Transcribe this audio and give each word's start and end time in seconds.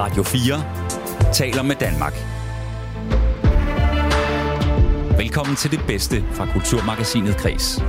Radio 0.00 0.22
4 0.22 1.32
taler 1.32 1.62
med 1.62 1.76
Danmark. 1.76 2.12
Velkommen 5.18 5.56
til 5.56 5.70
det 5.70 5.80
bedste 5.86 6.16
fra 6.22 6.46
Kulturmagasinet 6.52 7.36
Kres. 7.36 7.82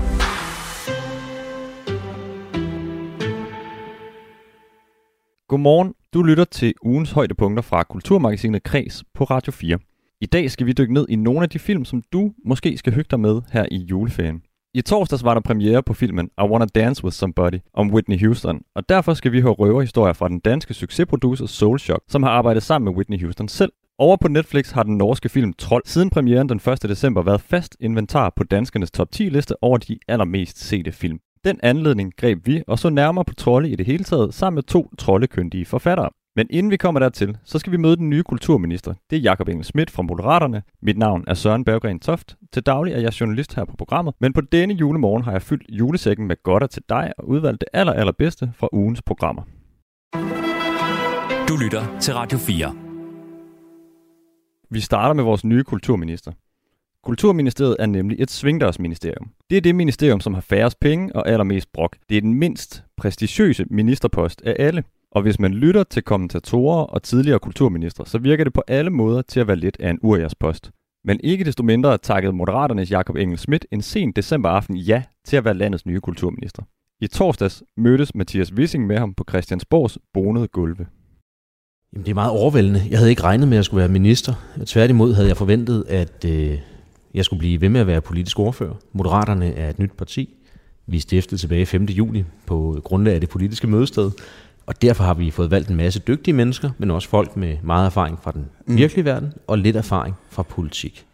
Godmorgen. 5.48 5.94
Du 6.14 6.24
lytter 6.24 6.44
til 6.44 6.74
ugens 6.82 7.12
højdepunkter 7.12 7.62
fra 7.62 7.84
Kulturmagasinet 7.84 8.64
Kres 8.64 9.04
på 9.14 9.24
Radio 9.24 9.52
4. 9.52 9.80
I 10.22 10.26
dag 10.26 10.52
skal 10.52 10.66
vi 10.66 10.74
dykke 10.74 10.94
ned 10.94 11.06
i 11.10 11.16
nogle 11.16 11.44
af 11.44 11.50
de 11.50 11.60
film, 11.60 11.86
som 11.86 12.04
du 12.14 12.34
måske 12.46 12.78
skal 12.78 12.94
hygge 12.94 13.08
dig 13.12 13.20
med 13.20 13.42
her 13.52 13.66
i 13.72 13.78
juleferien. 13.78 14.42
I 14.74 14.82
torsdags 14.82 15.24
var 15.24 15.34
der 15.34 15.42
premiere 15.42 15.84
på 15.84 15.94
filmen 15.94 16.30
I 16.38 16.42
Wanna 16.42 16.66
Dance 16.66 17.04
With 17.04 17.16
Somebody 17.16 17.60
om 17.74 17.94
Whitney 17.94 18.20
Houston, 18.20 18.62
og 18.76 18.90
derfor 18.90 19.14
skal 19.14 19.32
vi 19.32 19.42
høre 19.42 19.54
røverhistorier 19.54 20.14
fra 20.14 20.28
den 20.28 20.40
danske 20.40 20.74
succesproducer 20.74 21.46
Soulshock, 21.46 22.04
som 22.08 22.24
har 22.24 22.30
arbejdet 22.30 22.64
sammen 22.64 22.86
med 22.86 22.98
Whitney 22.98 23.22
Houston 23.22 23.48
selv. 23.48 23.72
Over 23.98 24.18
på 24.18 24.28
Netflix 24.28 24.72
har 24.72 24.84
den 24.84 24.98
norske 24.98 25.30
film 25.30 25.54
Troll 25.54 25.82
siden 25.86 26.10
premieren 26.10 26.50
den 26.50 26.62
1. 26.74 26.84
december 26.84 27.22
været 27.22 27.42
fast 27.42 27.78
inventar 27.80 28.34
på 28.36 28.44
danskernes 28.44 28.92
top 28.92 29.12
10 29.12 29.30
liste 29.30 29.64
over 29.64 29.78
de 29.78 29.98
allermest 30.08 30.60
sete 30.60 30.92
film. 30.92 31.20
Den 31.44 31.60
anledning 31.64 32.14
greb 32.18 32.48
vi 32.48 32.64
og 32.68 32.80
så 32.80 32.90
nærmere 32.90 33.26
på 33.26 33.34
trolde 33.34 33.70
i 33.70 33.76
det 33.76 33.86
hele 33.86 34.04
taget 34.04 34.34
sammen 34.34 34.56
med 34.56 34.64
to 34.64 34.92
troldekyndige 34.98 35.66
forfattere. 35.66 36.10
Men 36.40 36.48
inden 36.50 36.72
vi 36.72 36.78
kommer 36.78 37.00
dertil, 37.00 37.38
så 37.44 37.60
skal 37.60 37.72
vi 37.72 37.78
møde 37.78 37.96
den 37.96 38.10
nye 38.10 38.24
kulturminister. 38.24 38.94
Det 39.10 39.16
er 39.16 39.20
Jakob 39.20 39.50
Engel 39.50 39.66
Schmidt 39.66 39.92
fra 39.92 40.04
Moderaterne. 40.04 40.64
Mit 40.82 40.98
navn 40.98 41.24
er 41.28 41.34
Søren 41.34 41.66
Berggren 41.66 42.00
Toft. 42.00 42.36
Til 42.54 42.64
daglig 42.64 42.94
er 42.94 43.00
jeg 43.00 43.22
journalist 43.22 43.56
her 43.56 43.66
på 43.66 43.76
programmet, 43.78 44.14
men 44.20 44.34
på 44.34 44.42
denne 44.42 44.74
julemorgen 44.74 45.24
har 45.24 45.32
jeg 45.32 45.42
fyldt 45.42 45.66
julesækken 45.70 46.28
med 46.28 46.44
godter 46.44 46.68
til 46.68 46.84
dig 46.90 47.14
og 47.18 47.28
udvalgt 47.28 47.62
det 47.62 47.68
aller, 47.74 47.94
allerbedste 47.94 48.52
fra 48.56 48.70
ugens 48.72 49.02
programmer. 49.02 49.44
Du 51.48 51.56
lytter 51.64 52.00
til 52.00 52.14
Radio 52.14 52.38
4. 52.38 52.76
Vi 54.70 54.80
starter 54.80 55.14
med 55.14 55.24
vores 55.24 55.44
nye 55.46 55.64
kulturminister. 55.64 56.32
Kulturministeriet 57.04 57.76
er 57.80 57.86
nemlig 57.86 58.22
et 58.22 58.32
svingdørsministerium. 58.32 59.32
Det 59.50 59.58
er 59.58 59.62
det 59.62 59.76
ministerium, 59.76 60.20
som 60.20 60.34
har 60.34 60.42
færrest 60.42 60.80
penge 60.80 61.16
og 61.16 61.30
allermest 61.30 61.74
brok. 61.74 61.96
Det 62.10 62.18
er 62.18 62.22
den 62.22 62.34
mindst 62.34 62.84
prestigiøse 62.98 63.66
ministerpost 63.70 64.42
af 64.42 64.56
alle. 64.60 64.84
Og 65.12 65.22
hvis 65.22 65.40
man 65.40 65.54
lytter 65.54 65.84
til 65.84 66.04
kommentatorer 66.04 66.84
og 66.84 67.04
tidligere 67.04 67.40
kulturminister, 67.40 68.04
så 68.04 68.18
virker 68.18 68.44
det 68.44 68.54
på 68.54 68.64
alle 68.68 68.90
måder 68.90 69.22
til 69.22 69.40
at 69.40 69.48
være 69.48 69.58
lidt 69.58 69.78
af 69.80 69.90
en 69.90 70.00
urjærspost. 70.02 70.72
Men 71.04 71.20
ikke 71.24 71.44
desto 71.44 71.64
mindre 71.64 71.98
takkede 71.98 72.34
Moderaternes 72.34 72.92
Jakob 72.92 73.16
Engel 73.16 73.38
Schmidt 73.38 73.66
en 73.72 73.82
sen 73.82 74.12
decemberaften 74.12 74.76
ja 74.78 75.04
til 75.26 75.38
at 75.38 75.46
være 75.46 75.54
landets 75.54 75.86
nye 75.86 76.00
kulturminister. 76.00 76.64
I 77.02 77.08
torsdags 77.08 77.64
mødtes 77.78 78.16
Mathias 78.16 78.54
Wissing 78.54 78.88
med 78.88 78.98
ham 78.98 79.14
på 79.14 79.26
Christiansborgs 79.30 79.98
bonede 80.14 80.48
gulve. 80.48 80.88
Jamen, 81.94 82.06
det 82.06 82.12
er 82.12 82.16
meget 82.16 82.32
overvældende. 82.32 82.82
Jeg 82.90 82.98
havde 82.98 83.10
ikke 83.10 83.24
regnet 83.24 83.48
med, 83.48 83.56
at 83.56 83.60
jeg 83.60 83.66
skulle 83.66 83.80
være 83.80 83.90
minister. 83.90 84.34
Tværtimod 84.66 85.14
havde 85.14 85.28
jeg 85.28 85.38
forventet, 85.38 85.86
at 85.88 86.26
øh, 86.26 86.60
jeg 87.14 87.26
skulle 87.26 87.40
blive 87.40 87.62
ved 87.62 87.70
med 87.70 87.82
at 87.82 87.88
være 87.88 88.02
politisk 88.02 88.40
ordfører. 88.40 88.76
Moderaterne 88.94 89.54
er 89.54 89.70
et 89.70 89.80
nyt 89.80 89.92
parti. 89.98 90.36
Vi 90.88 91.00
stiftede 91.00 91.02
stiftet 91.02 91.40
tilbage 91.40 91.66
5. 91.66 91.84
juli 91.84 92.26
på 92.46 92.82
grundlag 92.84 93.14
af 93.14 93.20
det 93.20 93.30
politiske 93.30 93.68
mødested. 93.68 94.12
Og 94.70 94.82
derfor 94.82 95.04
har 95.04 95.14
vi 95.14 95.32
fået 95.32 95.52
valgt 95.52 95.70
en 95.70 95.76
masse 95.76 96.00
dygtige 96.00 96.34
mennesker, 96.34 96.70
men 96.78 96.92
også 96.92 97.10
folk 97.10 97.38
med 97.38 97.58
meget 97.64 97.86
erfaring 97.86 98.20
fra 98.24 98.32
den 98.32 98.46
mm. 98.68 98.78
virkelige 98.78 99.06
verden 99.06 99.34
og 99.48 99.58
lidt 99.58 99.76
erfaring 99.76 100.16
fra 100.30 100.44
politik. 100.44 101.06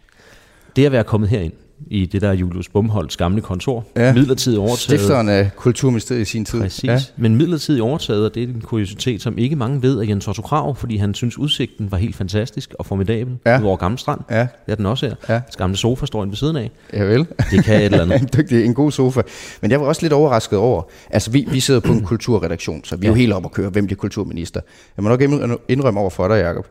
Det 0.76 0.86
at 0.86 0.92
være 0.92 1.04
kommet 1.04 1.30
herind, 1.30 1.54
i 1.88 2.06
det 2.06 2.22
der 2.22 2.32
Julius 2.32 2.70
Bumholds 2.70 3.18
gamle 3.18 3.42
kontor. 3.42 3.86
Ja. 3.96 4.14
Midlertidigt 4.14 4.60
overtaget. 4.60 4.80
Stifteren 4.80 5.30
af 5.30 5.52
Kulturministeriet 5.56 6.22
i 6.22 6.26
sin 6.26 6.46
tid. 6.46 6.62
Præcis. 6.62 6.84
Ja. 6.84 7.00
Men 7.18 7.36
midlertidigt 7.36 7.82
overtaget, 7.82 8.26
og 8.26 8.36
det 8.36 8.44
er 8.44 8.48
en 8.48 8.62
kuriositet, 8.62 9.22
som 9.22 9.38
ikke 9.38 9.56
mange 9.56 9.82
ved, 9.82 10.00
af 10.02 10.08
Jens 10.08 10.28
Otto 10.28 10.42
Krav, 10.42 10.76
fordi 10.76 10.98
han 10.98 11.14
synes, 11.14 11.38
udsigten 11.38 11.92
var 11.92 11.98
helt 11.98 12.16
fantastisk 12.16 12.74
og 12.80 12.86
formidabel 12.86 13.38
ja. 13.46 13.64
over 13.64 13.78
Gamle 13.78 13.98
Strand. 13.98 14.20
Ja. 14.30 14.40
Det 14.40 14.72
er 14.72 14.76
den 14.76 14.86
også 14.86 15.06
her. 15.08 15.16
Ja. 15.30 15.42
Gamle 15.58 15.78
sofa 15.78 16.06
står 16.06 16.26
ved 16.26 16.36
siden 16.36 16.56
af. 16.56 16.72
Ja 16.94 17.04
vel. 17.04 17.28
Det 17.52 17.64
kan 17.64 17.76
et 17.76 17.86
eller 17.86 18.02
andet. 18.02 18.34
Dygtig, 18.38 18.66
en 18.66 18.74
god 18.74 18.92
sofa. 18.92 19.22
Men 19.62 19.72
jeg 19.72 19.82
var 19.82 19.88
også 19.88 20.02
lidt 20.02 20.14
overrasket 20.14 20.60
over, 20.60 20.84
altså 21.10 21.32
vi, 21.32 21.48
vi 21.52 21.60
sidder 21.60 21.80
på 21.80 21.92
en 21.92 22.04
kulturredaktion, 22.04 22.84
så 22.84 22.96
vi 22.96 23.06
er 23.06 23.10
jo 23.10 23.16
helt 23.16 23.34
op 23.34 23.46
at 23.46 23.52
køre, 23.52 23.70
hvem 23.70 23.86
bliver 23.86 23.98
kulturminister. 23.98 24.62
Jeg 24.98 25.04
må 25.04 25.10
nok 25.10 25.22
indrømme 25.70 26.00
over 26.00 26.10
for 26.10 26.28
dig, 26.28 26.36
Jacob. 26.36 26.68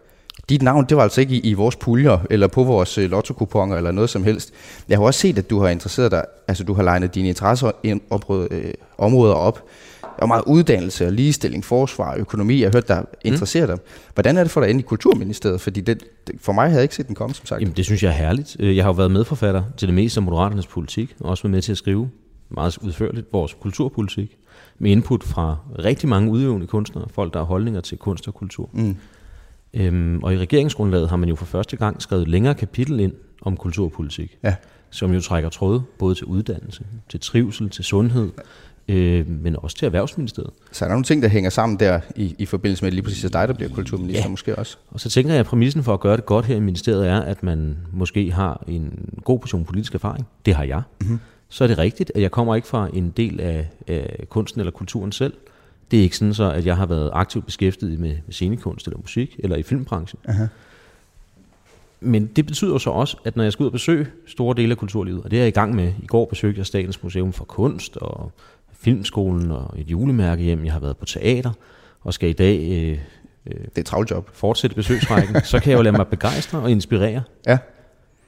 Dit 0.48 0.62
navn, 0.62 0.86
det 0.88 0.96
var 0.96 1.02
altså 1.02 1.20
ikke 1.20 1.34
i, 1.34 1.50
i 1.50 1.52
vores 1.52 1.76
puljer, 1.76 2.18
eller 2.30 2.46
på 2.46 2.64
vores 2.64 2.98
uh, 2.98 3.04
lottokuponer, 3.04 3.76
eller 3.76 3.90
noget 3.90 4.10
som 4.10 4.24
helst. 4.24 4.52
Jeg 4.88 4.98
har 4.98 5.04
også 5.04 5.20
set, 5.20 5.38
at 5.38 5.50
du 5.50 5.60
har 5.60 5.68
interesseret 5.68 6.10
dig, 6.10 6.24
altså 6.48 6.64
du 6.64 6.74
har 6.74 6.82
legnet 6.82 7.14
dine 7.14 7.28
interesseområder 7.28 8.48
øh, 8.50 8.72
områder 8.98 9.34
op. 9.34 9.64
Og 10.18 10.28
meget 10.28 10.42
uddannelse 10.46 11.06
og 11.06 11.12
ligestilling, 11.12 11.64
forsvar, 11.64 12.14
økonomi. 12.16 12.60
Jeg 12.60 12.68
har 12.68 12.72
hørt 12.72 12.88
dig 12.88 13.04
interessere 13.24 13.66
mm. 13.66 13.72
dig. 13.72 13.78
Hvordan 14.14 14.36
er 14.36 14.42
det 14.42 14.50
for 14.50 14.60
dig 14.60 14.70
ind 14.70 14.80
i 14.80 14.82
Kulturministeriet? 14.82 15.60
Fordi 15.60 15.80
det, 15.80 16.02
for 16.40 16.52
mig 16.52 16.64
havde 16.64 16.76
jeg 16.76 16.82
ikke 16.82 16.94
set 16.94 17.06
den 17.06 17.14
komme, 17.14 17.34
som 17.34 17.46
sagt. 17.46 17.60
Jamen, 17.60 17.74
det 17.76 17.84
synes 17.84 18.02
jeg 18.02 18.08
er 18.08 18.16
herligt. 18.16 18.56
Øh, 18.60 18.76
jeg 18.76 18.84
har 18.84 18.88
jo 18.88 18.94
været 18.96 19.10
medforfatter 19.10 19.62
til 19.76 19.88
det 19.88 19.94
meste 19.94 20.18
af 20.18 20.22
Moderaternes 20.22 20.66
politik, 20.66 21.16
og 21.20 21.30
også 21.30 21.42
været 21.42 21.50
med 21.50 21.62
til 21.62 21.72
at 21.72 21.78
skrive 21.78 22.10
meget 22.50 22.78
udførligt 22.78 23.26
vores 23.32 23.56
kulturpolitik, 23.60 24.36
med 24.78 24.90
input 24.90 25.24
fra 25.24 25.56
rigtig 25.78 26.08
mange 26.08 26.30
udøvende 26.30 26.66
kunstnere, 26.66 27.06
folk, 27.14 27.32
der 27.32 27.38
har 27.38 27.46
holdninger 27.46 27.80
til 27.80 27.98
kunst 27.98 28.28
og 28.28 28.34
kultur. 28.34 28.70
Mm. 28.72 28.96
Øhm, 29.74 30.20
og 30.22 30.34
i 30.34 30.38
regeringsgrundlaget 30.38 31.08
har 31.08 31.16
man 31.16 31.28
jo 31.28 31.34
for 31.34 31.44
første 31.44 31.76
gang 31.76 32.02
skrevet 32.02 32.28
længere 32.28 32.54
kapitel 32.54 33.00
ind 33.00 33.12
om 33.42 33.56
kulturpolitik, 33.56 34.38
ja. 34.44 34.54
som 34.90 35.12
jo 35.14 35.20
trækker 35.20 35.48
tråde 35.48 35.82
både 35.98 36.14
til 36.14 36.24
uddannelse, 36.24 36.84
til 37.08 37.20
trivsel, 37.20 37.70
til 37.70 37.84
sundhed, 37.84 38.30
øh, 38.88 39.28
men 39.28 39.56
også 39.56 39.76
til 39.76 39.86
Erhvervsministeriet. 39.86 40.50
Så 40.72 40.84
er 40.84 40.88
der 40.88 40.94
nogle 40.94 41.04
ting, 41.04 41.22
der 41.22 41.28
hænger 41.28 41.50
sammen 41.50 41.80
der 41.80 42.00
i, 42.16 42.34
i 42.38 42.46
forbindelse 42.46 42.84
med 42.84 42.92
lige 42.92 43.02
præcis 43.02 43.30
dig, 43.30 43.48
der 43.48 43.54
bliver 43.54 43.70
kulturminister 43.70 44.22
ja. 44.22 44.28
måske 44.28 44.56
også? 44.56 44.76
Og 44.90 45.00
så 45.00 45.10
tænker 45.10 45.32
jeg, 45.32 45.40
at 45.40 45.46
præmissen 45.46 45.82
for 45.82 45.94
at 45.94 46.00
gøre 46.00 46.16
det 46.16 46.26
godt 46.26 46.46
her 46.46 46.56
i 46.56 46.60
ministeriet 46.60 47.08
er, 47.08 47.20
at 47.20 47.42
man 47.42 47.76
måske 47.92 48.32
har 48.32 48.64
en 48.68 49.10
god 49.24 49.38
portion 49.38 49.64
politisk 49.64 49.94
erfaring. 49.94 50.26
Det 50.46 50.54
har 50.54 50.64
jeg. 50.64 50.82
Mm-hmm. 51.00 51.20
Så 51.48 51.64
er 51.64 51.68
det 51.68 51.78
rigtigt, 51.78 52.12
at 52.14 52.22
jeg 52.22 52.30
kommer 52.30 52.54
ikke 52.54 52.68
fra 52.68 52.88
en 52.92 53.10
del 53.10 53.40
af, 53.40 53.68
af 53.86 54.24
kunsten 54.28 54.60
eller 54.60 54.70
kulturen 54.70 55.12
selv, 55.12 55.32
det 55.94 56.00
er 56.00 56.04
ikke 56.04 56.16
sådan 56.16 56.34
så, 56.34 56.50
at 56.50 56.66
jeg 56.66 56.76
har 56.76 56.86
været 56.86 57.10
aktivt 57.12 57.46
beskæftiget 57.46 58.00
med, 58.00 58.16
scenekunst 58.30 58.86
eller 58.86 58.98
musik, 58.98 59.36
eller 59.38 59.56
i 59.56 59.62
filmbranchen. 59.62 60.20
Aha. 60.28 60.46
Men 62.00 62.26
det 62.26 62.46
betyder 62.46 62.78
så 62.78 62.90
også, 62.90 63.16
at 63.24 63.36
når 63.36 63.42
jeg 63.42 63.52
skal 63.52 63.62
ud 63.62 63.66
og 63.66 63.72
besøge 63.72 64.06
store 64.26 64.54
dele 64.56 64.70
af 64.70 64.78
kulturlivet, 64.78 65.22
og 65.22 65.30
det 65.30 65.36
er 65.36 65.40
jeg 65.40 65.48
i 65.48 65.50
gang 65.50 65.74
med, 65.74 65.92
i 66.02 66.06
går 66.06 66.24
besøgte 66.24 66.58
jeg 66.58 66.66
Statens 66.66 67.02
Museum 67.02 67.32
for 67.32 67.44
Kunst 67.44 67.96
og 67.96 68.32
Filmskolen 68.72 69.50
og 69.50 69.74
et 69.78 69.90
julemærke 69.90 70.42
hjem, 70.42 70.64
jeg 70.64 70.72
har 70.72 70.80
været 70.80 70.96
på 70.96 71.04
teater, 71.04 71.52
og 72.00 72.14
skal 72.14 72.28
i 72.28 72.32
dag 72.32 72.58
øh, 72.70 72.98
øh, 73.46 73.64
det 73.64 73.78
er 73.78 73.82
travlt 73.82 74.10
job. 74.10 74.30
fortsætte 74.32 74.76
besøgsrækken, 74.76 75.36
så 75.44 75.58
kan 75.60 75.70
jeg 75.70 75.78
jo 75.78 75.82
lade 75.82 75.96
mig 75.96 76.08
begejstre 76.08 76.58
og 76.58 76.70
inspirere. 76.70 77.22
Ja. 77.46 77.58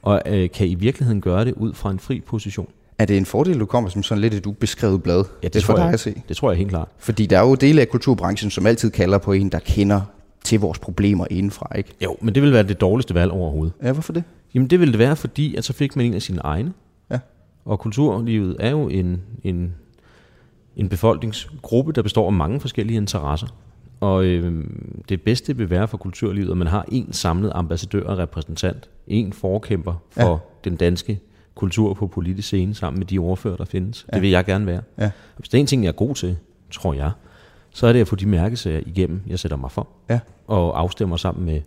Og 0.01 0.21
øh, 0.25 0.49
kan 0.49 0.67
i 0.67 0.75
virkeligheden 0.75 1.21
gøre 1.21 1.45
det 1.45 1.53
ud 1.53 1.73
fra 1.73 1.91
en 1.91 1.99
fri 1.99 2.19
position. 2.19 2.69
Er 2.99 3.05
det 3.05 3.17
en 3.17 3.25
fordel, 3.25 3.59
du 3.59 3.65
kommer 3.65 3.89
som 3.89 4.03
sådan 4.03 4.21
lidt 4.21 4.33
et 4.33 4.45
ubeskrevet 4.45 5.03
blad? 5.03 5.23
Ja, 5.43 5.47
det, 5.47 5.53
det 5.53 5.63
tror 5.63 5.77
jeg, 5.77 5.93
at 5.93 5.99
se. 5.99 6.21
det 6.27 6.37
tror 6.37 6.51
jeg 6.51 6.57
helt 6.57 6.69
klart. 6.69 6.87
Fordi 6.97 7.25
der 7.25 7.39
er 7.39 7.47
jo 7.47 7.55
dele 7.55 7.81
af 7.81 7.89
kulturbranchen, 7.89 8.51
som 8.51 8.65
altid 8.65 8.91
kalder 8.91 9.17
på 9.17 9.31
en, 9.31 9.49
der 9.49 9.59
kender 9.59 10.01
til 10.43 10.59
vores 10.59 10.79
problemer 10.79 11.25
indenfra, 11.29 11.77
ikke? 11.77 11.93
Jo, 12.03 12.15
men 12.21 12.35
det 12.35 12.43
vil 12.43 12.53
være 12.53 12.63
det 12.63 12.81
dårligste 12.81 13.13
valg 13.13 13.31
overhovedet. 13.31 13.73
Ja, 13.83 13.91
hvorfor 13.91 14.13
det? 14.13 14.23
Jamen 14.53 14.67
det 14.67 14.79
vil 14.79 14.91
det 14.91 14.99
være, 14.99 15.15
fordi 15.15 15.55
at 15.55 15.63
så 15.65 15.73
fik 15.73 15.95
man 15.95 16.05
en 16.05 16.13
af 16.13 16.21
sine 16.21 16.39
egne. 16.39 16.73
Ja. 17.11 17.19
Og 17.65 17.79
kulturlivet 17.79 18.55
er 18.59 18.69
jo 18.69 18.87
en, 18.87 19.21
en, 19.43 19.75
en 20.75 20.89
befolkningsgruppe, 20.89 21.91
der 21.91 22.01
består 22.01 22.27
af 22.27 22.33
mange 22.33 22.59
forskellige 22.59 22.97
interesser. 22.97 23.47
Og 23.99 24.25
øh, 24.25 24.63
det 25.09 25.21
bedste 25.21 25.57
vil 25.57 25.69
være 25.69 25.87
for 25.87 25.97
kulturlivet, 25.97 26.51
at 26.51 26.57
man 26.57 26.67
har 26.67 26.85
en 26.91 27.13
samlet 27.13 27.51
ambassadør 27.55 28.03
og 28.03 28.17
repræsentant. 28.17 28.89
En 29.07 29.33
forkæmper 29.33 29.93
for 30.11 30.31
ja. 30.31 30.37
den 30.69 30.75
danske 30.75 31.19
kultur 31.57 31.93
på 31.93 32.07
politisk 32.07 32.47
scene 32.47 32.75
sammen 32.75 32.99
med 32.99 33.07
de 33.07 33.17
ordfører, 33.17 33.55
der 33.55 33.65
findes. 33.65 34.05
Ja. 34.11 34.15
Det 34.15 34.21
vil 34.21 34.29
jeg 34.29 34.45
gerne 34.45 34.65
være. 34.65 34.81
Ja. 34.99 35.11
Hvis 35.37 35.49
det 35.49 35.57
er 35.57 35.61
en 35.61 35.67
ting, 35.67 35.83
jeg 35.83 35.89
er 35.89 35.93
god 35.93 36.15
til, 36.15 36.37
tror 36.71 36.93
jeg, 36.93 37.11
så 37.69 37.87
er 37.87 37.93
det 37.93 38.01
at 38.01 38.07
få 38.07 38.15
de 38.15 38.25
mærkesager 38.25 38.81
igennem, 38.85 39.21
jeg 39.27 39.39
sætter 39.39 39.57
mig 39.57 39.71
for. 39.71 39.87
Ja. 40.09 40.19
Og 40.47 40.79
afstemmer 40.79 41.17
sammen 41.17 41.45
med, 41.45 41.61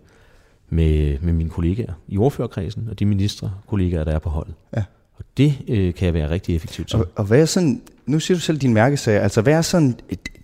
med, 0.69 1.17
med 1.21 1.33
mine 1.33 1.49
kollegaer 1.49 1.93
i 2.07 2.17
ordførerkredsen 2.17 2.87
og 2.89 2.99
de 2.99 3.05
ministre 3.05 3.51
kollegaer, 3.67 4.03
der 4.03 4.11
er 4.11 4.19
på 4.19 4.29
holdet. 4.29 4.53
Ja. 4.75 4.83
Og 5.13 5.23
det 5.37 5.57
øh, 5.67 5.93
kan 5.93 6.05
jeg 6.05 6.13
være 6.13 6.29
rigtig 6.29 6.55
effektivt 6.55 6.87
til. 6.87 6.99
Og, 6.99 7.07
og 7.15 7.25
hvad 7.25 7.41
er 7.41 7.45
sådan, 7.45 7.81
nu 8.05 8.19
siger 8.19 8.37
du 8.37 8.41
selv 8.41 8.57
dine 8.57 8.73
mærkesager, 8.73 9.21
altså 9.21 9.41
hvad 9.41 9.53
er 9.53 9.61
sådan 9.61 9.95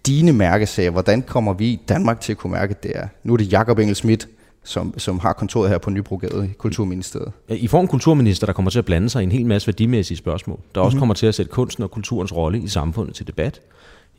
dine 0.05 0.33
mærkesager? 0.33 0.91
Hvordan 0.91 1.21
kommer 1.21 1.53
vi 1.53 1.65
i 1.67 1.79
Danmark 1.89 2.19
til 2.19 2.33
at 2.33 2.37
kunne 2.37 2.51
mærke 2.53 2.75
det 2.83 2.91
er? 2.95 3.07
Nu 3.23 3.33
er 3.33 3.37
det 3.37 3.51
Jakob 3.51 3.79
Engel 3.79 3.95
Schmidt, 3.95 4.27
som, 4.67 4.99
som 4.99 5.19
har 5.19 5.33
kontoret 5.33 5.69
her 5.69 5.77
på 5.77 5.89
Nybrogade 5.89 6.45
i 6.45 6.53
Kulturministeriet. 6.57 7.31
I 7.49 7.67
får 7.67 7.81
en 7.81 7.87
kulturminister, 7.87 8.45
der 8.45 8.53
kommer 8.53 8.71
til 8.71 8.79
at 8.79 8.85
blande 8.85 9.09
sig 9.09 9.21
i 9.21 9.23
en 9.23 9.31
hel 9.31 9.45
masse 9.45 9.67
værdimæssige 9.67 10.17
spørgsmål, 10.17 10.59
der 10.75 10.81
også 10.81 10.95
mm-hmm. 10.95 10.99
kommer 10.99 11.13
til 11.13 11.27
at 11.27 11.35
sætte 11.35 11.51
kunsten 11.51 11.83
og 11.83 11.91
kulturens 11.91 12.35
rolle 12.35 12.59
i 12.59 12.67
samfundet 12.67 13.15
til 13.15 13.27
debat. 13.27 13.61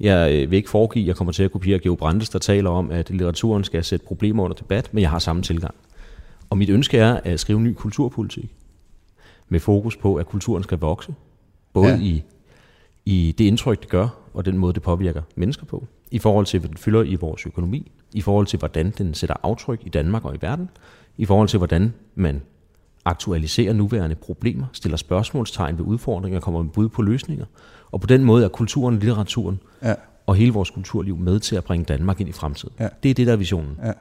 Jeg 0.00 0.32
øh, 0.32 0.50
vil 0.50 0.56
ikke 0.56 0.70
foregive, 0.70 1.02
at 1.02 1.06
jeg 1.06 1.16
kommer 1.16 1.32
til 1.32 1.42
at 1.42 1.52
kopiere 1.52 1.78
Geo 1.78 1.94
Brandes, 1.94 2.28
der 2.28 2.38
taler 2.38 2.70
om, 2.70 2.90
at 2.90 3.10
litteraturen 3.10 3.64
skal 3.64 3.84
sætte 3.84 4.06
problemer 4.06 4.44
under 4.44 4.56
debat, 4.56 4.94
men 4.94 5.02
jeg 5.02 5.10
har 5.10 5.18
samme 5.18 5.42
tilgang. 5.42 5.74
Og 6.50 6.58
mit 6.58 6.70
ønske 6.70 6.98
er 6.98 7.20
at 7.24 7.40
skrive 7.40 7.60
ny 7.60 7.72
kulturpolitik 7.72 8.54
med 9.48 9.60
fokus 9.60 9.96
på, 9.96 10.14
at 10.14 10.26
kulturen 10.26 10.62
skal 10.62 10.78
vokse, 10.78 11.14
både 11.72 11.88
ja. 11.88 12.00
i, 12.00 12.22
i 13.04 13.34
det 13.38 13.44
indtryk, 13.44 13.80
det 13.80 13.88
gør, 13.88 14.08
og 14.34 14.44
den 14.44 14.58
måde, 14.58 14.72
det 14.72 14.82
påvirker 14.82 15.22
mennesker 15.36 15.66
på, 15.66 15.86
i 16.10 16.18
forhold 16.18 16.46
til, 16.46 16.60
hvad 16.60 16.68
den 16.68 16.76
fylder 16.76 17.02
i 17.02 17.14
vores 17.14 17.46
økonomi, 17.46 17.92
i 18.12 18.20
forhold 18.20 18.46
til, 18.46 18.58
hvordan 18.58 18.92
den 18.98 19.14
sætter 19.14 19.36
aftryk 19.42 19.80
i 19.86 19.88
Danmark 19.88 20.24
og 20.24 20.34
i 20.34 20.38
verden, 20.40 20.68
i 21.16 21.24
forhold 21.24 21.48
til, 21.48 21.58
hvordan 21.58 21.92
man 22.14 22.42
aktualiserer 23.04 23.72
nuværende 23.72 24.16
problemer, 24.16 24.66
stiller 24.72 24.96
spørgsmålstegn 24.96 25.78
ved 25.78 25.84
udfordringer, 25.84 26.40
kommer 26.40 26.62
med 26.62 26.70
bud 26.70 26.88
på 26.88 27.02
løsninger. 27.02 27.44
Og 27.90 28.00
på 28.00 28.06
den 28.06 28.24
måde 28.24 28.44
er 28.44 28.48
kulturen, 28.48 28.98
litteraturen 28.98 29.60
ja. 29.82 29.94
og 30.26 30.34
hele 30.34 30.52
vores 30.52 30.70
kulturliv 30.70 31.16
med 31.16 31.40
til 31.40 31.56
at 31.56 31.64
bringe 31.64 31.84
Danmark 31.84 32.20
ind 32.20 32.28
i 32.28 32.32
fremtiden. 32.32 32.74
Ja. 32.80 32.88
Det 33.02 33.10
er 33.10 33.14
det, 33.14 33.26
der 33.26 33.32
er 33.32 33.36
visionen. 33.36 33.78
Ja. 33.84 33.92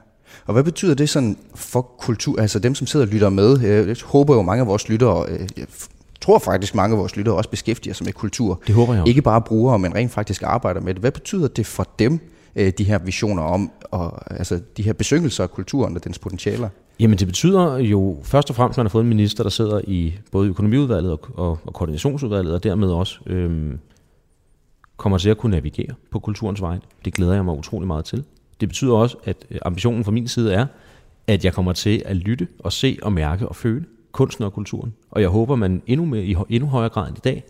Og 0.46 0.52
hvad 0.52 0.64
betyder 0.64 0.94
det 0.94 1.08
sådan 1.08 1.38
for 1.54 1.82
kultur, 1.82 2.40
altså 2.40 2.58
dem, 2.58 2.74
som 2.74 2.86
sidder 2.86 3.06
og 3.06 3.12
lytter 3.12 3.28
med? 3.28 3.60
Jeg 3.60 3.96
håber 4.04 4.34
jo, 4.34 4.42
mange 4.42 4.60
af 4.60 4.66
vores 4.66 4.88
lyttere, 4.88 5.26
øh, 5.28 5.48
tror 6.28 6.38
faktisk, 6.38 6.74
mange 6.74 6.94
af 6.94 6.98
vores 6.98 7.16
lyttere 7.16 7.34
også 7.34 7.50
beskæftiger 7.50 7.94
sig 7.94 8.04
med 8.04 8.12
kultur. 8.12 8.60
Det 8.66 8.74
håber 8.74 8.92
jeg 8.92 9.02
også. 9.02 9.08
Ikke 9.08 9.22
bare 9.22 9.40
bruger, 9.40 9.76
men 9.76 9.94
rent 9.94 10.12
faktisk 10.12 10.42
arbejder 10.42 10.80
med 10.80 10.94
det. 10.94 11.02
Hvad 11.02 11.10
betyder 11.10 11.48
det 11.48 11.66
for 11.66 11.88
dem, 11.98 12.20
øh, 12.56 12.72
de 12.78 12.84
her 12.84 12.98
visioner 12.98 13.42
om, 13.42 13.70
og, 13.90 14.32
altså 14.38 14.60
de 14.76 14.82
her 14.82 14.92
besyngelser 14.92 15.42
af 15.42 15.50
kulturen 15.50 15.96
og 15.96 16.04
dens 16.04 16.18
potentialer? 16.18 16.68
Jamen 17.00 17.18
det 17.18 17.26
betyder 17.26 17.76
jo 17.76 18.18
først 18.22 18.50
og 18.50 18.56
fremmest, 18.56 18.74
at 18.74 18.78
man 18.78 18.86
har 18.86 18.90
fået 18.90 19.02
en 19.02 19.08
minister, 19.08 19.42
der 19.42 19.50
sidder 19.50 19.80
i 19.84 20.14
både 20.32 20.48
økonomiudvalget 20.48 21.12
og, 21.12 21.20
og, 21.34 21.58
og 21.64 21.74
koordinationsudvalget, 21.74 22.54
og 22.54 22.62
dermed 22.62 22.88
også 22.88 23.18
øhm, 23.26 23.78
kommer 24.96 25.18
til 25.18 25.30
at 25.30 25.38
kunne 25.38 25.50
navigere 25.50 25.94
på 26.10 26.18
kulturens 26.18 26.60
vej. 26.60 26.78
Det 27.04 27.14
glæder 27.14 27.34
jeg 27.34 27.44
mig 27.44 27.54
utrolig 27.54 27.86
meget 27.86 28.04
til. 28.04 28.24
Det 28.60 28.68
betyder 28.68 28.92
også, 28.92 29.16
at 29.24 29.36
øh, 29.50 29.58
ambitionen 29.62 30.04
fra 30.04 30.12
min 30.12 30.28
side 30.28 30.54
er, 30.54 30.66
at 31.26 31.44
jeg 31.44 31.52
kommer 31.52 31.72
til 31.72 32.02
at 32.04 32.16
lytte 32.16 32.48
og 32.58 32.72
se 32.72 32.98
og 33.02 33.12
mærke 33.12 33.48
og 33.48 33.56
føle 33.56 33.84
kunsten 34.18 34.44
og 34.44 34.52
kulturen. 34.52 34.94
Og 35.10 35.20
jeg 35.20 35.28
håber, 35.28 35.56
man 35.56 35.82
endnu, 35.86 36.06
mere, 36.06 36.24
i 36.24 36.36
endnu 36.48 36.68
højere 36.68 36.88
grad 36.88 37.08
end 37.08 37.16
i 37.16 37.20
dag 37.24 37.44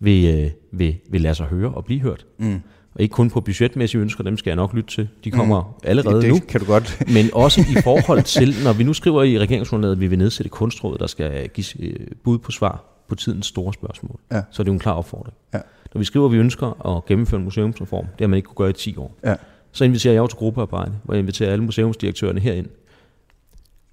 vil, 0.00 0.34
øh, 0.34 0.50
vil, 0.78 0.96
vil 1.10 1.20
lade 1.20 1.34
sig 1.34 1.46
høre 1.46 1.70
og 1.70 1.84
blive 1.84 2.00
hørt. 2.00 2.26
Mm. 2.38 2.60
Og 2.94 3.00
ikke 3.02 3.12
kun 3.12 3.30
på 3.30 3.40
budgetmæssige 3.40 4.00
ønsker, 4.00 4.24
dem 4.24 4.36
skal 4.36 4.50
jeg 4.50 4.56
nok 4.56 4.74
lytte 4.74 4.90
til. 4.90 5.08
De 5.24 5.30
kommer 5.30 5.62
mm. 5.62 5.88
allerede 5.88 6.22
det 6.22 6.28
nu. 6.30 6.38
kan 6.48 6.60
du 6.60 6.66
godt. 6.66 7.02
men 7.14 7.30
også 7.32 7.60
i 7.60 7.80
forhold 7.88 8.22
til, 8.22 8.54
når 8.64 8.72
vi 8.72 8.84
nu 8.84 8.92
skriver 8.92 9.22
i 9.22 9.38
regeringsgrundlaget, 9.38 9.92
at 9.92 10.00
vi 10.00 10.06
vil 10.06 10.18
nedsætte 10.18 10.50
kunstrådet, 10.50 11.00
der 11.00 11.06
skal 11.06 11.48
give 11.48 11.82
øh, 11.82 12.06
bud 12.24 12.38
på 12.38 12.50
svar 12.50 12.84
på 13.08 13.14
tidens 13.14 13.46
store 13.46 13.72
spørgsmål. 13.74 14.20
Ja. 14.32 14.42
Så 14.50 14.62
er 14.62 14.64
det 14.64 14.68
jo 14.68 14.72
en 14.72 14.78
klar 14.78 14.94
opfordring. 14.94 15.36
Ja. 15.54 15.58
Når 15.94 15.98
vi 15.98 16.04
skriver, 16.04 16.26
at 16.26 16.32
vi 16.32 16.38
ønsker 16.38 16.96
at 16.96 17.06
gennemføre 17.06 17.38
en 17.38 17.44
museumsreform, 17.44 18.04
det 18.04 18.20
har 18.20 18.28
man 18.28 18.36
ikke 18.36 18.46
kunne 18.46 18.64
gøre 18.64 18.70
i 18.70 18.72
10 18.72 18.96
år. 18.96 19.18
Ja. 19.24 19.34
Så 19.72 19.84
inviterer 19.84 20.14
jeg 20.14 20.20
jo 20.20 20.26
til 20.26 20.38
gruppearbejde, 20.38 20.92
hvor 21.04 21.14
jeg 21.14 21.18
inviterer 21.18 21.52
alle 21.52 21.64
museumsdirektørerne 21.64 22.40
herind. 22.40 22.66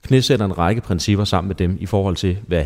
Knæsætter 0.08 0.46
en 0.46 0.58
række 0.58 0.82
principper 0.82 1.26
sammen 1.26 1.48
med 1.48 1.56
dem 1.56 1.78
i 1.80 1.86
forhold 1.86 2.16
til, 2.16 2.38
hvad 2.48 2.66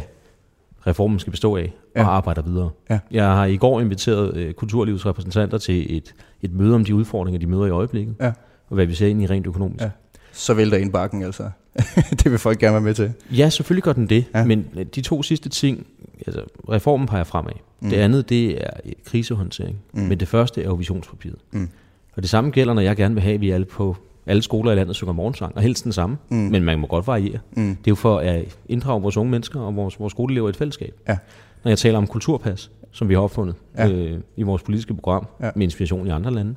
reformen 0.88 1.19
skal 1.19 1.31
bestå 1.31 1.57
af, 1.57 1.73
og 1.95 2.01
ja. 2.01 2.07
arbejder 2.07 2.41
videre. 2.41 2.69
Ja. 2.89 2.99
Jeg 3.11 3.25
har 3.25 3.45
i 3.45 3.57
går 3.57 3.81
inviteret 3.81 4.38
øh, 4.38 4.53
kulturlivets 4.53 5.05
repræsentanter 5.05 5.57
til 5.57 5.97
et, 5.97 6.13
et 6.41 6.53
møde 6.53 6.75
om 6.75 6.85
de 6.85 6.95
udfordringer, 6.95 7.39
de 7.39 7.47
møder 7.47 7.65
i 7.65 7.69
øjeblikket, 7.69 8.15
ja. 8.19 8.31
og 8.69 8.75
hvad 8.75 8.85
vi 8.85 8.93
ser 8.93 9.07
ind 9.07 9.21
i 9.21 9.27
rent 9.27 9.47
økonomisk. 9.47 9.83
Ja. 9.83 9.89
Så 10.31 10.53
vælter 10.53 10.77
ind 10.77 10.91
bakken 10.91 11.23
altså. 11.23 11.49
det 12.23 12.31
vil 12.31 12.39
folk 12.39 12.59
gerne 12.59 12.73
være 12.73 12.81
med 12.81 12.93
til. 12.93 13.13
Ja, 13.31 13.49
selvfølgelig 13.49 13.83
gør 13.83 13.94
den 13.94 14.09
det, 14.09 14.25
ja. 14.35 14.45
men 14.45 14.65
øh, 14.77 14.85
de 14.95 15.01
to 15.01 15.23
sidste 15.23 15.49
ting, 15.49 15.87
altså 16.27 16.44
reformen 16.69 17.07
peger 17.07 17.23
fremad. 17.23 17.53
Mm. 17.79 17.89
Det 17.89 17.97
andet, 17.97 18.29
det 18.29 18.63
er 18.63 18.69
krisehåndtering, 19.05 19.79
mm. 19.94 20.01
men 20.01 20.19
det 20.19 20.27
første 20.27 20.61
er 20.61 20.65
jo 20.65 20.73
visionspapiret. 20.73 21.39
Mm. 21.51 21.69
Og 22.15 22.21
det 22.21 22.29
samme 22.29 22.51
gælder, 22.51 22.73
når 22.73 22.81
jeg 22.81 22.95
gerne 22.95 23.15
vil 23.15 23.23
have, 23.23 23.33
at 23.33 23.41
vi 23.41 23.51
alle 23.51 23.65
på 23.65 23.97
alle 24.25 24.41
skoler 24.41 24.71
i 24.71 24.75
landet 24.75 24.95
synger 24.95 25.13
morgensang, 25.13 25.56
og 25.56 25.62
helst 25.62 25.83
den 25.83 25.94
samme, 25.94 26.18
mm. 26.29 26.38
men 26.38 26.63
man 26.63 26.79
må 26.79 26.88
godt 26.88 27.07
variere. 27.07 27.39
Mm. 27.51 27.75
Det 27.75 27.88
er 27.88 27.91
jo 27.91 27.95
for 27.95 28.19
at 28.19 28.57
inddrage 28.69 29.01
vores 29.01 29.18
unge 29.18 29.31
mennesker 29.31 29.59
og 29.59 29.75
vores, 29.75 30.00
vores 30.00 30.12
skoleelever 30.12 30.47
i 30.47 30.50
et 30.50 30.56
fællesskab. 30.56 30.94
Ja. 31.07 31.18
Når 31.63 31.69
jeg 31.69 31.77
taler 31.77 31.97
om 31.97 32.07
kulturpas, 32.07 32.71
som 32.91 33.09
vi 33.09 33.13
har 33.13 33.21
opfundet 33.21 33.56
ja. 33.77 33.89
øh, 33.89 34.19
i 34.38 34.44
vores 34.44 34.63
politiske 34.63 34.94
program, 34.94 35.27
ja. 35.41 35.51
med 35.56 35.63
inspiration 35.63 36.07
i 36.07 36.09
andre 36.09 36.31
lande, 36.31 36.56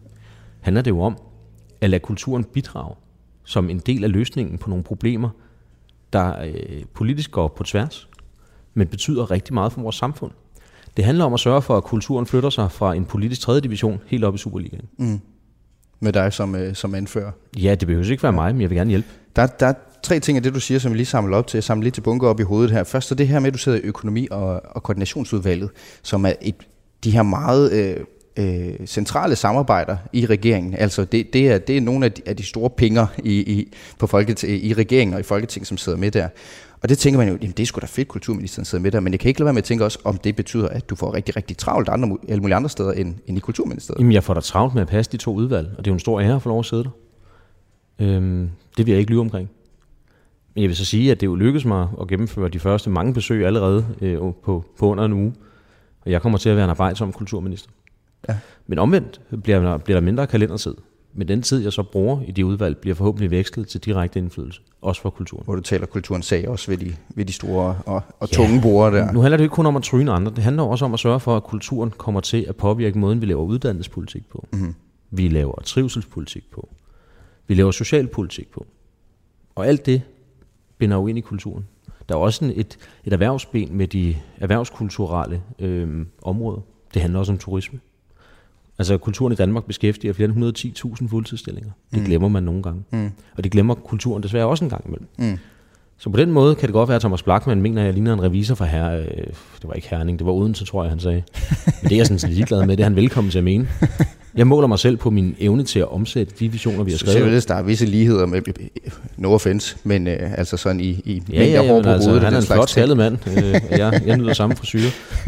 handler 0.61 0.83
det 0.83 0.91
jo 0.91 1.01
om 1.01 1.17
at 1.81 1.91
lade 1.91 2.01
kulturen 2.01 2.45
bidrage 2.45 2.95
som 3.45 3.71
en 3.71 3.79
del 3.79 4.05
af 4.05 4.13
løsningen 4.13 4.59
på 4.59 4.71
nogle 4.71 4.85
problemer, 4.85 5.29
der 6.13 6.43
øh, 6.45 6.85
politisk 6.95 7.31
går 7.31 7.49
på 7.49 7.63
tværs, 7.63 8.09
men 8.75 8.87
betyder 8.87 9.31
rigtig 9.31 9.55
meget 9.55 9.73
for 9.73 9.81
vores 9.81 9.97
samfund. 9.97 10.31
Det 10.97 11.05
handler 11.05 11.25
om 11.25 11.35
at 11.35 11.41
sørge 11.41 11.63
for, 11.63 11.77
at 11.77 11.85
kulturen 11.85 12.27
flytter 12.27 12.51
sig 12.51 12.73
fra 12.73 12.95
en 12.95 13.05
politisk 13.05 13.41
tredje 13.41 13.61
division 13.61 14.01
helt 14.07 14.25
op 14.25 14.35
i 14.35 14.39
Superligaen. 14.39 14.89
Mm 14.97 15.21
med 16.05 16.13
dig 16.13 16.33
som, 16.33 16.55
øh, 16.55 16.75
som 16.75 16.95
anfører. 16.95 17.31
Ja, 17.57 17.75
det 17.75 17.89
behøver 17.89 18.11
ikke 18.11 18.23
være 18.23 18.33
mig, 18.33 18.55
men 18.55 18.63
jeg 18.63 18.71
vil 18.71 18.77
gerne 18.77 18.91
hjælpe. 18.91 19.09
Der, 19.37 19.47
der 19.47 19.67
er 19.67 19.75
tre 20.03 20.21
ting 20.21 20.37
af 20.37 20.43
det, 20.43 20.55
du 20.55 20.61
siger, 20.61 20.79
som 20.79 20.93
vi 20.93 20.97
lige 20.97 21.07
samler 21.07 21.37
op 21.37 21.47
til. 21.47 21.59
Jeg 21.59 21.65
samler 21.65 21.85
lidt 21.85 21.95
til 21.95 22.01
bunker 22.01 22.29
op 22.29 22.41
i 22.41 22.43
hovedet 22.43 22.71
her. 22.71 22.85
Først 22.85 23.11
er 23.11 23.15
det 23.15 23.29
her 23.29 23.39
med, 23.39 23.47
at 23.47 23.55
du 23.55 23.59
sidder 23.59 23.79
i 23.79 23.81
økonomi- 23.81 24.29
og, 24.31 24.63
og 24.65 24.83
koordinationsudvalget, 24.83 25.71
som 26.03 26.27
er 26.27 26.33
et, 26.43 26.55
de 27.05 27.11
her 27.11 27.23
meget 27.23 27.73
øh, 27.73 27.97
øh, 28.37 28.87
centrale 28.87 29.37
samarbejder 29.37 29.97
i 30.13 30.27
regeringen. 30.27 30.75
Altså 30.75 31.05
det, 31.05 31.33
det, 31.33 31.49
er, 31.49 31.59
det 31.59 31.77
er 31.77 31.81
nogle 31.81 32.05
af 32.05 32.13
de, 32.13 32.23
af 32.27 32.37
de 32.37 32.47
store 32.47 32.71
pinger 32.71 33.07
i, 33.25 33.33
i, 33.33 33.75
på 33.99 34.07
folket, 34.07 34.43
i 34.43 34.75
regeringen 34.75 35.15
og 35.15 35.21
i 35.21 35.23
Folketinget, 35.23 35.69
som 35.69 35.77
sidder 35.77 35.99
med 35.99 36.11
der. 36.11 36.29
Og 36.85 36.91
det 36.91 36.99
tænker 36.99 37.19
man 37.19 37.29
jo, 37.29 37.39
jamen 37.41 37.55
det 37.57 37.61
er 37.61 37.67
sgu 37.67 37.81
da 37.81 37.87
fedt, 37.87 38.09
kulturministeren 38.09 38.65
sidder 38.65 38.83
med 38.83 38.91
der, 38.91 39.01
men 39.01 39.13
jeg 39.13 39.21
kan 39.21 39.29
ikke 39.29 39.41
lade 39.41 39.45
være 39.45 39.53
med 39.53 39.63
at 39.63 39.65
tænke 39.65 39.85
også, 39.85 39.99
om 40.05 40.19
det 40.19 40.37
betyder, 40.37 40.69
at 40.69 40.91
du 40.91 40.97
får 40.97 41.15
rigtig, 41.15 41.37
rigtig 41.37 41.57
travlt 41.57 41.89
andre, 41.89 42.19
alle 42.29 42.41
mulige 42.41 42.57
andre 42.57 42.71
steder 42.71 42.93
end, 42.93 43.15
end 43.27 43.37
i 43.39 43.41
kulturministeriet. 43.41 44.01
Jamen 44.01 44.13
jeg 44.13 44.25
får 44.25 44.35
da 44.35 44.41
travlt 44.41 44.75
med 44.75 44.83
at 44.83 44.89
passe 44.89 45.13
de 45.13 45.17
to 45.17 45.35
udvalg, 45.35 45.69
og 45.79 45.85
det 45.85 45.91
er 45.91 45.93
jo 45.93 45.95
en 45.95 46.01
stor 46.01 46.21
ære 46.21 46.35
at 46.35 46.43
få 46.43 46.49
lov 46.49 46.59
at 46.59 46.65
sidde 46.65 46.85
der. 46.85 46.91
Øhm, 47.99 48.51
det 48.77 48.87
vil 48.87 48.93
jeg 48.93 48.99
ikke 48.99 49.11
lyve 49.11 49.21
omkring. 49.21 49.51
Men 50.55 50.63
jeg 50.63 50.69
vil 50.69 50.77
så 50.77 50.85
sige, 50.85 51.11
at 51.11 51.21
det 51.21 51.27
jo 51.27 51.35
lykkedes 51.35 51.65
mig 51.65 51.89
at 52.01 52.09
gennemføre 52.09 52.49
de 52.49 52.59
første 52.59 52.91
mange 52.91 53.15
besøg 53.15 53.47
allerede 53.47 53.87
øh, 54.01 54.19
på, 54.19 54.65
på 54.79 54.87
under 54.91 55.05
en 55.05 55.13
uge. 55.13 55.35
Og 56.05 56.11
jeg 56.11 56.23
kommer 56.23 56.39
til 56.39 56.49
at 56.49 56.57
være 56.57 56.65
en 56.65 56.71
arbejdsom 56.71 57.13
kulturminister. 57.13 57.71
Ja. 58.29 58.37
Men 58.67 58.79
omvendt 58.79 59.21
bliver, 59.43 59.79
bliver 59.79 60.01
der 60.01 60.05
mindre 60.05 60.27
kalendertid. 60.27 60.75
Men 61.17 61.29
den 61.29 61.43
tid, 61.43 61.63
jeg 61.63 61.73
så 61.73 61.83
bruger 61.83 62.23
i 62.23 62.31
de 62.31 62.47
udvalg, 62.47 62.77
bliver 62.77 62.95
forhåbentlig 62.95 63.31
vekslet 63.31 63.69
til 63.69 63.81
direkte 63.81 64.19
indflydelse, 64.19 64.61
også 64.83 65.03
for 65.03 65.11
kulturen. 65.11 65.45
Hvor 65.45 65.55
du 65.55 65.61
taler 65.61 65.87
kulturens 65.87 66.27
sag 66.27 66.49
også 66.49 66.71
ved 66.71 66.79
de, 66.79 66.97
ved 67.09 67.25
de 67.25 67.33
store 67.33 67.79
og, 67.87 68.03
og 68.21 68.29
ja. 68.33 68.37
tunge 68.37 68.61
bruger 68.61 68.91
der. 68.91 69.13
Nu 69.13 69.21
handler 69.21 69.37
det 69.37 69.45
ikke 69.45 69.55
kun 69.55 69.67
om 69.67 69.77
at 69.77 69.83
tryne 69.83 70.13
andre, 70.13 70.33
det 70.37 70.45
handler 70.45 70.63
også 70.63 70.85
om 70.85 70.95
at 70.95 71.01
sørge 71.01 71.21
for, 71.21 71.37
at 71.37 71.45
kulturen 71.45 71.91
kommer 71.91 72.21
til 72.21 72.45
at 72.49 72.57
påvirke 72.57 72.99
måden, 72.99 73.21
vi 73.21 73.27
laver 73.27 73.43
uddannelsespolitik 73.43 74.29
på. 74.31 74.47
Mm-hmm. 74.53 74.75
Vi 75.11 75.29
laver 75.29 75.61
trivselspolitik 75.65 76.51
på. 76.51 76.69
Vi 77.47 77.55
laver 77.55 77.71
socialpolitik 77.71 78.51
på. 78.53 78.67
Og 79.55 79.67
alt 79.67 79.87
det 79.87 80.03
binder 80.79 80.97
jo 80.97 81.07
ind 81.07 81.19
i 81.19 81.21
kulturen. 81.21 81.67
Der 82.09 82.15
er 82.15 82.19
også 82.19 82.53
et, 82.57 82.79
et 83.05 83.13
erhvervsben 83.13 83.77
med 83.77 83.89
de 83.89 84.17
erhvervskulturelle 84.37 85.43
øh, 85.59 86.07
områder. 86.23 86.61
Det 86.95 87.03
handler 87.03 87.19
også 87.19 87.33
om 87.33 87.39
turisme. 87.39 87.81
Altså 88.79 88.99
kulturen 88.99 89.33
i 89.33 89.37
Danmark 89.37 89.65
beskæftiger 89.65 90.13
flere 90.13 90.31
end 90.31 90.57
110.000 91.03 91.09
fuldtidsstillinger. 91.09 91.71
Det 91.91 91.99
mm. 91.99 92.05
glemmer 92.05 92.29
man 92.29 92.43
nogle 92.43 92.63
gange. 92.63 92.83
Mm. 92.91 93.11
Og 93.37 93.45
det 93.45 93.53
glemmer 93.53 93.75
kulturen 93.75 94.23
desværre 94.23 94.47
også 94.47 94.65
en 94.65 94.71
gang 94.71 94.87
imellem. 94.87 95.09
Mm. 95.19 95.39
Så 95.99 96.11
på 96.11 96.17
den 96.17 96.33
måde 96.33 96.55
kan 96.55 96.67
det 96.67 96.73
godt 96.73 96.89
være, 96.89 96.97
at 96.97 97.03
Thomas 97.03 97.23
Blackman 97.23 97.63
mener, 97.63 97.81
at 97.81 97.87
jeg 97.87 97.95
ligner 97.95 98.13
en 98.13 98.23
revisor 98.23 98.55
fra 98.55 98.65
her. 98.65 98.91
Øh, 98.97 99.07
det 99.07 99.65
var 99.65 99.73
ikke 99.73 99.89
Herning, 99.89 100.19
det 100.19 100.27
var 100.27 100.33
Odense, 100.33 100.65
tror 100.65 100.83
jeg, 100.83 100.91
han 100.91 101.01
sagde. 101.01 101.23
Men 101.65 101.75
det 101.83 101.93
er 101.93 101.97
jeg 101.97 102.07
sådan 102.07 102.19
set 102.19 102.31
ligeglad 102.31 102.67
med, 102.67 102.77
det 102.77 102.83
er 102.83 102.87
han 102.87 102.97
velkommen 102.97 103.31
til 103.31 103.39
at 103.39 103.45
mene. 103.45 103.69
Jeg 104.37 104.47
måler 104.47 104.69
mig 104.69 104.79
selv 104.79 104.97
på 104.97 105.11
min 105.11 105.37
evne 105.39 105.63
til 105.63 105.79
at 105.79 105.89
omsætte 105.89 106.35
de 106.39 106.49
visioner, 106.53 106.85
vi 106.85 106.91
har 106.91 106.99
skrevet. 106.99 107.43
Så 107.43 107.49
der 107.49 107.55
er 107.55 107.63
visse 107.63 107.87
ligheder 107.87 108.27
med, 108.27 108.43
no 109.17 109.33
offense, 109.33 109.77
men 109.85 110.07
øh, 110.07 110.39
altså 110.39 110.57
sådan 110.57 110.81
i, 110.81 110.89
i 110.89 111.23
ja, 111.33 111.45
ja, 111.45 111.63
ja, 111.63 111.83
på 111.83 111.89
altså, 111.89 112.09
hovedet. 112.09 112.25
Han 112.25 112.35
er 112.35 112.39
en 112.41 112.47
flot 112.47 112.69
skaldet 112.69 112.97
mand. 112.97 113.19
Øh, 113.29 113.55
jeg, 113.79 114.03
jeg 114.07 114.17
nyder 114.17 114.33
samme 114.33 114.57
frisyr. 114.57 114.81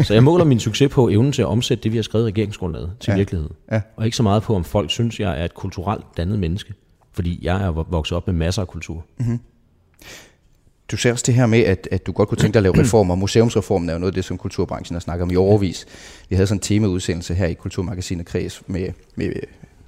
Så 0.02 0.14
jeg 0.14 0.24
måler 0.24 0.44
min 0.44 0.60
succes 0.60 0.90
på 0.90 1.08
evnen 1.08 1.32
til 1.32 1.42
at 1.42 1.48
omsætte 1.48 1.84
det, 1.84 1.92
vi 1.92 1.96
har 1.96 2.02
skrevet 2.02 2.24
i 2.24 2.26
regeringsgrundlaget 2.26 2.90
til 3.00 3.10
ja. 3.10 3.16
virkelighed. 3.16 3.50
Ja. 3.72 3.80
Og 3.96 4.04
ikke 4.04 4.16
så 4.16 4.22
meget 4.22 4.42
på, 4.42 4.54
om 4.54 4.64
folk 4.64 4.90
synes, 4.90 5.20
jeg 5.20 5.40
er 5.40 5.44
et 5.44 5.54
kulturelt 5.54 6.04
dannet 6.16 6.38
menneske. 6.38 6.74
Fordi 7.12 7.38
jeg 7.42 7.64
er 7.64 7.70
vokset 7.70 8.16
op 8.16 8.26
med 8.26 8.34
masser 8.34 8.62
af 8.62 8.68
kultur. 8.68 9.04
Mm-hmm. 9.18 9.40
Du 10.90 10.96
ser 10.96 11.12
også 11.12 11.24
det 11.26 11.34
her 11.34 11.46
med, 11.46 11.60
at, 11.60 11.88
at 11.90 12.06
du 12.06 12.12
godt 12.12 12.28
kunne 12.28 12.38
tænke 12.38 12.54
dig 12.54 12.58
at 12.58 12.62
lave 12.62 12.80
reformer. 12.80 13.14
Museumsreformen 13.14 13.88
er 13.88 13.92
jo 13.92 13.98
noget 13.98 14.12
af 14.12 14.14
det, 14.14 14.24
som 14.24 14.38
kulturbranchen 14.38 14.94
har 14.94 15.00
snakket 15.00 15.22
om 15.22 15.30
i 15.30 15.36
overvis. 15.36 15.86
Vi 16.28 16.36
havde 16.36 16.46
sådan 16.46 16.56
en 16.56 16.62
temaudsendelse 16.62 17.34
her 17.34 17.46
i 17.46 17.54
Kulturmagasinet 17.54 18.26
Kreds 18.26 18.62
med, 18.66 18.88
med 19.14 19.32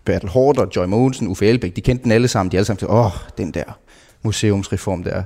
Bertel 0.04 0.28
Hård 0.28 0.58
og 0.58 0.68
Joy 0.76 0.86
Mogensen, 0.86 1.28
Uffe 1.28 1.46
Elbæk. 1.46 1.76
De 1.76 1.80
kendte 1.80 2.04
den 2.04 2.12
alle 2.12 2.28
sammen. 2.28 2.52
De 2.52 2.56
alle 2.56 2.64
sammen 2.64 2.78
til, 2.78 2.88
åh, 2.88 3.12
den 3.38 3.50
der 3.50 3.78
museumsreform 4.22 5.04
der. 5.04 5.22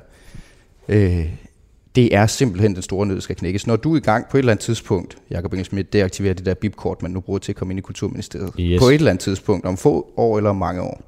Øh, 0.88 1.26
det 1.94 2.14
er 2.14 2.26
simpelthen 2.26 2.74
den 2.74 2.82
store 2.82 3.06
nød, 3.06 3.14
der 3.14 3.22
skal 3.22 3.36
knækkes. 3.36 3.66
Når 3.66 3.76
du 3.76 3.92
er 3.92 3.96
i 3.96 4.00
gang 4.00 4.26
på 4.30 4.36
et 4.36 4.38
eller 4.38 4.52
andet 4.52 4.64
tidspunkt, 4.64 5.16
Jacob 5.30 5.52
Inge 5.52 5.64
Schmidt, 5.64 5.92
deaktiverer 5.92 6.34
det 6.34 6.46
der 6.46 6.54
bipkort, 6.54 7.02
man 7.02 7.10
nu 7.10 7.20
bruger 7.20 7.38
til 7.38 7.52
at 7.52 7.56
komme 7.56 7.72
ind 7.72 7.78
i 7.78 7.82
Kulturministeriet. 7.82 8.52
Yes. 8.60 8.80
På 8.80 8.88
et 8.88 8.94
eller 8.94 9.10
andet 9.10 9.22
tidspunkt, 9.22 9.66
om 9.66 9.76
få 9.76 10.12
år 10.16 10.36
eller 10.36 10.52
mange 10.52 10.82
år 10.82 11.00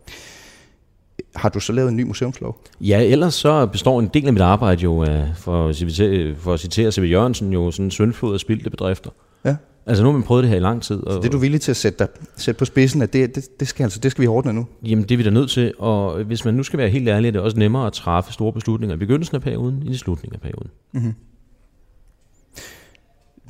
har 1.36 1.48
du 1.48 1.60
så 1.60 1.72
lavet 1.72 1.88
en 1.88 1.96
ny 1.96 2.02
museumslov? 2.02 2.60
Ja, 2.80 3.02
ellers 3.02 3.34
så 3.34 3.66
består 3.66 4.00
en 4.00 4.10
del 4.14 4.26
af 4.26 4.32
mit 4.32 4.42
arbejde 4.42 4.82
jo 4.82 5.02
af, 5.02 5.32
for, 5.36 5.68
at 5.68 5.76
citere, 5.76 6.34
for 6.36 6.54
at 6.54 6.60
citere 6.60 6.92
C.V. 6.92 7.10
Jørgensen, 7.10 7.52
jo 7.52 7.70
sådan 7.70 7.84
en 7.84 7.90
søndflod 7.90 8.34
af 8.34 8.40
spildte 8.40 8.70
bedrifter. 8.70 9.10
Ja. 9.44 9.56
Altså 9.86 10.02
nu 10.02 10.08
har 10.10 10.12
man 10.18 10.22
prøvet 10.22 10.42
det 10.42 10.50
her 10.50 10.56
i 10.56 10.60
lang 10.60 10.82
tid. 10.82 10.96
Og, 10.96 11.12
så 11.12 11.18
det 11.18 11.26
er 11.26 11.30
du 11.30 11.38
villig 11.38 11.60
til 11.60 11.70
at 11.70 11.76
sætte, 11.76 11.98
dig, 11.98 12.08
sætte 12.36 12.58
på 12.58 12.64
spidsen, 12.64 13.02
at 13.02 13.12
det, 13.12 13.34
det, 13.34 13.60
det, 13.60 13.68
skal, 13.68 13.82
altså, 13.84 14.00
det 14.00 14.10
skal 14.10 14.22
vi 14.22 14.26
ordne 14.26 14.52
nu? 14.52 14.66
Jamen 14.82 15.04
det 15.04 15.10
er 15.10 15.16
vi 15.16 15.22
da 15.22 15.30
nødt 15.30 15.50
til, 15.50 15.72
og 15.78 16.24
hvis 16.24 16.44
man 16.44 16.54
nu 16.54 16.62
skal 16.62 16.78
være 16.78 16.88
helt 16.88 17.08
ærlig, 17.08 17.28
er 17.28 17.32
det 17.32 17.40
også 17.40 17.58
nemmere 17.58 17.86
at 17.86 17.92
træffe 17.92 18.32
store 18.32 18.52
beslutninger 18.52 18.96
i 18.96 18.98
begyndelsen 18.98 19.36
af 19.36 19.42
perioden, 19.42 19.74
end 19.74 19.90
i 19.90 19.96
slutningen 19.96 20.34
af 20.34 20.40
perioden. 20.40 20.70
Mm-hmm. 20.92 21.14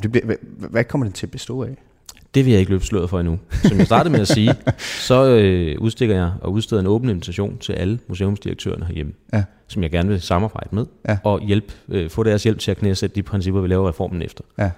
Det 0.03 0.13
bliver, 0.13 0.27
hvad, 0.27 0.37
hvad 0.71 0.85
kommer 0.85 1.07
det 1.07 1.15
til 1.15 1.27
at 1.27 1.31
bestå 1.31 1.63
af? 1.63 1.77
Det 2.35 2.45
vil 2.45 2.51
jeg 2.51 2.61
ikke 2.61 2.73
løbe 2.73 2.85
sløret 2.85 3.11
for 3.11 3.21
endnu. 3.21 3.39
Som 3.51 3.79
jeg 3.79 3.87
startede 3.87 4.13
med 4.13 4.21
at 4.21 4.29
sige, 4.29 4.55
så 5.09 5.27
øh, 5.27 5.81
udstikker 5.81 6.15
jeg 6.15 6.33
og 6.41 6.53
udsteder 6.53 6.81
en 6.81 6.87
åben 6.87 7.09
invitation 7.09 7.59
til 7.59 7.73
alle 7.73 7.99
museumsdirektørerne 8.09 8.87
herhjemme, 8.87 9.13
ja. 9.33 9.45
som 9.69 9.83
jeg 9.83 9.91
gerne 9.91 10.09
vil 10.09 10.21
samarbejde 10.21 10.69
med, 10.73 10.87
ja. 11.09 11.19
og 11.25 11.41
hjælp, 11.41 11.73
øh, 11.89 12.11
få 12.11 12.23
deres 12.23 12.43
hjælp 12.43 12.59
til 12.59 12.71
at 12.71 12.77
knæsætte 12.77 13.17
de 13.17 13.23
principper, 13.23 13.61
vi 13.61 13.69
laver 13.69 13.89
reformen 13.89 14.23
efter. 14.23 14.45
Ja. 14.59 14.71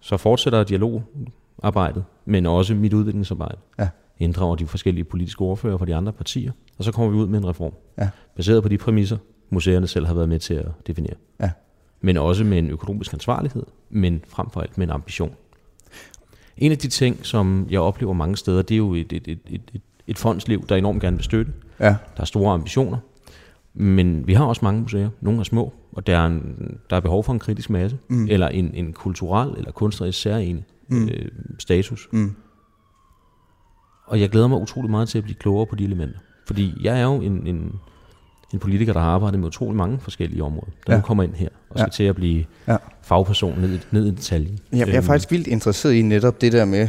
Så 0.00 0.16
fortsætter 0.16 0.64
dialogarbejdet, 0.64 2.04
men 2.24 2.46
også 2.46 2.74
mit 2.74 2.92
udviklingsarbejde. 2.92 3.58
Ja. 3.78 3.88
Inddrager 4.18 4.56
de 4.56 4.66
forskellige 4.66 5.04
politiske 5.04 5.42
ordfører 5.42 5.78
fra 5.78 5.86
de 5.86 5.94
andre 5.94 6.12
partier, 6.12 6.52
og 6.78 6.84
så 6.84 6.92
kommer 6.92 7.10
vi 7.10 7.18
ud 7.18 7.26
med 7.26 7.38
en 7.38 7.48
reform, 7.48 7.72
ja. 7.98 8.08
baseret 8.36 8.62
på 8.62 8.68
de 8.68 8.78
præmisser, 8.78 9.16
museerne 9.50 9.86
selv 9.86 10.06
har 10.06 10.14
været 10.14 10.28
med 10.28 10.38
til 10.38 10.54
at 10.54 10.68
definere. 10.86 11.14
Ja. 11.40 11.50
Men 12.00 12.16
også 12.16 12.44
med 12.44 12.58
en 12.58 12.70
økonomisk 12.70 13.12
ansvarlighed, 13.12 13.62
men 13.90 14.22
frem 14.28 14.50
for 14.50 14.60
alt 14.60 14.78
med 14.78 14.86
en 14.86 14.92
ambition. 14.92 15.32
En 16.58 16.72
af 16.72 16.78
de 16.78 16.88
ting, 16.88 17.26
som 17.26 17.66
jeg 17.70 17.80
oplever 17.80 18.12
mange 18.12 18.36
steder, 18.36 18.62
det 18.62 18.74
er 18.74 18.78
jo 18.78 18.94
et, 18.94 19.12
et, 19.12 19.28
et, 19.28 19.40
et, 19.50 19.82
et 20.06 20.18
fondsliv, 20.18 20.66
der 20.68 20.76
enormt 20.76 21.00
gerne 21.00 21.16
vil 21.16 21.24
støtte. 21.24 21.52
Ja. 21.80 21.86
Der 21.86 22.20
er 22.20 22.24
store 22.24 22.54
ambitioner. 22.54 22.98
Men 23.74 24.26
vi 24.26 24.34
har 24.34 24.44
også 24.44 24.60
mange 24.64 24.80
museer. 24.80 25.10
Nogle 25.20 25.40
er 25.40 25.44
små, 25.44 25.72
og 25.92 26.06
der 26.06 26.18
er, 26.18 26.26
en, 26.26 26.78
der 26.90 26.96
er 26.96 27.00
behov 27.00 27.24
for 27.24 27.32
en 27.32 27.38
kritisk 27.38 27.70
masse, 27.70 27.98
mm. 28.08 28.26
eller 28.30 28.48
en, 28.48 28.70
en 28.74 28.92
kulturel 28.92 29.54
eller 29.58 29.70
kunstnerisk 29.72 30.20
særlig 30.20 30.64
mm. 30.88 31.08
øh, 31.08 31.28
status. 31.58 32.08
Mm. 32.12 32.34
Og 34.06 34.20
jeg 34.20 34.28
glæder 34.28 34.46
mig 34.46 34.58
utrolig 34.58 34.90
meget 34.90 35.08
til 35.08 35.18
at 35.18 35.24
blive 35.24 35.36
klogere 35.36 35.66
på 35.66 35.76
de 35.76 35.84
elementer. 35.84 36.18
Fordi 36.46 36.74
jeg 36.80 37.00
er 37.00 37.04
jo 37.04 37.14
en, 37.14 37.46
en, 37.46 37.72
en 38.52 38.58
politiker, 38.58 38.92
der 38.92 39.00
har 39.00 39.10
arbejdet 39.10 39.40
med 39.40 39.46
utrolig 39.46 39.76
mange 39.76 39.98
forskellige 40.00 40.42
områder, 40.42 40.70
der 40.86 40.92
ja. 40.92 40.98
nu 40.98 41.02
kommer 41.02 41.22
ind 41.22 41.34
her 41.34 41.48
og 41.70 41.78
skal 41.78 41.86
ja. 41.86 41.96
til 41.96 42.04
at 42.04 42.14
blive 42.14 42.44
ja. 42.68 42.76
fagperson 43.02 43.60
ned, 43.60 43.78
ned 43.90 44.06
i 44.06 44.10
detaljen. 44.10 44.58
Jeg, 44.72 44.78
jeg 44.78 44.88
er 44.88 44.96
øhm. 44.96 45.06
faktisk 45.06 45.30
vildt 45.30 45.46
interesseret 45.46 45.94
i 45.94 46.02
netop 46.02 46.40
det 46.40 46.52
der 46.52 46.64
med, 46.64 46.88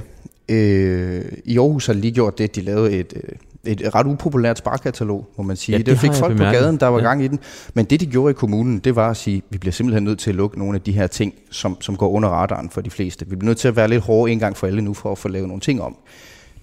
øh, 0.50 1.25
i 1.46 1.58
Aarhus 1.58 1.86
har 1.86 1.94
de 1.94 2.00
lige 2.00 2.12
gjort 2.12 2.38
det, 2.38 2.56
de 2.56 2.62
lavede 2.62 2.92
et, 2.92 3.13
øh, 3.16 3.72
et 3.72 3.96
ret 3.96 4.08
upopulært 4.08 4.58
sparkatalog, 4.58 5.30
må 5.38 5.44
man 5.44 5.56
sige. 5.56 5.74
Ja, 5.74 5.78
det, 5.78 5.86
det 5.86 6.00
fik 6.00 6.13
folk 6.13 6.38
på 6.38 6.44
gaden, 6.44 6.78
der 6.78 6.88
var 6.88 6.98
ja. 6.98 7.04
gang 7.04 7.24
i 7.24 7.28
den. 7.28 7.39
Men 7.74 7.86
det, 7.86 8.00
de 8.00 8.06
gjorde 8.06 8.32
i 8.32 8.34
kommunen, 8.34 8.80
det 8.80 8.96
var 8.96 9.10
at 9.10 9.18
sige, 9.18 9.42
vi 9.50 9.58
bliver 9.58 9.74
simpelthen 9.74 10.04
nødt 10.04 10.20
til 10.20 10.30
at 10.30 10.36
lukke 10.36 10.60
nogle 10.60 10.75
af 10.75 10.82
de 10.82 10.92
her 10.92 11.08
ting, 11.08 11.34
som, 11.51 11.82
som 11.82 11.96
går 11.96 12.10
under 12.10 12.30
radaren 12.30 12.70
for 12.70 12.82
de 12.82 12.89
fleste. 12.89 13.30
Vi 13.30 13.36
bliver 13.36 13.50
nødt 13.50 13.58
til 13.58 13.68
at 13.68 13.75
være 13.75 13.88
lidt 13.88 14.04
hårde 14.04 14.32
en 14.32 14.39
gang 14.39 14.58
for 14.58 14.68
alle 14.68 14.82
nu, 14.82 14.94
for 14.94 15.12
at 15.12 15.18
få 15.18 15.28
lavet 15.28 15.48
nogle 15.48 15.62
ting 15.62 15.82
om 15.82 15.98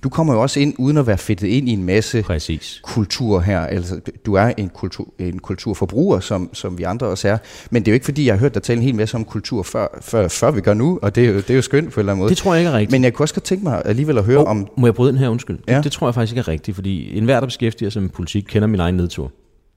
du 0.07 0.11
kommer 0.11 0.35
jo 0.35 0.43
også 0.43 0.61
ind 0.61 0.75
uden 0.79 0.97
at 0.97 1.07
være 1.07 1.19
fedtet 1.19 1.47
ind 1.47 1.69
i 1.69 1.73
en 1.73 1.83
masse 1.83 2.23
Præcis. 2.23 2.81
kultur 2.85 3.41
her. 3.41 3.61
Altså, 3.61 4.01
du 4.27 4.35
er 4.35 4.53
en, 4.57 4.69
kultur, 4.69 5.09
en 5.19 5.39
kulturforbruger, 5.39 6.21
som, 6.21 6.51
som 6.53 6.79
vi 6.79 6.83
andre 6.83 7.07
også 7.07 7.29
er. 7.29 7.39
Men 7.71 7.83
det 7.83 7.89
er 7.89 7.93
jo 7.93 7.95
ikke 7.95 8.05
fordi, 8.05 8.27
jeg 8.27 8.35
har 8.35 8.39
hørt 8.39 8.55
dig 8.55 8.63
tale 8.63 8.77
en 8.77 8.83
hel 8.83 8.95
masse 8.95 9.17
om 9.17 9.25
kultur, 9.25 9.63
før, 9.63 9.87
før, 10.01 10.29
før 10.29 10.51
vi 10.51 10.61
gør 10.61 10.75
nu, 10.75 10.99
og 11.03 11.15
det 11.15 11.25
er, 11.25 11.29
jo, 11.29 11.37
det 11.37 11.51
er 11.51 11.55
jo 11.55 11.63
skønt 11.63 11.93
på 11.93 12.01
en 12.01 12.03
eller 12.03 12.13
anden 12.13 12.21
måde. 12.21 12.31
Det 12.31 12.39
tror 12.39 12.55
jeg 12.55 12.61
ikke 12.61 12.71
er 12.71 12.75
rigtigt. 12.75 12.93
Men 12.93 13.05
jeg 13.05 13.13
kunne 13.13 13.25
også 13.25 13.35
godt 13.35 13.45
tænke 13.45 13.65
mig 13.65 13.83
alligevel 13.85 14.19
at 14.19 14.25
høre 14.25 14.39
oh, 14.39 14.51
om... 14.51 14.69
Må 14.77 14.87
jeg 14.87 14.95
bryde 14.95 15.13
den 15.13 15.19
her 15.19 15.29
undskyld? 15.29 15.59
Ja. 15.69 15.77
Det, 15.77 15.85
det 15.85 15.93
tror 15.93 16.07
jeg 16.07 16.15
faktisk 16.15 16.33
ikke 16.33 16.41
er 16.41 16.49
rigtigt, 16.49 16.75
fordi 16.75 17.19
enhver, 17.19 17.41
der 17.41 17.47
beskæftiger 17.47 17.91
sig 17.91 18.03
med 18.03 18.11
politik, 18.11 18.45
kender 18.49 18.69
min 18.69 18.81
egen 18.81 18.95
nedtur. 18.95 19.33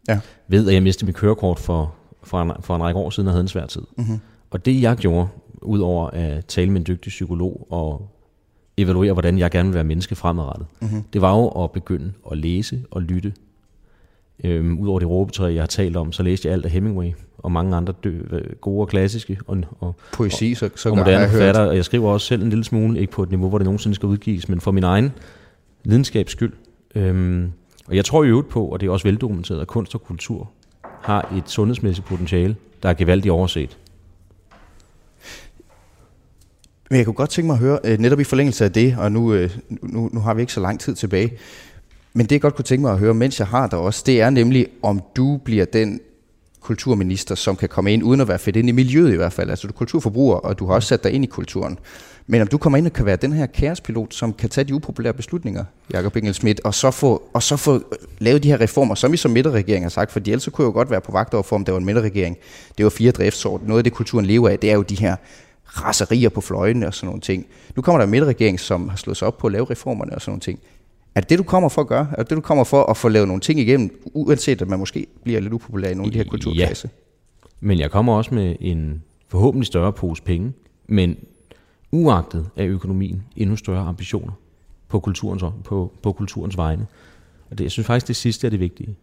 Ja. 0.07 0.19
Ved, 0.47 0.67
at 0.67 0.73
jeg 0.73 0.83
mistede 0.83 1.05
mit 1.05 1.15
kørekort 1.15 1.59
for, 1.59 1.93
for, 2.23 2.41
en, 2.41 2.51
for 2.61 2.75
en 2.75 2.81
række 2.81 2.99
år 2.99 3.09
siden 3.09 3.27
og 3.27 3.33
havde 3.33 3.41
en 3.41 3.47
svær 3.47 3.65
tid. 3.65 3.81
Mm-hmm. 3.97 4.19
Og 4.51 4.65
det 4.65 4.81
jeg 4.81 4.95
gjorde, 4.95 5.27
udover 5.61 6.09
at 6.09 6.45
tale 6.45 6.71
med 6.71 6.79
en 6.79 6.85
dygtig 6.87 7.09
psykolog 7.09 7.67
og 7.69 8.15
evaluere, 8.81 9.13
hvordan 9.13 9.37
jeg 9.37 9.51
gerne 9.51 9.69
vil 9.69 9.75
være 9.75 9.83
menneske 9.83 10.15
fremadrettet. 10.15 10.67
Mm-hmm. 10.81 11.03
Det 11.13 11.21
var 11.21 11.35
jo 11.35 11.47
at 11.47 11.71
begynde 11.71 12.11
at 12.31 12.37
læse 12.37 12.81
og 12.91 13.01
lytte. 13.01 13.33
Øhm, 14.43 14.79
Udover 14.79 14.99
det 14.99 15.09
råbetræ, 15.09 15.53
jeg 15.53 15.61
har 15.61 15.67
talt 15.67 15.97
om, 15.97 16.11
så 16.11 16.23
læste 16.23 16.47
jeg 16.47 16.53
alt 16.53 16.65
af 16.65 16.71
Hemingway 16.71 17.11
og 17.37 17.51
mange 17.51 17.75
andre 17.75 17.93
dø, 18.03 18.19
øh, 18.31 18.41
gode 18.61 18.81
og 18.81 18.87
klassiske 18.87 19.37
og, 19.47 19.57
og, 19.79 19.95
Poesi, 20.13 20.55
så, 20.55 20.69
så 20.75 20.89
og 20.89 20.97
moderne 20.97 21.19
jeg 21.19 21.29
forfatter. 21.29 21.61
Og 21.61 21.75
jeg 21.75 21.85
skriver 21.85 22.09
også 22.09 22.27
selv 22.27 22.43
en 22.43 22.49
lille 22.49 22.63
smule, 22.63 22.99
ikke 22.99 23.13
på 23.13 23.23
et 23.23 23.29
niveau, 23.29 23.49
hvor 23.49 23.57
det 23.57 23.65
nogensinde 23.65 23.95
skal 23.95 24.07
udgives, 24.07 24.49
men 24.49 24.61
for 24.61 24.71
min 24.71 24.83
egen 24.83 25.11
lidenskabs 25.83 26.31
skyld. 26.31 26.53
Øhm, 26.95 27.51
og 27.87 27.95
jeg 27.95 28.05
tror 28.05 28.23
i 28.23 28.27
øvrigt 28.27 28.49
på, 28.49 28.65
og 28.65 28.81
det 28.81 28.87
er 28.87 28.91
også 28.91 29.07
veldokumenteret, 29.07 29.61
at 29.61 29.67
kunst 29.67 29.95
og 29.95 30.03
kultur 30.03 30.49
har 30.83 31.33
et 31.37 31.49
sundhedsmæssigt 31.49 32.07
potentiale, 32.07 32.55
der 32.83 32.89
er 32.89 32.93
gevaldigt 32.93 33.31
overset. 33.31 33.77
Men 36.89 36.97
jeg 36.97 37.05
kunne 37.05 37.13
godt 37.13 37.29
tænke 37.29 37.47
mig 37.47 37.53
at 37.53 37.59
høre, 37.59 37.79
øh, 37.83 37.99
netop 37.99 38.19
i 38.19 38.23
forlængelse 38.23 38.65
af 38.65 38.71
det, 38.71 38.95
og 38.97 39.11
nu, 39.11 39.33
øh, 39.33 39.57
nu, 39.81 40.09
nu 40.13 40.19
har 40.19 40.33
vi 40.33 40.41
ikke 40.41 40.53
så 40.53 40.59
lang 40.59 40.79
tid 40.79 40.95
tilbage, 40.95 41.33
men 42.13 42.25
det 42.25 42.31
jeg 42.31 42.41
godt 42.41 42.55
kunne 42.55 42.65
tænke 42.65 42.81
mig 42.81 42.91
at 42.91 42.99
høre, 42.99 43.13
mens 43.13 43.39
jeg 43.39 43.47
har 43.47 43.67
dig 43.67 43.79
også, 43.79 44.03
det 44.05 44.21
er 44.21 44.29
nemlig, 44.29 44.67
om 44.81 45.01
du 45.15 45.37
bliver 45.37 45.65
den 45.65 45.99
kulturminister, 46.61 47.35
som 47.35 47.55
kan 47.55 47.69
komme 47.69 47.93
ind, 47.93 48.03
uden 48.03 48.21
at 48.21 48.27
være 48.27 48.39
fedt 48.39 48.55
ind 48.55 48.69
i 48.69 48.71
miljøet 48.71 49.13
i 49.13 49.15
hvert 49.15 49.33
fald. 49.33 49.49
Altså 49.49 49.67
du 49.67 49.73
er 49.73 49.77
kulturforbruger, 49.77 50.35
og 50.35 50.59
du 50.59 50.67
har 50.67 50.73
også 50.73 50.87
sat 50.87 51.03
dig 51.03 51.11
ind 51.11 51.23
i 51.23 51.27
kulturen. 51.27 51.79
Men 52.27 52.41
om 52.41 52.47
du 52.47 52.57
kommer 52.57 52.77
ind 52.77 52.85
og 52.85 52.93
kan 52.93 53.05
være 53.05 53.15
den 53.15 53.33
her 53.33 53.45
kaospilot, 53.45 54.13
som 54.13 54.33
kan 54.33 54.49
tage 54.49 54.65
de 54.65 54.75
upopulære 54.75 55.13
beslutninger, 55.13 55.65
Jakob 55.93 56.17
Schmidt, 56.33 56.61
og 56.63 56.73
så 56.73 56.91
få, 56.91 57.23
og 57.33 57.43
så 57.43 57.57
få 57.57 57.81
lavet 58.19 58.43
de 58.43 58.49
her 58.49 58.61
reformer, 58.61 58.95
som 58.95 59.13
I 59.13 59.17
som 59.17 59.31
midterregering 59.31 59.85
har 59.85 59.89
sagt, 59.89 60.11
for 60.11 60.19
ellers 60.19 60.49
kunne 60.53 60.63
jeg 60.63 60.67
jo 60.67 60.73
godt 60.73 60.91
være 60.91 61.01
på 61.01 61.11
vagt 61.11 61.33
over 61.33 61.43
for, 61.43 61.55
om 61.55 61.65
der 61.65 61.71
var 61.71 61.79
en 61.79 61.85
midterregering. 61.85 62.37
Det 62.77 62.83
var 62.83 62.89
fire 62.89 63.11
driftsår. 63.11 63.61
Noget 63.65 63.79
af 63.79 63.83
det, 63.83 63.93
kulturen 63.93 64.25
lever 64.25 64.49
af, 64.49 64.59
det 64.59 64.71
er 64.71 64.75
jo 64.75 64.81
de 64.81 64.95
her 64.95 65.15
raserier 65.69 66.29
på 66.29 66.41
fløjene 66.41 66.87
og 66.87 66.93
sådan 66.93 67.07
nogle 67.07 67.21
ting. 67.21 67.45
Nu 67.75 67.81
kommer 67.81 67.97
der 67.97 68.03
en 68.03 68.11
midterregering, 68.11 68.59
som 68.59 68.89
har 68.89 68.97
slået 68.97 69.17
sig 69.17 69.27
op 69.27 69.37
på 69.37 69.47
at 69.47 69.53
lave 69.53 69.65
reformerne 69.69 70.15
og 70.15 70.21
sådan 70.21 70.31
nogle 70.31 70.41
ting. 70.41 70.59
Er 71.15 71.21
det 71.21 71.29
det, 71.29 71.37
du 71.37 71.43
kommer 71.43 71.69
for 71.69 71.81
at 71.81 71.87
gøre? 71.87 72.07
Er 72.11 72.15
det 72.15 72.29
det, 72.29 72.35
du 72.35 72.41
kommer 72.41 72.63
for 72.63 72.83
at 72.83 72.97
få 72.97 73.09
lavet 73.09 73.27
nogle 73.27 73.41
ting 73.41 73.59
igennem, 73.59 74.01
uanset 74.13 74.61
at 74.61 74.67
man 74.67 74.79
måske 74.79 75.07
bliver 75.23 75.39
lidt 75.39 75.53
upopulær 75.53 75.89
i 75.89 75.93
nogle 75.93 76.07
af 76.07 76.11
de 76.11 76.17
her 76.17 76.25
kulturklasser? 76.25 76.89
Ja. 76.91 77.47
Men 77.59 77.79
jeg 77.79 77.91
kommer 77.91 78.13
også 78.13 78.35
med 78.35 78.55
en 78.59 79.03
forhåbentlig 79.27 79.67
større 79.67 79.93
pose 79.93 80.23
penge, 80.23 80.53
men 80.87 81.17
uagtet 81.91 82.49
af 82.57 82.65
økonomien 82.65 83.23
endnu 83.35 83.55
større 83.55 83.87
ambitioner 83.87 84.31
på 84.87 84.99
kulturens, 84.99 85.43
på, 85.63 85.93
på 86.01 86.11
kulturens 86.11 86.57
vegne. 86.57 86.87
Og 87.51 87.57
det, 87.57 87.63
jeg 87.63 87.71
synes 87.71 87.87
faktisk, 87.87 88.07
det 88.07 88.15
sidste 88.15 88.47
er 88.47 88.51
det 88.51 88.59
vigtige. 88.59 88.95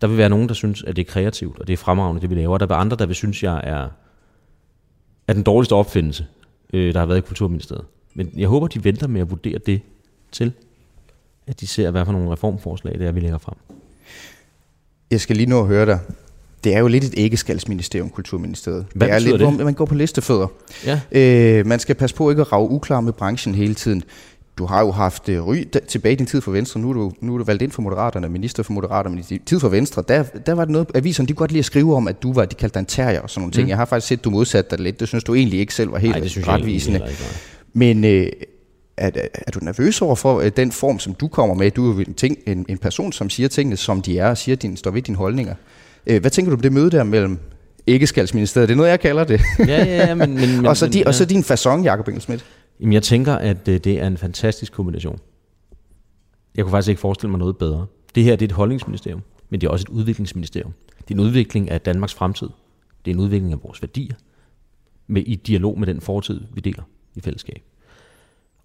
Der 0.00 0.06
vil 0.06 0.18
være 0.18 0.28
nogen, 0.28 0.48
der 0.48 0.54
synes, 0.54 0.82
at 0.82 0.96
det 0.96 1.06
er 1.06 1.10
kreativt, 1.10 1.58
og 1.58 1.66
det 1.66 1.72
er 1.72 1.76
fremragende, 1.76 2.20
det 2.20 2.30
vi 2.30 2.34
laver. 2.34 2.58
Der 2.58 2.66
vil 2.66 2.74
andre, 2.74 2.96
der 2.96 3.06
vil 3.06 3.14
synes, 3.14 3.42
jeg 3.42 3.60
er 3.64 3.88
er 5.32 5.34
den 5.34 5.42
dårligste 5.42 5.72
opfindelse, 5.72 6.26
øh, 6.72 6.94
der 6.94 7.00
har 7.00 7.06
været 7.06 7.18
i 7.18 7.20
Kulturministeriet. 7.20 7.84
Men 8.14 8.30
jeg 8.36 8.48
håber, 8.48 8.66
de 8.66 8.84
venter 8.84 9.06
med 9.06 9.20
at 9.20 9.30
vurdere 9.30 9.58
det 9.66 9.80
til, 10.32 10.52
at 11.46 11.60
de 11.60 11.66
ser, 11.66 11.90
hvad 11.90 12.04
for 12.04 12.12
nogle 12.12 12.32
reformforslag 12.32 12.98
det 12.98 13.06
er, 13.06 13.12
vi 13.12 13.20
lægger 13.20 13.38
frem. 13.38 13.54
Jeg 15.10 15.20
skal 15.20 15.36
lige 15.36 15.48
nå 15.48 15.60
at 15.60 15.66
høre 15.66 15.86
dig. 15.86 15.98
Det 16.64 16.74
er 16.74 16.78
jo 16.78 16.88
lidt 16.88 17.04
et 17.04 17.14
æggeskaldsministerium, 17.16 18.10
Kulturministeriet. 18.10 18.86
Hvad 18.94 19.08
det 19.08 19.14
er 19.14 19.18
lidt, 19.18 19.40
det? 19.40 19.54
hvor 19.54 19.64
man 19.64 19.74
går 19.74 19.84
på 19.84 19.94
listefødder. 19.94 20.46
Ja. 20.86 21.00
Øh, 21.12 21.66
man 21.66 21.78
skal 21.78 21.94
passe 21.94 22.16
på 22.16 22.30
ikke 22.30 22.42
at 22.42 22.52
rave 22.52 22.70
uklar 22.70 23.00
med 23.00 23.12
branchen 23.12 23.54
hele 23.54 23.74
tiden 23.74 24.04
du 24.58 24.66
har 24.66 24.80
jo 24.80 24.90
haft 24.90 25.28
uh, 25.28 25.48
ry 25.48 25.64
tilbage 25.88 26.12
i 26.12 26.16
din 26.16 26.26
tid 26.26 26.40
for 26.40 26.52
Venstre, 26.52 26.80
nu 26.80 26.88
er, 26.90 26.92
du, 26.92 27.12
nu 27.20 27.34
er 27.34 27.38
du 27.38 27.44
valgt 27.44 27.62
ind 27.62 27.70
for 27.70 27.82
Moderaterne, 27.82 28.28
minister 28.28 28.62
for 28.62 28.72
Moderaterne, 28.72 29.14
men 29.14 29.24
i 29.24 29.26
din 29.28 29.44
tid 29.46 29.60
for 29.60 29.68
Venstre, 29.68 30.04
der, 30.08 30.22
der 30.22 30.52
var 30.52 30.64
det 30.64 30.72
noget, 30.72 30.88
aviserne 30.94 31.28
de 31.28 31.34
godt 31.34 31.50
lide 31.50 31.58
at 31.58 31.64
skrive 31.64 31.96
om, 31.96 32.08
at 32.08 32.22
du 32.22 32.32
var, 32.32 32.44
de 32.44 32.54
kaldte 32.54 32.74
dig 32.74 32.80
en 32.80 32.86
terrier 32.86 33.20
og 33.20 33.30
sådan 33.30 33.40
nogle 33.40 33.52
ting. 33.52 33.64
Mm. 33.64 33.68
Jeg 33.68 33.76
har 33.76 33.84
faktisk 33.84 34.06
set, 34.06 34.24
du 34.24 34.30
modsatte 34.30 34.70
dig 34.70 34.84
lidt, 34.84 35.00
det 35.00 35.08
synes 35.08 35.24
du 35.24 35.34
egentlig 35.34 35.60
ikke 35.60 35.74
selv 35.74 35.92
var 35.92 35.98
helt 35.98 36.22
det 36.22 36.30
synes 36.30 36.48
retvisende. 36.48 37.00
Jeg 37.00 37.10
ikke, 37.10 37.22
men 37.72 38.04
uh, 38.04 38.10
er, 38.96 39.10
er 39.46 39.50
du 39.54 39.58
nervøs 39.62 40.02
over 40.02 40.14
for 40.14 40.36
uh, 40.36 40.46
den 40.56 40.72
form, 40.72 40.98
som 40.98 41.14
du 41.14 41.28
kommer 41.28 41.54
med? 41.54 41.70
Du 41.70 41.90
er 41.90 41.94
jo 41.94 42.00
en, 42.00 42.14
ting, 42.14 42.36
en, 42.46 42.66
en 42.68 42.78
person, 42.78 43.12
som 43.12 43.30
siger 43.30 43.48
tingene, 43.48 43.76
som 43.76 44.02
de 44.02 44.18
er, 44.18 44.28
og 44.28 44.38
siger, 44.38 44.56
din, 44.56 44.76
står 44.76 44.90
ved 44.90 45.02
dine 45.02 45.16
holdninger. 45.16 45.54
Uh, 46.10 46.16
hvad 46.16 46.30
tænker 46.30 46.50
du 46.50 46.56
om 46.56 46.60
det 46.60 46.72
møde 46.72 46.90
der 46.90 47.04
mellem 47.04 47.38
ikke-skaldsministeriet? 47.86 48.68
Det 48.68 48.74
er 48.74 48.76
noget, 48.76 48.90
jeg 48.90 49.00
kalder 49.00 49.24
det. 49.24 49.40
Ja, 49.58 49.84
ja, 49.84 50.14
men... 50.14 50.34
men, 50.34 50.50
men 50.56 50.66
og, 50.66 50.76
så 50.76 50.86
de, 50.86 51.02
og 51.06 51.14
så 51.14 51.24
din 51.24 51.40
façon, 51.40 51.82
Jacob 51.82 52.08
Engelsmidt. 52.08 52.44
Jamen, 52.80 52.92
jeg 52.92 53.02
tænker, 53.02 53.34
at 53.34 53.68
øh, 53.68 53.78
det 53.78 54.00
er 54.00 54.06
en 54.06 54.16
fantastisk 54.16 54.72
kombination. 54.72 55.18
Jeg 56.54 56.64
kunne 56.64 56.70
faktisk 56.70 56.88
ikke 56.88 57.00
forestille 57.00 57.30
mig 57.30 57.38
noget 57.38 57.58
bedre. 57.58 57.86
Det 58.14 58.24
her 58.24 58.36
det 58.36 58.44
er 58.44 58.48
et 58.48 58.52
holdningsministerium, 58.52 59.22
men 59.50 59.60
det 59.60 59.66
er 59.66 59.70
også 59.70 59.86
et 59.88 59.94
udviklingsministerium. 59.94 60.72
Det 60.98 61.10
er 61.10 61.14
en 61.14 61.20
udvikling 61.20 61.70
af 61.70 61.80
Danmarks 61.80 62.14
fremtid. 62.14 62.48
Det 63.04 63.10
er 63.10 63.14
en 63.14 63.20
udvikling 63.20 63.52
af 63.52 63.62
vores 63.62 63.82
værdier, 63.82 64.14
med, 65.06 65.22
i 65.26 65.34
dialog 65.34 65.78
med 65.78 65.86
den 65.86 66.00
fortid, 66.00 66.40
vi 66.54 66.60
deler 66.60 66.82
i 67.14 67.20
fællesskab. 67.20 67.62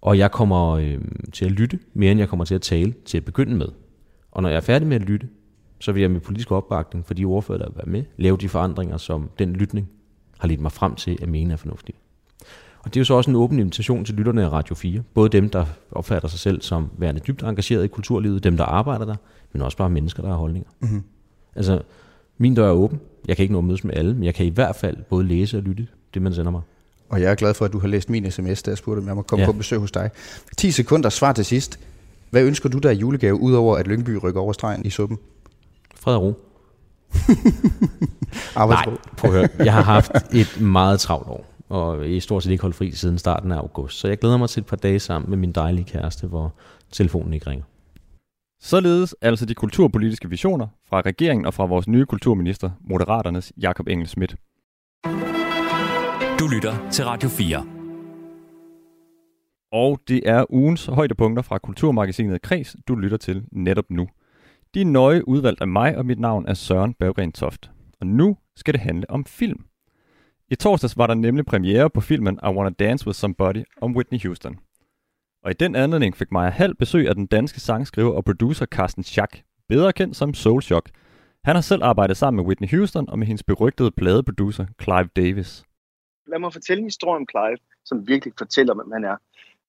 Og 0.00 0.18
jeg 0.18 0.30
kommer 0.30 0.70
øh, 0.70 0.98
til 1.32 1.44
at 1.44 1.50
lytte 1.50 1.78
mere, 1.94 2.10
end 2.10 2.20
jeg 2.20 2.28
kommer 2.28 2.44
til 2.44 2.54
at 2.54 2.62
tale 2.62 2.94
til 3.04 3.16
at 3.18 3.24
begynde 3.24 3.56
med. 3.56 3.68
Og 4.30 4.42
når 4.42 4.48
jeg 4.48 4.56
er 4.56 4.60
færdig 4.60 4.88
med 4.88 4.96
at 4.96 5.02
lytte, 5.02 5.28
så 5.80 5.92
vil 5.92 6.00
jeg 6.00 6.10
med 6.10 6.20
politisk 6.20 6.50
opbakning 6.50 7.06
for 7.06 7.14
de 7.14 7.24
ordfører, 7.24 7.58
der 7.58 7.66
vil 7.66 7.76
være 7.76 7.86
med, 7.86 8.04
lave 8.16 8.36
de 8.36 8.48
forandringer, 8.48 8.96
som 8.96 9.30
den 9.38 9.52
lytning 9.52 9.88
har 10.38 10.48
ledt 10.48 10.60
mig 10.60 10.72
frem 10.72 10.94
til 10.94 11.18
at 11.22 11.28
mene 11.28 11.52
er 11.52 11.56
fornuftige. 11.56 11.96
Og 12.88 12.94
det 12.94 13.00
er 13.00 13.00
jo 13.00 13.04
så 13.04 13.14
også 13.14 13.30
en 13.30 13.36
åben 13.36 13.58
invitation 13.58 14.04
til 14.04 14.14
lytterne 14.14 14.44
af 14.44 14.52
Radio 14.52 14.74
4. 14.74 15.02
Både 15.14 15.28
dem, 15.28 15.50
der 15.50 15.64
opfatter 15.92 16.28
sig 16.28 16.40
selv 16.40 16.62
som 16.62 16.90
værende 16.98 17.20
dybt 17.20 17.42
engageret 17.42 17.84
i 17.84 17.88
kulturlivet, 17.88 18.44
dem, 18.44 18.56
der 18.56 18.64
arbejder 18.64 19.04
der, 19.04 19.16
men 19.52 19.62
også 19.62 19.76
bare 19.76 19.90
mennesker, 19.90 20.22
der 20.22 20.28
har 20.28 20.36
holdninger. 20.36 20.70
Mm-hmm. 20.80 21.02
Altså, 21.56 21.82
min 22.38 22.54
dør 22.54 22.68
er 22.68 22.72
åben. 22.72 23.00
Jeg 23.26 23.36
kan 23.36 23.42
ikke 23.42 23.52
nå 23.52 23.58
at 23.58 23.64
mødes 23.64 23.84
med 23.84 23.94
alle, 23.94 24.14
men 24.14 24.24
jeg 24.24 24.34
kan 24.34 24.46
i 24.46 24.48
hvert 24.48 24.76
fald 24.76 24.96
både 25.10 25.24
læse 25.24 25.56
og 25.56 25.62
lytte 25.62 25.86
det, 26.14 26.22
man 26.22 26.34
sender 26.34 26.50
mig. 26.50 26.60
Og 27.08 27.20
jeg 27.20 27.30
er 27.30 27.34
glad 27.34 27.54
for, 27.54 27.64
at 27.64 27.72
du 27.72 27.78
har 27.78 27.88
læst 27.88 28.10
min 28.10 28.30
sms, 28.30 28.62
da 28.62 28.70
jeg 28.70 28.78
spurgte, 28.78 29.00
om 29.00 29.06
jeg 29.06 29.16
må 29.16 29.22
komme 29.22 29.40
ja. 29.40 29.46
på 29.46 29.52
besøg 29.52 29.78
hos 29.78 29.92
dig. 29.92 30.10
10 30.56 30.70
sekunder 30.70 31.08
svar 31.08 31.32
til 31.32 31.44
sidst. 31.44 31.78
Hvad 32.30 32.42
ønsker 32.42 32.68
du 32.68 32.78
der 32.78 32.90
i 32.90 32.96
julegave, 32.96 33.40
udover 33.40 33.76
at 33.76 33.86
Lyngby 33.86 34.18
rykker 34.22 34.40
over 34.40 34.52
stregen 34.52 34.86
i 34.86 34.90
suppen? 34.90 35.18
Fred 35.94 36.14
og 36.14 36.22
ro. 36.22 36.34
Nej, 38.56 38.86
prøv 39.16 39.30
at 39.30 39.36
høre. 39.36 39.48
Jeg 39.58 39.72
har 39.72 39.82
haft 39.82 40.12
et 40.32 40.60
meget 40.60 41.00
travlt 41.00 41.28
år 41.28 41.47
og 41.68 42.08
i 42.08 42.20
stort 42.20 42.42
set 42.42 42.50
ikke 42.50 42.62
holdt 42.62 42.76
fri 42.76 42.90
siden 42.90 43.18
starten 43.18 43.52
af 43.52 43.56
august. 43.56 43.98
Så 43.98 44.08
jeg 44.08 44.18
glæder 44.18 44.36
mig 44.36 44.48
til 44.48 44.60
et 44.60 44.66
par 44.66 44.76
dage 44.76 45.00
sammen 45.00 45.30
med 45.30 45.38
min 45.38 45.52
dejlige 45.52 45.84
kæreste, 45.84 46.26
hvor 46.26 46.54
telefonen 46.92 47.34
ikke 47.34 47.50
ringer. 47.50 47.64
Således 48.60 49.14
altså 49.22 49.46
de 49.46 49.54
kulturpolitiske 49.54 50.30
visioner 50.30 50.66
fra 50.88 51.00
regeringen 51.00 51.46
og 51.46 51.54
fra 51.54 51.66
vores 51.66 51.88
nye 51.88 52.06
kulturminister, 52.06 52.70
Moderaternes 52.80 53.52
Jakob 53.62 53.88
Engel 53.88 54.08
Schmidt. 54.08 54.36
Du 56.38 56.46
lytter 56.54 56.88
til 56.90 57.04
Radio 57.04 57.28
4. 57.28 57.66
Og 59.72 60.00
det 60.08 60.20
er 60.24 60.44
ugens 60.50 60.86
højdepunkter 60.86 61.42
fra 61.42 61.58
Kulturmagasinet 61.58 62.42
Kreds, 62.42 62.76
du 62.88 62.94
lytter 62.94 63.16
til 63.16 63.44
netop 63.52 63.84
nu. 63.90 64.08
De 64.74 64.80
er 64.80 64.84
nøje 64.84 65.28
udvalgt 65.28 65.60
af 65.60 65.68
mig, 65.68 65.96
og 65.96 66.06
mit 66.06 66.18
navn 66.18 66.46
er 66.48 66.54
Søren 66.54 66.94
Berggren 66.94 67.32
Toft. 67.32 67.70
Og 68.00 68.06
nu 68.06 68.36
skal 68.56 68.74
det 68.74 68.80
handle 68.80 69.10
om 69.10 69.24
film. 69.24 69.67
I 70.50 70.54
torsdags 70.54 70.96
var 70.96 71.06
der 71.06 71.14
nemlig 71.14 71.46
premiere 71.46 71.90
på 71.90 72.00
filmen 72.00 72.38
I 72.42 72.46
Wanna 72.46 72.70
Dance 72.70 73.06
With 73.06 73.16
Somebody 73.16 73.64
om 73.80 73.96
Whitney 73.96 74.20
Houston. 74.22 74.58
Og 75.44 75.50
i 75.50 75.54
den 75.54 75.76
anledning 75.76 76.16
fik 76.16 76.32
Maja 76.32 76.50
Hall 76.50 76.74
besøg 76.74 77.08
af 77.08 77.14
den 77.14 77.26
danske 77.26 77.60
sangskriver 77.60 78.12
og 78.12 78.24
producer 78.24 78.66
Carsten 78.66 79.02
Schack, 79.02 79.42
bedre 79.68 79.92
kendt 79.92 80.16
som 80.16 80.34
Soul 80.34 80.62
Shock. 80.62 80.90
Han 81.44 81.54
har 81.56 81.60
selv 81.60 81.84
arbejdet 81.84 82.16
sammen 82.16 82.36
med 82.36 82.46
Whitney 82.48 82.68
Houston 82.68 83.08
og 83.08 83.18
med 83.18 83.26
hendes 83.26 83.42
berygtede 83.42 83.90
pladeproducer 83.90 84.66
Clive 84.82 85.08
Davis. 85.16 85.64
Lad 86.26 86.38
mig 86.38 86.52
fortælle 86.52 86.80
en 86.80 86.86
historie 86.86 87.16
om 87.16 87.26
Clive, 87.30 87.58
som 87.84 88.08
virkelig 88.08 88.34
fortæller, 88.38 88.74
hvem 88.74 88.90
han 88.92 89.04
er. 89.04 89.16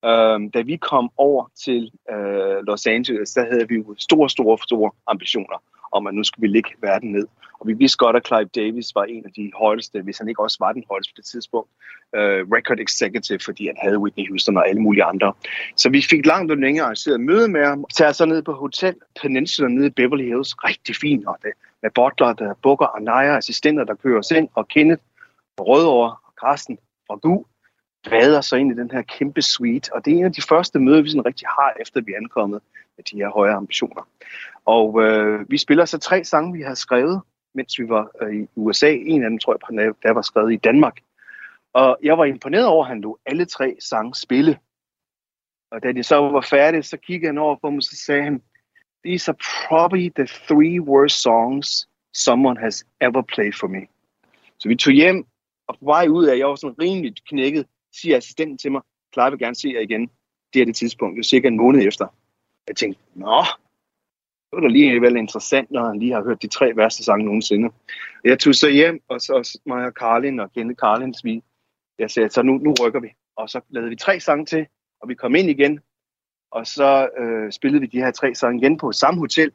Øhm, 0.09 0.51
da 0.51 0.61
vi 0.61 0.75
kom 0.75 1.09
over 1.17 1.51
til 1.65 1.91
øh, 2.11 2.63
Los 2.67 2.87
Angeles, 2.87 3.33
der 3.33 3.45
havde 3.51 3.67
vi 3.67 3.75
jo 3.75 3.95
store, 3.97 4.29
store, 4.29 4.57
store 4.57 4.91
ambitioner 5.07 5.61
om, 5.91 6.07
at 6.07 6.13
nu 6.13 6.23
skulle 6.23 6.41
vi 6.41 6.47
ligge 6.47 6.69
verden 6.81 7.11
ned. 7.11 7.27
Og 7.59 7.67
vi 7.67 7.73
vidste 7.73 7.97
godt, 7.97 8.15
at 8.15 8.27
Clive 8.27 8.49
Davis 8.55 8.95
var 8.95 9.03
en 9.03 9.25
af 9.25 9.31
de 9.31 9.51
højeste, 9.55 10.01
hvis 10.01 10.17
han 10.17 10.29
ikke 10.29 10.43
også 10.43 10.57
var 10.59 10.71
den 10.71 10.83
højeste 10.89 11.13
på 11.13 11.15
det 11.17 11.25
tidspunkt, 11.25 11.69
uh, 12.13 12.41
record 12.55 12.79
executive, 12.79 13.39
fordi 13.45 13.67
han 13.67 13.77
havde 13.81 13.99
Whitney 13.99 14.27
Houston 14.29 14.57
og 14.57 14.69
alle 14.69 14.81
mulige 14.81 15.03
andre. 15.03 15.33
Så 15.75 15.89
vi 15.89 16.01
fik 16.09 16.25
langt 16.25 16.51
og 16.51 16.57
længere 16.57 16.85
arrangeret 16.85 17.19
møde 17.19 17.47
med 17.47 17.65
ham, 17.65 17.85
tager 17.95 18.11
så 18.11 18.25
ned 18.25 18.41
på 18.41 18.53
Hotel 18.53 18.95
Peninsula 19.21 19.69
nede 19.69 19.87
i 19.87 19.89
Beverly 19.89 20.23
Hills. 20.23 20.63
Rigtig 20.63 20.95
fint, 20.95 21.27
og 21.27 21.37
det, 21.43 21.51
med 21.81 21.91
butler, 21.95 22.33
der 22.33 22.53
bukker 22.53 22.85
og 22.85 23.01
nejer, 23.01 23.37
assistenter, 23.37 23.83
der 23.83 23.95
kører 23.95 24.19
os 24.19 24.31
ind, 24.31 24.49
og 24.53 24.67
Kenneth 24.67 25.01
og 25.57 25.67
Rødovre 25.67 26.11
og 26.11 26.33
Carsten 26.41 26.77
og 27.09 27.21
GU 27.21 27.45
vader 28.09 28.41
så 28.41 28.55
ind 28.55 28.71
i 28.71 28.75
den 28.75 28.91
her 28.91 29.01
kæmpe 29.01 29.41
suite, 29.41 29.93
og 29.95 30.05
det 30.05 30.13
er 30.13 30.17
en 30.17 30.25
af 30.25 30.33
de 30.33 30.41
første 30.41 30.79
møder, 30.79 31.01
vi 31.01 31.09
sådan 31.09 31.25
rigtig 31.25 31.47
har, 31.47 31.73
efter 31.81 32.01
vi 32.01 32.11
er 32.11 32.17
ankommet 32.17 32.61
de 33.11 33.17
her 33.17 33.29
høje 33.29 33.53
ambitioner. 33.53 34.07
Og 34.65 35.03
øh, 35.03 35.51
vi 35.51 35.57
spiller 35.57 35.85
så 35.85 35.97
tre 35.97 36.23
sange, 36.23 36.53
vi 36.53 36.61
har 36.61 36.73
skrevet, 36.73 37.21
mens 37.53 37.79
vi 37.79 37.89
var 37.89 38.11
øh, 38.21 38.35
i 38.35 38.47
USA. 38.55 38.91
En 38.91 39.23
af 39.23 39.29
dem, 39.29 39.39
tror 39.39 39.57
jeg, 39.71 39.93
der 40.03 40.11
var 40.11 40.21
skrevet 40.21 40.53
i 40.53 40.57
Danmark. 40.57 40.99
Og 41.73 41.97
jeg 42.03 42.17
var 42.17 42.25
imponeret 42.25 42.65
over, 42.65 42.83
at 42.83 42.89
han 42.89 43.01
lå 43.01 43.19
alle 43.25 43.45
tre 43.45 43.75
sange 43.79 44.15
spille. 44.15 44.57
Og 45.71 45.83
da 45.83 45.91
de 45.91 46.03
så 46.03 46.15
var 46.15 46.41
færdige, 46.41 46.83
så 46.83 46.97
kiggede 46.97 47.29
han 47.29 47.37
over 47.37 47.55
på 47.55 47.69
mig, 47.69 47.77
og 47.77 47.83
så 47.83 47.95
sagde 47.95 48.23
han, 48.23 48.41
These 49.05 49.31
are 49.31 49.37
probably 49.67 50.09
the 50.15 50.25
three 50.25 50.81
worst 50.81 51.21
songs 51.21 51.87
someone 52.13 52.59
has 52.59 52.85
ever 53.01 53.21
played 53.21 53.53
for 53.53 53.67
me. 53.67 53.87
Så 54.59 54.69
vi 54.69 54.75
tog 54.75 54.93
hjem, 54.93 55.25
og 55.67 55.79
på 55.79 55.85
vej 55.85 56.07
ud 56.07 56.25
af, 56.25 56.37
jeg 56.37 56.47
var 56.47 56.55
sådan 56.55 56.79
rimelig 56.81 57.13
knækket, 57.29 57.65
siger 57.93 58.17
assistenten 58.17 58.57
til 58.57 58.71
mig, 58.71 58.81
Clara 59.13 59.29
vil 59.29 59.39
gerne 59.39 59.55
se 59.55 59.69
jer 59.69 59.79
igen. 59.79 60.09
Det 60.53 60.61
er 60.61 60.65
det 60.65 60.75
tidspunkt, 60.75 61.15
det 61.15 61.19
er 61.19 61.27
cirka 61.27 61.47
en 61.47 61.57
måned 61.57 61.87
efter. 61.87 62.07
Jeg 62.69 62.75
tænkte, 62.75 63.01
nå, 63.15 63.43
det 64.49 64.55
var 64.55 64.61
da 64.61 64.67
lige 64.67 65.01
vel 65.01 65.15
interessant, 65.15 65.71
når 65.71 65.87
han 65.87 65.99
lige 65.99 66.13
har 66.13 66.23
hørt 66.23 66.41
de 66.41 66.47
tre 66.47 66.75
værste 66.75 67.03
sange 67.03 67.25
nogensinde. 67.25 67.69
Jeg 68.23 68.39
tog 68.39 68.55
så 68.55 68.69
hjem, 68.69 69.01
og 69.07 69.21
så 69.21 69.59
mig 69.65 69.85
og 69.85 69.93
Karlin 69.93 70.39
og 70.39 70.53
Kenneth 70.53 70.77
Karlins, 70.77 71.23
vi, 71.23 71.43
jeg 71.99 72.11
sagde, 72.11 72.29
så 72.29 72.41
nu, 72.41 72.57
nu 72.57 72.73
rykker 72.81 72.99
vi. 72.99 73.07
Og 73.35 73.49
så 73.49 73.61
lavede 73.69 73.89
vi 73.89 73.95
tre 73.95 74.19
sange 74.19 74.45
til, 74.45 74.67
og 75.01 75.09
vi 75.09 75.15
kom 75.15 75.35
ind 75.35 75.49
igen, 75.49 75.79
og 76.51 76.67
så 76.67 77.09
øh, 77.17 77.51
spillede 77.51 77.81
vi 77.81 77.87
de 77.87 77.97
her 77.97 78.11
tre 78.11 78.35
sange 78.35 78.59
igen 78.59 78.77
på 78.77 78.91
samme 78.91 79.19
hotel, 79.19 79.51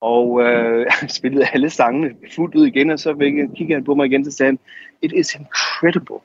og 0.00 0.42
øh, 0.42 0.86
spillede 1.18 1.46
alle 1.52 1.70
sangene 1.70 2.16
fuldt 2.34 2.54
ud 2.54 2.66
igen, 2.66 2.90
og 2.90 2.98
så 2.98 3.14
kiggede 3.56 3.74
han 3.74 3.84
på 3.84 3.94
mig 3.94 4.06
igen, 4.06 4.26
og 4.26 4.32
sagde 4.32 4.48
han, 4.48 4.58
it 5.02 5.12
is 5.12 5.34
incredible 5.34 6.20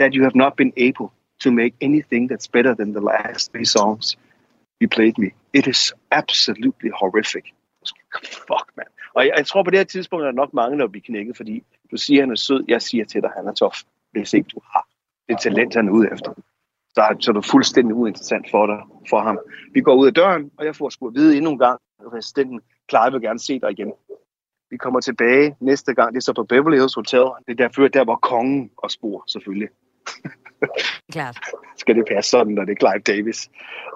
that 0.00 0.14
you 0.14 0.22
have 0.22 0.36
not 0.36 0.56
been 0.56 0.72
able 0.76 1.08
to 1.44 1.50
make 1.50 1.74
anything 1.80 2.32
that's 2.32 2.50
better 2.52 2.74
than 2.74 2.92
the 2.92 3.04
last 3.04 3.52
three 3.52 3.64
songs 3.64 4.18
you 4.80 4.88
played 4.88 5.18
me. 5.18 5.30
It 5.54 5.66
is 5.66 5.92
absolutely 6.10 6.90
horrific. 7.00 7.44
Fuck, 8.24 8.66
man. 8.76 8.86
Og 9.14 9.26
jeg, 9.26 9.34
jeg 9.36 9.46
tror 9.46 9.62
på 9.62 9.70
det 9.70 9.78
her 9.78 9.84
tidspunkt, 9.84 10.22
er 10.22 10.26
der 10.26 10.32
nok 10.32 10.54
mange, 10.54 10.78
der 10.78 10.88
bliver 10.88 11.02
knækket, 11.06 11.36
fordi 11.36 11.62
du 11.90 11.96
siger, 11.96 12.22
han 12.22 12.30
er 12.30 12.34
sød, 12.34 12.64
jeg 12.68 12.82
siger 12.82 13.04
til 13.04 13.22
dig, 13.22 13.30
han 13.36 13.46
er 13.46 13.52
tof. 13.52 13.82
Hvis 14.12 14.32
ikke 14.34 14.48
du 14.54 14.60
har 14.72 14.86
det 15.28 15.38
talent, 15.40 15.74
han 15.74 15.88
er 15.88 15.92
ude 15.92 16.08
efter. 16.12 16.32
Så 16.94 17.00
er, 17.00 17.14
så 17.20 17.30
er 17.30 17.34
det 17.34 17.44
fuldstændig 17.44 17.94
uinteressant 17.94 18.50
for 18.50 18.66
dig, 18.66 18.78
for 19.10 19.20
ham. 19.20 19.38
Vi 19.74 19.80
går 19.80 19.94
ud 19.94 20.06
af 20.06 20.14
døren, 20.14 20.50
og 20.56 20.64
jeg 20.64 20.76
får 20.76 20.88
sgu 20.88 21.08
at 21.08 21.14
vide 21.14 21.36
endnu 21.36 21.50
en 21.50 21.58
gang, 21.58 21.80
at 22.00 22.18
assistenten 22.18 22.60
Clyde 22.90 23.12
vil 23.12 23.20
gerne 23.20 23.38
se 23.38 23.60
dig 23.60 23.70
igen. 23.70 23.92
Vi 24.70 24.76
kommer 24.76 25.00
tilbage 25.00 25.56
næste 25.60 25.94
gang, 25.94 26.12
det 26.12 26.16
er 26.16 26.22
så 26.22 26.32
på 26.32 26.44
Beverly 26.44 26.76
Hills 26.76 26.94
Hotel. 26.94 27.26
Det 27.46 27.52
er 27.52 27.68
derfor, 27.68 27.88
der 27.88 28.04
var 28.04 28.16
kongen 28.16 28.70
og 28.76 28.90
spor, 28.90 29.24
selvfølgelig. 29.26 29.68
Klart. 31.12 31.38
Skal 31.76 31.96
det 31.96 32.04
passe 32.08 32.30
sådan, 32.30 32.52
når 32.54 32.64
det 32.64 32.72
er 32.72 32.76
Clive 32.76 33.16
Davis. 33.16 33.50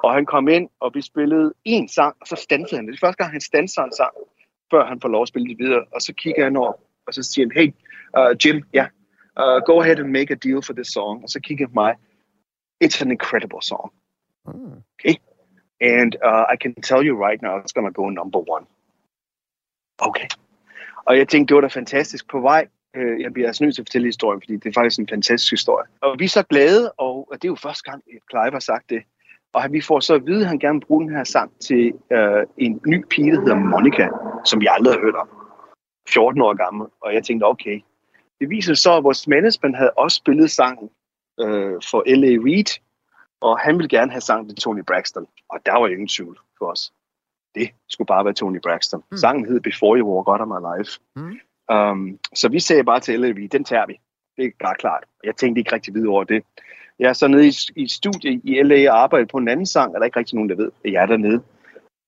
Og 0.05 0.14
han 0.14 0.27
kom 0.27 0.49
ind, 0.49 0.69
og 0.81 0.90
vi 0.95 1.03
spillede 1.03 1.55
en 1.64 1.88
sang, 1.88 2.17
og 2.21 2.27
så 2.27 2.37
stansede 2.37 2.77
han. 2.77 2.87
Det 2.87 2.95
er 2.95 3.07
første 3.07 3.23
gang, 3.23 3.33
han 3.33 3.40
stanser 3.40 3.83
en 3.83 3.93
sang, 3.93 4.14
før 4.71 4.87
han 4.87 5.01
får 5.01 5.09
lov 5.09 5.23
at 5.23 5.29
spille 5.29 5.49
det 5.49 5.59
videre. 5.59 5.85
Og 5.93 6.03
så 6.03 6.12
kigger 6.14 6.45
han 6.45 6.57
over, 6.57 6.73
og 7.07 7.14
så 7.14 7.23
siger 7.23 7.47
han, 7.47 7.53
hey, 7.61 7.69
uh, 8.19 8.47
Jim, 8.47 8.64
ja, 8.73 8.87
yeah, 9.38 9.57
uh, 9.57 9.62
go 9.67 9.81
ahead 9.81 9.99
and 9.99 10.11
make 10.11 10.31
a 10.31 10.38
deal 10.47 10.62
for 10.62 10.73
this 10.73 10.88
song. 10.88 11.23
Og 11.23 11.29
så 11.29 11.40
kigger 11.40 11.67
han 11.67 11.75
mig, 11.75 11.95
it's 12.85 13.03
an 13.03 13.11
incredible 13.11 13.62
song. 13.62 13.93
Mm. 14.47 14.83
Okay? 14.95 15.17
And 15.81 16.17
uh, 16.25 16.45
I 16.55 16.57
can 16.62 16.75
tell 16.83 17.03
you 17.07 17.14
right 17.27 17.43
now, 17.43 17.55
it's 17.59 17.73
gonna 17.73 17.93
go 17.93 18.11
number 18.11 18.40
one. 18.57 18.67
Okay. 19.99 20.29
Og 21.07 21.19
jeg 21.19 21.29
tænkte, 21.29 21.49
det 21.49 21.55
var 21.55 21.61
da 21.61 21.67
fantastisk. 21.67 22.29
På 22.29 22.40
vej 22.40 22.69
Øh, 22.97 23.21
jeg 23.21 23.33
bliver 23.33 23.49
altså 23.49 23.65
nødt 23.65 23.75
til 23.75 23.83
at 23.83 23.89
fortælle 23.89 24.09
historien, 24.09 24.41
fordi 24.43 24.57
det 24.57 24.67
er 24.67 24.73
faktisk 24.75 25.01
en 25.01 25.09
fantastisk 25.09 25.51
historie. 25.53 25.87
Og 26.01 26.19
vi 26.19 26.25
er 26.25 26.29
så 26.29 26.43
glade, 26.43 26.93
og 26.93 27.29
det 27.33 27.45
er 27.45 27.49
jo 27.49 27.55
første 27.55 27.91
gang, 27.91 28.03
at 28.13 28.19
Clive 28.31 28.53
har 28.53 28.61
sagt 28.61 28.91
det. 28.91 29.03
Og 29.53 29.63
vi 29.71 29.81
får 29.81 30.01
så 30.01 30.15
at 30.15 30.27
vide, 30.27 30.41
at 30.41 30.47
han 30.47 30.59
gerne 30.59 30.79
vil 30.79 30.87
bruge 30.87 31.05
den 31.05 31.17
her 31.17 31.25
sang 31.25 31.53
til 31.61 31.93
øh, 32.13 32.47
en 32.59 32.81
ny 32.87 33.05
pige, 33.11 33.33
der 33.33 33.41
hedder 33.41 33.55
Monica, 33.55 34.09
som 34.45 34.61
vi 34.61 34.67
aldrig 34.71 34.95
har 34.95 35.01
hørt 35.01 35.15
om. 35.15 35.29
14 36.09 36.43
år 36.43 36.55
gammel. 36.55 36.87
Og 37.01 37.15
jeg 37.15 37.25
tænkte, 37.25 37.45
okay. 37.45 37.81
Det 38.41 38.51
viser 38.51 38.75
så, 38.75 38.97
at 38.97 39.05
vores 39.05 39.29
management 39.29 39.77
havde 39.77 39.91
også 39.91 40.17
spillet 40.17 40.51
sangen 40.51 40.91
øh, 41.41 41.75
for 41.91 42.03
L.A. 42.17 42.35
Reid, 42.47 42.81
og 43.41 43.59
han 43.59 43.77
ville 43.77 43.89
gerne 43.89 44.11
have 44.11 44.21
sang 44.21 44.49
til 44.49 44.59
Tony 44.59 44.83
Braxton. 44.87 45.27
Og 45.49 45.59
der 45.67 45.73
var 45.73 45.87
ingen 45.89 46.09
tvivl 46.09 46.39
for 46.59 46.67
os. 46.67 46.93
Det 47.55 47.71
skulle 47.89 48.07
bare 48.07 48.25
være 48.25 48.35
Tony 48.35 48.61
Braxton. 48.63 49.03
Mm. 49.11 49.17
Sangen 49.17 49.45
hed 49.45 49.61
Before 49.61 49.99
You 49.99 50.15
Walk 50.15 50.29
Out 50.29 50.41
of 50.41 50.49
My 50.49 50.61
Life. 50.79 51.01
Mm. 51.17 51.39
Um, 51.72 52.18
så 52.35 52.48
vi 52.48 52.61
sagde 52.61 52.85
bare 52.85 53.00
til 53.00 53.20
LAV, 53.20 53.48
den 53.53 53.64
tager 53.64 53.87
vi. 53.87 54.00
Det 54.37 54.44
er 54.44 54.50
bare 54.61 54.74
klart. 54.74 55.05
Jeg 55.24 55.37
tænkte 55.37 55.59
ikke 55.59 55.72
rigtig 55.72 55.94
videre 55.94 56.11
over 56.11 56.24
det. 56.24 56.44
Jeg 56.98 57.09
er 57.09 57.12
så 57.12 57.29
nede 57.29 57.48
i, 57.48 57.53
i 57.77 57.83
et 57.83 57.90
studie 57.90 58.40
i 58.44 58.62
LA 58.62 58.90
og 58.90 59.03
arbejder 59.03 59.27
på 59.27 59.37
en 59.37 59.48
anden 59.48 59.66
sang, 59.66 59.88
og 59.88 59.94
der 59.94 60.00
er 60.00 60.05
ikke 60.05 60.18
rigtig 60.18 60.35
nogen, 60.35 60.50
der 60.50 60.57
ved, 60.57 60.70
at 60.85 60.92
jeg 60.92 61.03
er 61.03 61.07
dernede. 61.07 61.42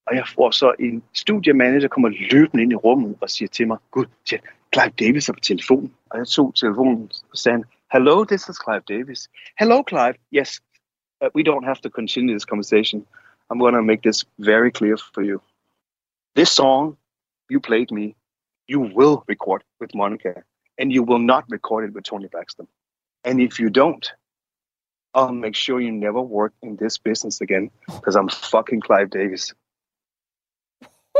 Og 0.07 0.17
jeg 0.17 0.25
får 0.35 0.51
så 0.51 0.75
en 0.79 1.03
studiemanager, 1.15 1.81
der 1.81 1.89
kommer 1.89 2.09
løbende 2.31 2.63
ind 2.63 2.73
i 2.73 2.75
rummet 2.75 3.17
og 3.21 3.31
siger 3.31 3.49
til 3.49 3.67
mig, 3.67 3.79
Gud, 3.91 4.05
siger, 4.25 4.41
Clive 4.75 4.93
Davis 5.01 5.29
er 5.29 5.33
på 5.33 5.41
telefonen. 5.41 5.93
Og 6.11 6.19
jeg 6.19 6.27
tog 6.27 6.55
telefonen 6.55 7.11
og 7.31 7.39
sagde, 7.39 7.65
Hello, 7.93 8.25
this 8.25 8.49
is 8.49 8.57
Clive 8.65 8.83
Davis. 8.89 9.29
Hello, 9.59 9.83
Clive. 9.89 10.15
Yes, 10.33 10.61
uh, 11.21 11.29
we 11.35 11.43
don't 11.43 11.65
have 11.65 11.81
to 11.83 11.91
continue 11.91 12.35
this 12.35 12.43
conversation. 12.43 13.07
I'm 13.51 13.59
going 13.59 13.77
to 13.77 13.83
make 13.83 14.03
this 14.03 14.25
very 14.39 14.71
clear 14.71 14.97
for 15.15 15.23
you. 15.23 15.41
This 16.37 16.49
song, 16.49 16.97
you 17.51 17.61
played 17.61 17.91
me, 17.93 18.15
you 18.69 18.81
will 18.81 19.25
record 19.29 19.63
with 19.81 19.95
Monica 19.95 20.43
and 20.79 20.93
you 20.93 21.03
will 21.03 21.19
not 21.19 21.45
record 21.51 21.89
it 21.89 21.95
with 21.95 22.05
Tony 22.05 22.29
Braxton. 22.29 22.67
And 23.25 23.41
if 23.41 23.61
you 23.61 23.69
don't, 23.71 24.07
I'll 25.15 25.33
make 25.33 25.55
sure 25.55 25.81
you 25.81 25.93
never 25.93 26.21
work 26.21 26.53
in 26.63 26.77
this 26.77 26.99
business 26.99 27.41
again 27.41 27.71
because 27.87 28.17
I'm 28.17 28.29
fucking 28.29 28.81
Clive 28.83 29.11
Davis. 29.11 29.55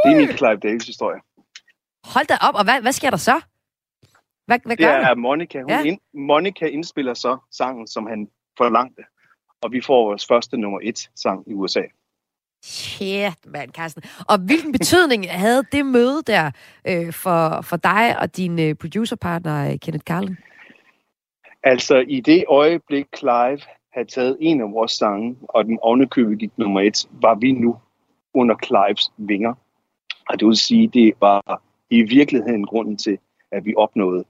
Det 0.05 0.13
er 0.13 0.17
min 0.17 0.37
Clive 0.37 0.57
Davis-historie. 0.57 1.21
Hold 2.05 2.27
da 2.27 2.37
op, 2.41 2.55
og 2.55 2.65
hvad, 2.65 2.83
hvad 2.83 2.93
sker 2.93 3.11
der 3.11 3.17
så? 3.17 3.41
Hvad, 4.47 4.59
hvad 4.65 4.77
gør 4.77 4.97
det 4.97 5.07
er, 5.11 5.15
Monica, 5.15 5.61
hun 5.61 5.71
ja. 5.71 5.83
ind, 5.83 6.01
Monica 6.15 6.67
indspiller 6.67 7.15
så 7.15 7.39
sangen, 7.51 7.87
som 7.87 8.07
han 8.07 8.31
forlangte. 8.59 9.03
Og 9.63 9.73
vi 9.73 9.81
får 9.81 10.09
vores 10.09 10.27
første 10.27 10.57
nummer 10.57 10.81
et 10.83 11.11
sang 11.15 11.49
i 11.51 11.55
USA. 11.55 11.83
Shit, 12.67 13.47
mand, 13.47 13.71
Carsten. 13.73 14.03
Og 14.29 14.39
hvilken 14.39 14.73
betydning 14.73 15.31
havde 15.31 15.63
det 15.73 15.87
møde 15.87 16.23
der 16.27 16.51
øh, 16.89 17.13
for, 17.13 17.61
for 17.61 17.77
dig 17.77 18.19
og 18.21 18.37
din 18.37 18.59
øh, 18.59 18.75
producerpartner, 18.75 19.71
øh, 19.71 19.79
Kenneth 19.79 20.05
Carlin? 20.05 20.37
Altså, 21.63 22.05
i 22.09 22.21
det 22.21 22.45
øjeblik, 22.49 23.07
Clive 23.19 23.61
havde 23.93 24.09
taget 24.09 24.37
en 24.41 24.61
af 24.61 24.73
vores 24.73 24.93
sange, 24.93 25.37
og 25.43 25.65
den 25.65 25.79
ovenikøbet 25.83 26.39
gik 26.39 26.59
nummer 26.59 26.81
et, 26.81 27.09
var 27.23 27.35
vi 27.35 27.53
nu 27.53 27.77
under 28.35 28.57
Clives 28.67 29.13
vinger. 29.17 29.55
Og 30.29 30.41
det 30.41 30.49
vil 30.49 30.57
sige, 30.57 30.89
det 30.89 31.13
var 31.21 31.63
i 31.91 32.03
virkeligheden 32.03 32.67
grunden 32.67 32.97
til, 32.97 33.19
at 33.53 33.65
vi 33.65 33.75
opnåede 33.77 34.25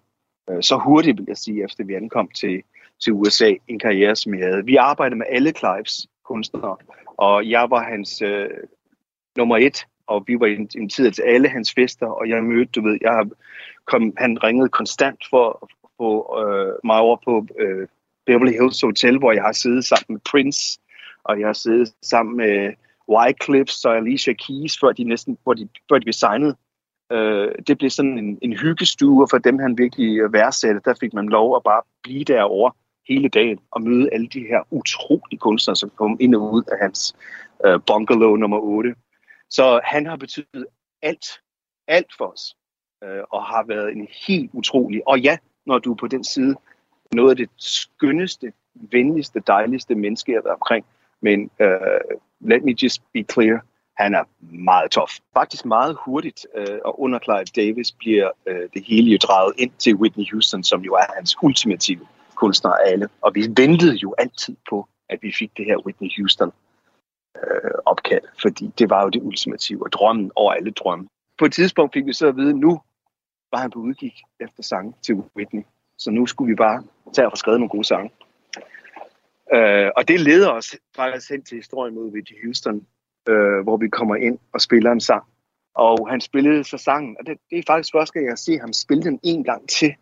øh, 0.51 0.62
så 0.62 0.77
hurtigt, 0.77 1.18
vil 1.18 1.25
jeg 1.29 1.37
sige, 1.37 1.64
efter 1.64 1.85
vi 1.85 1.94
ankom 1.94 2.29
til, 2.29 2.62
til 3.05 3.12
USA, 3.12 3.55
en 3.68 3.79
karriere, 3.79 4.16
som 4.16 4.35
jeg 4.35 4.46
havde. 4.46 4.64
Vi 4.64 4.77
arbejdede 4.77 5.18
med 5.18 5.27
alle 5.31 5.53
Clives 5.53 6.07
kunstner. 6.28 6.78
og 7.16 7.50
jeg 7.50 7.70
var 7.70 7.82
hans 7.82 8.22
øh, 8.22 8.50
nummer 9.36 9.56
et, 9.56 9.86
og 10.06 10.24
vi 10.26 10.40
var 10.40 10.46
inviteret 10.46 11.14
til 11.14 11.22
alle 11.22 11.48
hans 11.48 11.74
fester, 11.74 12.06
og 12.06 12.28
jeg 12.28 12.44
mødte, 12.44 12.72
du 12.72 12.82
ved, 12.82 12.98
jeg 13.00 13.26
kom, 13.84 14.12
han 14.16 14.44
ringede 14.44 14.68
konstant 14.68 15.20
for 15.30 15.58
at 15.62 15.68
få 15.96 16.10
øh, 16.40 16.74
mig 16.84 16.98
over 16.98 17.16
på 17.24 17.46
øh, 17.58 17.88
Beverly 18.26 18.52
Hills 18.52 18.80
Hotel, 18.80 19.18
hvor 19.18 19.32
jeg 19.32 19.42
har 19.42 19.52
siddet 19.52 19.84
sammen 19.84 20.14
med 20.14 20.20
Prince, 20.30 20.80
og 21.24 21.40
jeg 21.40 21.48
har 21.48 21.52
siddet 21.52 21.94
sammen 22.02 22.36
med 22.36 22.72
Wycliffe 23.08 23.72
og 23.84 23.96
Alicia 23.96 24.32
Keys, 24.32 24.80
før 24.80 24.92
de 24.92 25.04
næsten, 25.04 25.38
hvor 25.42 25.54
de, 25.54 25.68
før 25.88 25.98
de 25.98 26.04
blev 26.04 26.12
signet. 26.12 26.56
Øh, 27.12 27.48
det 27.66 27.78
blev 27.78 27.90
sådan 27.90 28.18
en, 28.18 28.38
en 28.42 28.52
hyggestue, 28.52 29.24
og 29.24 29.30
for 29.30 29.38
dem 29.38 29.58
han 29.58 29.78
virkelig 29.78 30.32
værdsatte, 30.32 30.80
der 30.84 30.94
fik 31.00 31.14
man 31.14 31.28
lov 31.28 31.56
at 31.56 31.62
bare 31.62 31.82
blive 32.02 32.24
derovre 32.24 32.72
hele 33.08 33.28
dagen 33.28 33.58
og 33.70 33.82
møde 33.82 34.08
alle 34.12 34.26
de 34.26 34.40
her 34.40 34.60
utrolige 34.70 35.38
kunstnere, 35.38 35.76
som 35.76 35.90
kom 35.90 36.16
ind 36.20 36.34
og 36.34 36.52
ud 36.52 36.62
af 36.72 36.78
hans 36.82 37.16
øh, 37.66 37.80
bungalow 37.86 38.36
nummer 38.36 38.58
8. 38.58 38.94
Så 39.50 39.80
han 39.84 40.06
har 40.06 40.16
betydet 40.16 40.66
alt, 41.02 41.26
alt 41.88 42.10
for 42.18 42.24
os, 42.24 42.56
øh, 43.04 43.22
og 43.30 43.44
har 43.44 43.64
været 43.68 43.92
en 43.92 44.08
helt 44.26 44.50
utrolig. 44.52 45.08
Og 45.08 45.20
ja, 45.20 45.36
når 45.66 45.78
du 45.78 45.92
er 45.92 45.96
på 45.96 46.06
den 46.06 46.24
side, 46.24 46.56
noget 47.12 47.30
af 47.30 47.36
det 47.36 47.48
skønneste, 47.56 48.52
venligste, 48.74 49.42
dejligste 49.46 49.94
menneske, 49.94 50.32
jeg 50.32 50.38
har 50.38 50.42
været 50.42 50.54
omkring. 50.54 50.86
Men 51.20 51.50
øh, 51.60 52.18
let 52.40 52.64
me 52.64 52.74
just 52.82 53.02
be 53.12 53.24
clear, 53.32 53.60
han 53.96 54.14
er 54.14 54.24
meget 54.40 54.90
tof. 54.90 55.10
Faktisk 55.34 55.64
meget 55.64 55.96
hurtigt, 56.04 56.46
øh, 56.54 56.78
og 56.84 57.00
under 57.00 57.18
Clive 57.18 57.66
Davis 57.66 57.92
bliver 57.92 58.30
øh, 58.46 58.68
det 58.74 58.84
hele 58.84 59.10
jo 59.10 59.18
drejet 59.22 59.52
ind 59.58 59.70
til 59.78 59.94
Whitney 59.94 60.24
Houston, 60.32 60.62
som 60.64 60.80
jo 60.80 60.94
er 60.94 61.14
hans 61.16 61.36
ultimative 61.42 62.06
kunstnere 62.37 62.87
alle. 62.87 63.09
Og 63.20 63.35
vi 63.35 63.46
ventede 63.57 63.94
jo 63.94 64.14
altid 64.18 64.57
på, 64.70 64.88
at 65.09 65.18
vi 65.22 65.33
fik 65.38 65.57
det 65.57 65.64
her 65.64 65.77
Whitney 65.87 66.11
Houston 66.18 66.53
øh, 67.37 67.70
opkald, 67.87 68.25
fordi 68.42 68.70
det 68.79 68.90
var 68.90 69.03
jo 69.03 69.09
det 69.09 69.22
ultimative, 69.22 69.83
og 69.83 69.92
drømmen 69.92 70.31
over 70.35 70.53
alle 70.53 70.70
drømme. 70.70 71.09
På 71.38 71.44
et 71.44 71.53
tidspunkt 71.53 71.92
fik 71.94 72.07
vi 72.07 72.12
så 72.12 72.27
at 72.27 72.37
vide, 72.37 72.51
at 72.51 72.57
nu 72.57 72.81
var 73.53 73.59
han 73.59 73.70
på 73.70 73.79
udkig 73.79 74.14
efter 74.40 74.62
sange 74.62 74.94
til 75.03 75.14
Whitney. 75.37 75.62
Så 75.99 76.11
nu 76.11 76.27
skulle 76.27 76.49
vi 76.49 76.55
bare 76.55 76.83
tage 77.12 77.27
og 77.27 77.33
få 77.33 77.37
skrevet 77.37 77.61
nogle 77.61 77.70
gode 77.70 77.85
sange. 77.85 78.11
Øh, 79.55 79.90
og 79.96 80.09
det 80.09 80.20
leder 80.20 80.51
os 80.51 80.77
faktisk 80.96 81.31
hen 81.31 81.42
til 81.42 81.57
historien 81.57 81.94
mod 81.94 82.12
Whitney 82.12 82.44
Houston, 82.44 82.87
øh, 83.29 83.62
hvor 83.62 83.77
vi 83.77 83.88
kommer 83.88 84.16
ind 84.16 84.38
og 84.53 84.61
spiller 84.61 84.92
en 84.92 85.01
sang. 85.01 85.25
Og 85.75 86.11
han 86.11 86.20
spillede 86.20 86.64
så 86.64 86.79
sangen, 86.79 87.16
og 87.20 87.27
det, 87.27 87.38
det 87.51 87.59
er 87.59 87.62
faktisk 87.66 87.92
første 87.92 88.12
gang, 88.12 88.25
jeg 88.25 88.31
har 88.31 88.37
set 88.37 88.61
ham 88.61 88.72
spille 88.72 89.03
den 89.03 89.20
en 89.22 89.44
gang 89.44 89.68
til. 89.68 89.94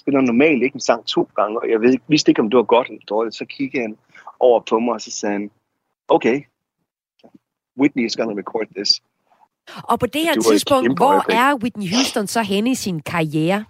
Spiller 0.00 0.20
normalt 0.20 0.62
ikke 0.62 0.74
en 0.74 0.80
sang 0.80 1.06
to 1.06 1.28
gange, 1.36 1.60
og 1.60 1.70
jeg 1.70 1.80
ved, 1.80 1.98
vidste 2.08 2.30
ikke, 2.30 2.42
om 2.42 2.50
det 2.50 2.56
var 2.56 2.62
godt 2.62 2.88
eller 2.88 3.04
dårligt. 3.08 3.36
Så 3.36 3.44
kiggede 3.44 3.82
han 3.82 3.96
over 4.38 4.60
på 4.60 4.78
mig, 4.78 4.94
og 4.94 5.00
så 5.00 5.10
sagde 5.10 5.32
han, 5.32 5.50
okay, 6.08 6.42
Whitney 7.78 8.04
is 8.06 8.16
gonna 8.16 8.40
record 8.40 8.66
this. 8.76 9.02
Og 9.84 9.98
på 9.98 10.06
det 10.06 10.22
her 10.22 10.34
det 10.34 10.44
tidspunkt, 10.44 10.98
hvor 10.98 11.32
er 11.32 11.54
Whitney 11.62 11.88
Houston 11.94 12.26
så 12.26 12.42
henne 12.42 12.70
i 12.70 12.74
sin 12.74 13.00
karriere? 13.00 13.64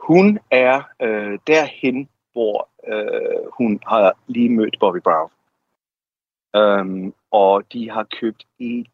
Hun 0.00 0.38
er 0.50 0.82
øh, 1.02 1.38
derhen, 1.46 2.08
hvor 2.32 2.68
øh, 2.88 3.50
hun 3.58 3.80
har 3.86 4.12
lige 4.26 4.48
mødt 4.48 4.76
Bobby 4.80 4.98
Brown. 4.98 5.30
Um, 6.54 7.14
og 7.30 7.72
de 7.72 7.90
har 7.90 8.06
købt 8.20 8.46
et 8.58 8.86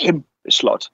kæmpe 0.00 0.28
slot 0.50 0.84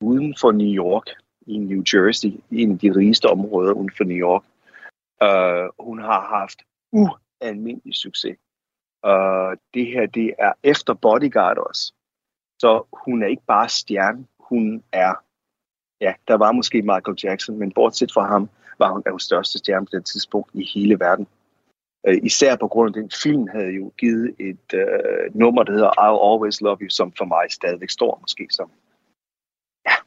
uden 0.00 0.36
for 0.40 0.52
New 0.52 0.84
York, 0.84 1.06
i 1.46 1.58
New 1.58 1.82
Jersey, 1.94 2.28
i 2.50 2.62
en 2.62 2.72
af 2.72 2.78
de 2.78 2.96
rigeste 2.96 3.26
områder 3.26 3.72
uden 3.72 3.90
for 3.96 4.04
New 4.04 4.16
York. 4.16 4.44
Uh, 5.24 5.86
hun 5.86 5.98
har 5.98 6.20
haft 6.20 6.62
ualmindelig 6.92 7.94
succes. 7.94 8.36
Uh, 9.06 9.52
det 9.74 9.86
her, 9.86 10.06
det 10.06 10.34
er 10.38 10.52
efter 10.62 10.94
Bodyguard 10.94 11.58
også. 11.58 11.92
Så 12.60 12.84
hun 12.92 13.22
er 13.22 13.26
ikke 13.26 13.46
bare 13.46 13.68
stjerne, 13.68 14.26
hun 14.40 14.82
er, 14.92 15.14
ja, 16.00 16.14
der 16.28 16.34
var 16.34 16.52
måske 16.52 16.82
Michael 16.82 17.18
Jackson, 17.24 17.58
men 17.58 17.72
bortset 17.72 18.12
fra 18.12 18.26
ham, 18.26 18.50
var 18.78 18.92
hun 18.92 19.02
den 19.06 19.20
største 19.20 19.58
stjerne 19.58 19.86
på 19.86 19.90
det 19.92 20.04
tidspunkt 20.04 20.50
i 20.54 20.64
hele 20.74 21.00
verden. 21.00 21.26
Uh, 22.08 22.14
især 22.22 22.56
på 22.56 22.68
grund 22.68 22.96
af 22.96 23.02
den 23.02 23.10
film 23.22 23.48
havde 23.48 23.70
jo 23.70 23.92
givet 23.98 24.34
et 24.38 24.68
uh, 24.74 25.40
nummer, 25.40 25.62
der 25.62 25.72
hedder 25.72 25.90
I'll 25.90 26.32
Always 26.32 26.60
Love 26.60 26.78
You, 26.80 26.90
som 26.90 27.12
for 27.12 27.24
mig 27.24 27.46
stadigvæk 27.50 27.90
står 27.90 28.18
måske 28.20 28.46
som, 28.50 28.70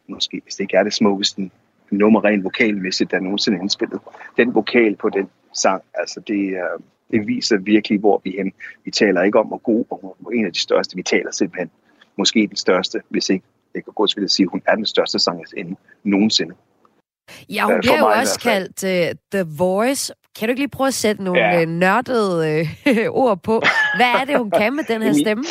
måske 0.07 0.41
hvis 0.43 0.55
det 0.55 0.63
ikke 0.63 0.77
er 0.77 0.83
det 0.83 0.93
smukkeste 0.93 1.49
nummer 1.91 2.23
rent 2.23 2.43
vokalmæssigt, 2.43 3.11
der 3.11 3.19
nogensinde 3.19 3.57
er 3.57 3.61
indspillet. 3.61 3.99
Den 4.37 4.55
vokal 4.55 4.95
på 4.95 5.09
den 5.09 5.29
sang, 5.53 5.83
altså 5.93 6.19
det, 6.27 6.53
uh, 6.53 6.83
det 7.11 7.27
viser 7.27 7.57
virkelig, 7.57 7.99
hvor 7.99 8.21
vi 8.23 8.37
er 8.37 8.43
hen. 8.43 8.53
Vi 8.85 8.91
taler 8.91 9.23
ikke 9.23 9.39
om, 9.39 9.47
hvor 9.47 9.57
god 9.57 9.85
og 9.89 10.35
en 10.35 10.45
af 10.45 10.53
de 10.53 10.59
største, 10.59 10.95
vi 10.95 11.03
taler 11.03 11.31
simpelthen 11.31 11.69
måske 12.17 12.47
den 12.47 12.55
største, 12.55 13.01
hvis 13.09 13.29
ikke 13.29 13.45
jeg 13.75 13.83
kan 13.83 13.93
godt 13.93 14.31
sige, 14.31 14.43
at 14.45 14.51
hun 14.51 14.61
er 14.67 14.75
den 14.75 14.85
største 14.85 15.19
sangerinde 15.19 15.75
nogensinde. 16.03 16.55
Ja, 17.49 17.65
hun 17.65 17.79
bliver 17.81 17.97
jo 17.97 18.05
også 18.05 18.39
kaldt 18.39 18.83
uh, 18.83 19.17
The 19.31 19.45
Voice. 19.57 20.13
Kan 20.39 20.47
du 20.47 20.51
ikke 20.51 20.61
lige 20.61 20.69
prøve 20.69 20.87
at 20.87 20.93
sætte 20.93 21.23
nogle 21.23 21.39
ja. 21.39 21.61
Øh, 21.61 21.67
nørdede 21.67 22.61
uh, 22.85 22.97
ord 23.23 23.43
på? 23.43 23.61
Hvad 23.95 24.21
er 24.21 24.25
det, 24.25 24.37
hun 24.37 24.51
kan 24.51 24.75
med 24.75 24.83
den 24.83 25.01
her 25.01 25.13
stemme? 25.13 25.43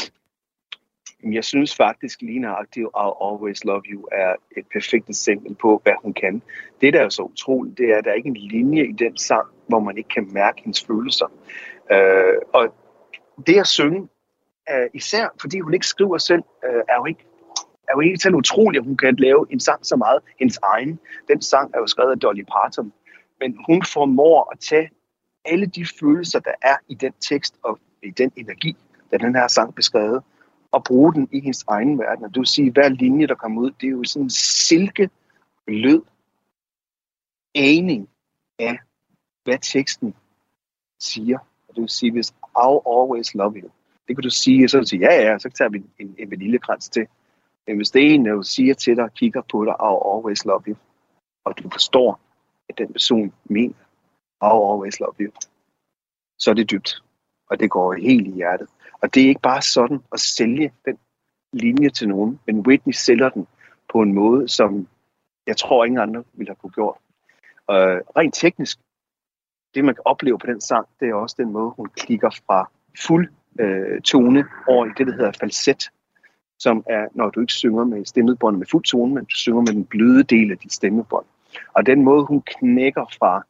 Jeg 1.32 1.44
synes 1.44 1.76
faktisk, 1.76 2.22
Lina 2.22 2.54
Aktiv 2.54 2.86
I'll 2.96 3.24
Always 3.26 3.64
Love 3.64 3.82
You 3.86 4.08
er 4.12 4.34
et 4.56 4.66
perfekt 4.72 5.08
eksempel 5.08 5.54
på, 5.54 5.80
hvad 5.82 5.92
hun 6.02 6.12
kan. 6.12 6.42
Det, 6.80 6.92
der 6.92 7.00
er 7.00 7.08
så 7.08 7.22
utroligt, 7.22 7.78
det 7.78 7.92
er, 7.92 7.98
at 7.98 8.04
der 8.04 8.10
er 8.10 8.14
ikke 8.14 8.28
en 8.28 8.36
linje 8.36 8.86
i 8.86 8.92
den 8.92 9.16
sang, 9.16 9.46
hvor 9.68 9.80
man 9.80 9.98
ikke 9.98 10.08
kan 10.08 10.28
mærke 10.32 10.62
hendes 10.62 10.84
følelser. 10.84 11.26
Øh, 11.92 12.34
og 12.52 12.74
det 13.46 13.58
at 13.58 13.66
synge 13.66 14.08
øh, 14.70 14.90
især 14.94 15.28
fordi 15.40 15.60
hun 15.60 15.74
ikke 15.74 15.86
skriver 15.86 16.18
selv, 16.18 16.42
øh, 16.64 16.82
er 16.88 16.96
jo 16.96 17.04
ikke 17.04 17.24
er 17.88 17.92
jo 17.94 18.00
ikke 18.00 18.18
sådan 18.18 18.36
utroligt, 18.36 18.80
at 18.80 18.86
hun 18.86 18.96
kan 18.96 19.16
lave 19.16 19.46
en 19.50 19.60
sang 19.60 19.86
så 19.86 19.96
meget 19.96 20.20
hendes 20.38 20.58
egen. 20.62 20.98
Den 21.28 21.42
sang 21.42 21.70
er 21.74 21.78
jo 21.78 21.86
skrevet 21.86 22.10
af 22.10 22.18
Dolly 22.18 22.44
Parton. 22.44 22.92
Men 23.40 23.56
hun 23.66 23.82
formår 23.84 24.48
at 24.52 24.58
tage 24.60 24.90
alle 25.44 25.66
de 25.66 25.86
følelser, 26.00 26.40
der 26.40 26.54
er 26.62 26.76
i 26.88 26.94
den 26.94 27.12
tekst 27.20 27.54
og 27.62 27.78
i 28.02 28.10
den 28.10 28.32
energi, 28.36 28.76
der 29.10 29.18
den 29.18 29.34
her 29.34 29.48
sang 29.48 29.74
beskrevet, 29.74 30.22
og 30.72 30.84
bruge 30.84 31.14
den 31.14 31.28
i 31.32 31.40
hendes 31.40 31.64
egen 31.68 31.98
verden. 31.98 32.24
Og 32.24 32.30
det 32.30 32.38
vil 32.38 32.46
sige, 32.46 32.66
at 32.66 32.72
hver 32.72 32.88
linje, 32.88 33.26
der 33.26 33.34
kommer 33.34 33.62
ud, 33.62 33.70
det 33.70 33.86
er 33.86 33.90
jo 33.90 34.04
sådan 34.04 34.26
en 34.26 34.30
silke, 34.30 35.10
lød 35.68 36.02
aning 37.54 38.08
af, 38.58 38.78
hvad 39.44 39.58
teksten 39.62 40.14
siger. 40.98 41.38
Og 41.68 41.74
det 41.74 41.80
vil 41.80 41.88
sige, 41.88 42.12
hvis 42.12 42.34
I'll 42.58 42.82
always 42.86 43.34
love 43.34 43.54
you, 43.56 43.70
det 44.08 44.16
kan 44.16 44.22
du 44.22 44.30
sige, 44.30 44.68
så 44.68 44.76
kan 44.76 44.82
du 44.82 44.88
sige, 44.88 45.10
ja, 45.10 45.30
ja, 45.30 45.38
så 45.38 45.48
tager 45.48 45.68
vi 45.68 45.82
en, 45.98 46.14
en 46.18 46.30
vaniljekrans 46.30 46.88
til. 46.88 47.06
Men 47.66 47.76
hvis 47.76 47.90
det 47.90 48.06
er 48.06 48.14
en, 48.14 48.24
der 48.24 48.42
siger 48.42 48.74
til 48.74 48.96
dig, 48.96 49.10
kigger 49.14 49.42
på 49.52 49.64
dig, 49.64 49.74
I'll 49.74 50.16
always 50.16 50.44
love 50.44 50.62
you, 50.66 50.76
og 51.44 51.58
du 51.58 51.70
forstår, 51.70 52.20
at 52.68 52.78
den 52.78 52.92
person 52.92 53.32
mener, 53.44 53.74
I'll 54.44 54.72
always 54.72 55.00
love 55.00 55.14
you, 55.20 55.32
så 56.38 56.50
er 56.50 56.54
det 56.54 56.70
dybt. 56.70 57.02
Og 57.50 57.60
det 57.60 57.70
går 57.70 57.94
helt 57.94 58.26
i 58.26 58.30
hjertet. 58.30 58.68
Og 59.02 59.14
det 59.14 59.24
er 59.24 59.28
ikke 59.28 59.40
bare 59.42 59.62
sådan 59.62 60.00
at 60.12 60.20
sælge 60.20 60.72
den 60.84 60.98
linje 61.52 61.90
til 61.90 62.08
nogen, 62.08 62.40
men 62.46 62.66
Whitney 62.66 62.92
sælger 62.92 63.28
den 63.28 63.46
på 63.92 64.02
en 64.02 64.12
måde, 64.12 64.48
som 64.48 64.88
jeg 65.46 65.56
tror 65.56 65.84
ingen 65.84 66.00
andre 66.00 66.24
ville 66.32 66.50
have 66.50 66.56
kunne 66.56 66.70
gjort. 66.70 66.96
Og 67.66 67.76
rent 68.16 68.34
teknisk, 68.34 68.78
det 69.74 69.84
man 69.84 69.94
kan 69.94 70.02
opleve 70.04 70.38
på 70.38 70.46
den 70.46 70.60
sang, 70.60 70.86
det 71.00 71.08
er 71.08 71.14
også 71.14 71.36
den 71.38 71.52
måde, 71.52 71.70
hun 71.70 71.86
klikker 71.86 72.30
fra 72.46 72.70
fuld 73.06 73.32
øh, 73.60 74.00
tone 74.00 74.44
over 74.68 74.86
i 74.86 74.90
det, 74.98 75.06
der 75.06 75.12
hedder 75.12 75.32
falset, 75.40 75.90
som 76.58 76.84
er, 76.86 77.08
når 77.14 77.30
du 77.30 77.40
ikke 77.40 77.52
synger 77.52 77.84
med 77.84 78.04
stemmebåndet 78.04 78.58
med 78.58 78.66
fuld 78.66 78.84
tone, 78.84 79.14
men 79.14 79.24
du 79.24 79.34
synger 79.34 79.60
med 79.60 79.72
den 79.72 79.84
bløde 79.84 80.22
del 80.22 80.50
af 80.50 80.58
dit 80.58 80.72
stemmebånd. 80.72 81.26
Og 81.74 81.86
den 81.86 82.02
måde, 82.04 82.24
hun 82.24 82.42
knækker 82.42 83.04
fra 83.18 83.42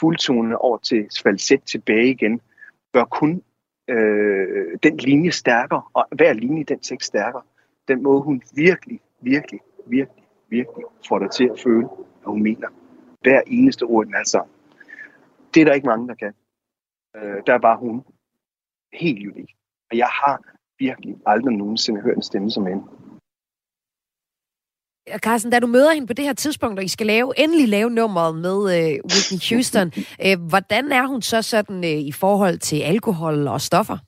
fuldtone 0.00 0.58
over 0.58 0.78
til 0.78 1.08
falset 1.22 1.62
tilbage 1.62 2.10
igen, 2.10 2.40
gør 2.92 3.04
kun 3.04 3.42
øh, 3.88 4.78
den 4.82 4.96
linje 4.96 5.30
stærkere, 5.30 5.82
og 5.94 6.06
hver 6.10 6.32
linje 6.32 6.60
i 6.60 6.64
den 6.64 6.78
tekst 6.78 7.06
stærkere. 7.06 7.42
Den 7.88 8.02
måde, 8.02 8.22
hun 8.22 8.42
virkelig, 8.54 9.00
virkelig, 9.20 9.60
virkelig, 9.86 10.24
virkelig 10.48 10.84
får 11.08 11.18
dig 11.18 11.30
til 11.30 11.50
at 11.52 11.60
føle, 11.60 11.86
hvad 11.86 12.26
hun 12.26 12.42
mener. 12.42 12.68
Hver 13.20 13.42
eneste 13.46 13.82
ord 13.82 14.06
i 14.06 14.06
den 14.06 14.14
er 14.14 14.24
sammen. 14.24 14.54
Det 15.54 15.60
er 15.60 15.64
der 15.64 15.72
ikke 15.72 15.86
mange, 15.86 16.08
der 16.08 16.14
kan. 16.14 16.32
Øh, 17.16 17.42
der 17.46 17.54
er 17.54 17.58
bare 17.58 17.78
hun 17.78 18.04
helt 18.92 19.32
unik. 19.32 19.54
Og 19.90 19.96
jeg 19.96 20.06
har 20.06 20.42
virkelig 20.78 21.16
aldrig 21.26 21.56
nogensinde 21.56 22.00
hørt 22.00 22.16
en 22.16 22.22
stemme 22.22 22.50
som 22.50 22.66
hende. 22.66 22.82
Carsten, 25.18 25.52
da 25.52 25.58
du 25.58 25.66
møder 25.66 25.92
hende 25.92 26.06
på 26.06 26.12
det 26.12 26.24
her 26.24 26.32
tidspunkt, 26.32 26.78
og 26.78 26.84
I 26.84 26.88
skal 26.88 27.06
lave, 27.06 27.32
endelig 27.36 27.68
lave 27.68 27.90
nummeret 27.90 28.36
med 28.36 28.78
øh, 28.78 28.98
Whitney 29.12 29.54
Houston, 29.54 29.92
øh, 30.26 30.48
hvordan 30.48 30.92
er 30.92 31.06
hun 31.06 31.22
så 31.22 31.42
sådan 31.42 31.84
øh, 31.84 31.90
i 31.90 32.12
forhold 32.12 32.58
til 32.58 32.80
alkohol 32.80 33.48
og 33.48 33.60
stoffer? 33.60 33.98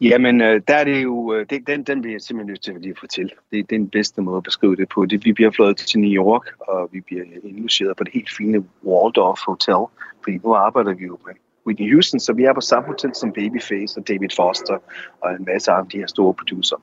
Jamen, 0.00 0.40
øh, 0.40 0.60
der 0.68 0.74
er 0.74 0.84
det 0.84 1.02
jo, 1.02 1.34
øh, 1.34 1.46
det, 1.50 1.66
den, 1.66 1.82
den 1.82 2.00
bliver 2.00 2.14
jeg 2.14 2.20
simpelthen 2.20 2.50
nødt 2.50 2.62
til 2.62 2.72
at 2.72 2.80
lige 2.80 2.94
fortælle. 3.00 3.30
Det, 3.50 3.70
det 3.70 3.76
er 3.76 3.78
den 3.78 3.88
bedste 3.88 4.22
måde 4.22 4.36
at 4.36 4.42
beskrive 4.42 4.76
det 4.76 4.88
på. 4.88 5.06
Det, 5.06 5.24
vi 5.24 5.32
bliver 5.32 5.50
fløjet 5.50 5.76
til 5.76 6.00
New 6.00 6.24
York, 6.24 6.46
og 6.60 6.88
vi 6.92 7.00
bliver 7.00 7.22
indlogeret 7.42 7.96
på 7.96 8.04
det 8.04 8.12
helt 8.12 8.30
fine 8.36 8.64
Waldorf 8.84 9.40
Hotel, 9.46 9.86
fordi 10.22 10.38
nu 10.44 10.54
arbejder 10.54 10.94
vi 10.94 11.04
jo 11.04 11.18
med 11.26 11.34
Whitney 11.66 11.92
Houston, 11.92 12.20
så 12.20 12.32
vi 12.32 12.44
er 12.44 12.52
på 12.52 12.60
samme 12.60 12.86
hotel 12.86 13.14
som 13.14 13.32
Babyface 13.32 14.00
og 14.00 14.08
David 14.08 14.28
Foster 14.36 14.78
og 15.20 15.30
en 15.30 15.44
masse 15.44 15.72
af 15.72 15.88
de 15.88 15.98
her 15.98 16.06
store 16.06 16.34
producer. 16.34 16.76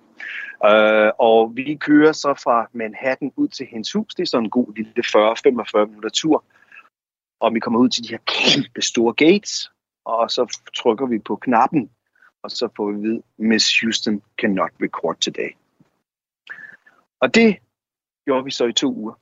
Uh, 0.69 1.11
og 1.19 1.51
vi 1.55 1.75
kører 1.75 2.11
så 2.11 2.33
fra 2.43 2.69
Manhattan 2.73 3.31
ud 3.35 3.47
til 3.47 3.65
hendes 3.65 3.91
hus. 3.93 4.15
Det 4.15 4.23
er 4.23 4.27
sådan 4.27 4.45
en 4.45 4.49
god 4.49 4.75
lille 4.75 4.93
40-45 5.83 5.85
minutter 5.85 6.09
tur. 6.09 6.43
Og 7.39 7.53
vi 7.53 7.59
kommer 7.59 7.79
ud 7.79 7.89
til 7.89 8.03
de 8.03 8.09
her 8.09 8.17
kæmpe 8.25 8.81
store 8.81 9.13
gates, 9.13 9.71
og 10.05 10.31
så 10.31 10.59
trykker 10.75 11.05
vi 11.05 11.19
på 11.19 11.35
knappen, 11.35 11.89
og 12.43 12.51
så 12.51 12.69
får 12.75 12.91
vi 12.91 12.95
at 12.95 13.01
vide, 13.03 13.21
Miss 13.37 13.81
Houston 13.81 14.21
cannot 14.41 14.71
record 14.81 15.15
today. 15.15 15.51
Og 17.19 17.35
det 17.35 17.57
gjorde 18.25 18.43
vi 18.43 18.51
så 18.51 18.65
i 18.65 18.73
to 18.73 18.93
uger. 18.93 19.13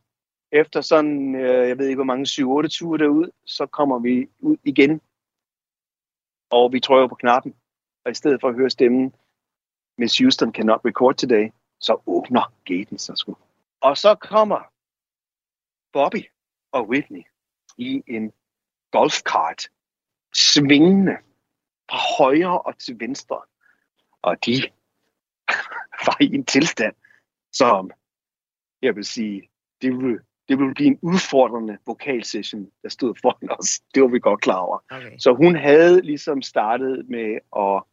Efter 0.52 0.82
sådan, 0.82 1.36
øh, 1.36 1.70
jeg 1.70 1.78
ved 1.78 1.86
ikke 1.86 1.96
hvor 1.96 2.14
mange, 2.14 2.26
7-8 2.26 2.68
ture 2.68 2.98
derud, 2.98 3.32
så 3.46 3.66
kommer 3.66 4.00
vi 4.00 4.28
ud 4.40 4.58
igen, 4.64 5.02
og 6.50 6.74
vi 6.74 6.80
trykker 6.80 7.08
på 7.08 7.16
knappen, 7.16 7.56
og 8.06 8.12
i 8.12 8.16
stedet 8.16 8.42
for 8.42 8.50
at 8.50 8.56
høre 8.56 8.70
stemmen, 8.70 9.14
Miss 9.98 10.18
Houston 10.18 10.54
cannot 10.54 10.86
record 10.86 11.16
today, 11.16 11.52
så 11.80 12.02
åbner 12.06 12.54
gaten 12.66 12.98
sig 12.98 13.18
sgu. 13.18 13.38
Og 13.82 13.98
så 13.98 14.16
kommer 14.16 14.72
Bobby 15.94 16.26
og 16.72 16.90
Whitney 16.90 17.24
i 17.78 18.04
en 18.08 18.34
golfkart, 18.92 19.70
svingende 20.34 21.18
fra 21.90 21.98
højre 22.18 22.62
og 22.62 22.78
til 22.78 23.00
venstre. 23.00 23.42
Og 24.22 24.46
de 24.46 24.52
var 26.06 26.18
i 26.22 26.36
en 26.36 26.46
tilstand, 26.46 26.96
som 27.52 27.92
jeg 28.82 28.96
vil 28.96 29.06
sige, 29.06 29.50
det 29.82 29.98
ville, 29.98 30.20
det 30.50 30.60
ville 30.60 30.74
blive 30.74 30.88
en 30.88 31.00
udfordrende 31.02 31.78
vokalsession, 31.86 32.68
der 32.84 32.90
stod 32.90 33.16
foran 33.22 33.50
os. 33.60 33.80
Det 33.96 34.04
var 34.04 34.10
vi 34.10 34.20
godt 34.20 34.42
klar 34.42 34.58
over. 34.58 34.78
Okay. 34.92 35.18
Så 35.20 35.34
hun 35.34 35.56
havde 35.56 36.02
ligesom 36.02 36.42
startet 36.42 37.10
med 37.10 37.40
at 37.58 37.84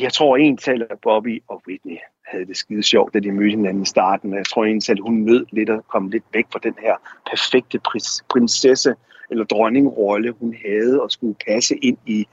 jeg 0.00 0.12
tror 0.12 0.36
en 0.36 0.56
tal 0.56 0.82
af 0.90 0.98
Bobby 1.02 1.42
og 1.48 1.62
Whitney 1.68 1.96
havde 2.26 2.46
det 2.46 2.56
skide 2.56 2.82
sjovt, 2.82 3.14
da 3.14 3.18
de 3.18 3.32
mødte 3.32 3.50
hinanden 3.50 3.82
i 3.82 3.86
starten. 3.86 4.34
Jeg 4.34 4.46
tror 4.46 4.64
en 4.64 4.80
tal, 4.80 4.98
hun 5.00 5.14
nød 5.14 5.46
lidt 5.52 5.70
at 5.70 5.80
komme 5.88 6.10
lidt 6.10 6.24
væk 6.32 6.46
fra 6.52 6.60
den 6.62 6.74
her 6.80 6.96
perfekte 7.30 7.80
prinsesse 8.28 8.94
eller 9.30 9.44
dronningrolle, 9.44 10.30
hun 10.30 10.56
havde 10.66 11.02
og 11.02 11.10
skulle 11.10 11.36
passe 11.46 11.76
ind 11.76 11.98
i 12.06 12.26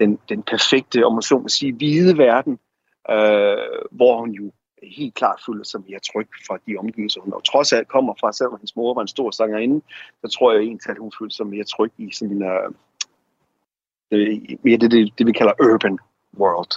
den, 0.00 0.18
den 0.28 0.42
perfekte, 0.42 1.06
om 1.06 1.12
man 1.12 1.22
så 1.22 1.38
må 1.38 1.48
sige, 1.48 1.72
hvide 1.72 2.18
verden, 2.18 2.58
øh, 3.10 3.56
hvor 3.90 4.20
hun 4.20 4.30
jo 4.30 4.52
helt 4.96 5.14
klart 5.14 5.42
føler 5.46 5.64
sig 5.64 5.80
mere 5.88 5.98
tryg 5.98 6.28
fra 6.46 6.58
de 6.66 6.76
omgivelser, 6.76 7.20
hun 7.20 7.32
og 7.32 7.44
trods 7.44 7.72
alt 7.72 7.88
kommer 7.88 8.14
fra, 8.20 8.32
selvom 8.32 8.56
hendes 8.56 8.76
mor 8.76 8.94
var 8.94 9.02
en 9.02 9.08
stor 9.08 9.30
sangerinde, 9.30 9.80
så 10.24 10.38
tror 10.38 10.52
jeg 10.52 10.60
egentlig, 10.60 10.90
at 10.90 10.98
hun 10.98 11.12
føler 11.18 11.30
sig 11.30 11.46
mere 11.46 11.64
tryg 11.64 11.92
i 11.98 12.12
sådan 12.12 12.42
uh, 12.42 12.74
det, 14.10 14.58
mere 14.64 14.76
det, 14.76 14.90
det, 14.90 15.18
det, 15.18 15.26
vi 15.26 15.32
kalder 15.32 15.52
urban 15.72 15.98
world. 16.38 16.72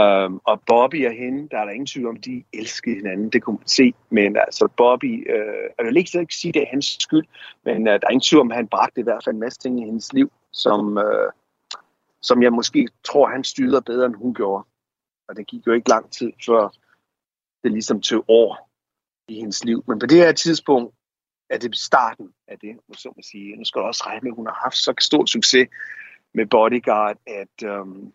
Um, 0.00 0.40
og 0.44 0.62
Bobby 0.66 1.06
og 1.06 1.12
hende, 1.12 1.48
der 1.50 1.58
er 1.58 1.64
der 1.64 1.72
ingen 1.72 1.86
tvivl 1.86 2.08
om, 2.08 2.16
de 2.16 2.44
elskede 2.52 2.96
hinanden, 2.96 3.30
det 3.30 3.42
kunne 3.42 3.56
man 3.56 3.66
se. 3.66 3.94
Men 4.10 4.36
altså 4.36 4.68
Bobby, 4.76 5.32
øh, 5.34 5.64
jeg 5.78 5.86
vil 5.86 5.96
ikke, 5.96 6.20
ikke 6.20 6.34
sige, 6.34 6.52
det 6.52 6.62
er 6.62 6.66
hans 6.70 6.96
skyld, 7.00 7.26
men 7.64 7.88
øh, 7.88 7.92
der 7.92 8.06
er 8.06 8.10
ingen 8.10 8.28
tvivl 8.28 8.40
om, 8.40 8.50
at 8.50 8.56
han 8.56 8.68
bragte 8.68 9.00
i 9.00 9.04
hvert 9.04 9.24
fald 9.24 9.34
en 9.34 9.40
masse 9.40 9.58
ting 9.58 9.80
i 9.80 9.84
hendes 9.84 10.12
liv, 10.12 10.32
som, 10.52 10.98
øh, 10.98 11.32
som 12.22 12.42
jeg 12.42 12.52
måske 12.52 12.88
tror, 13.04 13.28
han 13.28 13.44
styrede 13.44 13.82
bedre, 13.82 14.06
end 14.06 14.14
hun 14.14 14.34
gjorde. 14.34 14.64
Og 15.28 15.36
det 15.36 15.46
gik 15.46 15.66
jo 15.66 15.72
ikke 15.72 15.88
lang 15.88 16.10
tid, 16.10 16.32
før 16.46 16.72
det 17.64 17.72
ligesom 17.72 18.00
til 18.00 18.20
år 18.28 18.70
i 19.28 19.34
hendes 19.34 19.64
liv. 19.64 19.84
Men 19.88 19.98
på 19.98 20.06
det 20.06 20.18
her 20.18 20.32
tidspunkt 20.32 20.94
er 21.50 21.58
det 21.58 21.76
starten 21.76 22.32
af 22.48 22.58
det, 22.58 22.76
så 22.96 23.12
man 23.16 23.22
sige. 23.22 23.56
Nu 23.56 23.64
skal 23.64 23.80
du 23.80 23.86
også 23.86 24.02
regne 24.06 24.20
med, 24.22 24.30
at 24.30 24.36
hun 24.36 24.46
har 24.46 24.60
haft 24.62 24.76
så 24.76 24.94
stor 25.00 25.24
succes 25.24 25.68
med 26.34 26.46
Bodyguard, 26.46 27.16
at 27.26 27.62
øhm, 27.64 28.12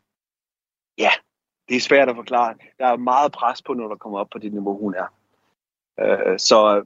ja, 0.98 1.12
det 1.70 1.76
er 1.76 1.82
svært 1.82 2.10
at 2.10 2.16
forklare. 2.16 2.56
Der 2.80 2.86
er 2.86 2.98
meget 2.98 3.32
pres 3.32 3.62
på, 3.62 3.74
når 3.74 3.88
der 3.88 3.96
kommer 3.96 4.20
op 4.20 4.30
på 4.30 4.38
det 4.38 4.54
niveau, 4.54 4.78
hun 4.78 4.96
er. 4.96 5.08
Øh, 6.00 6.40
så 6.40 6.86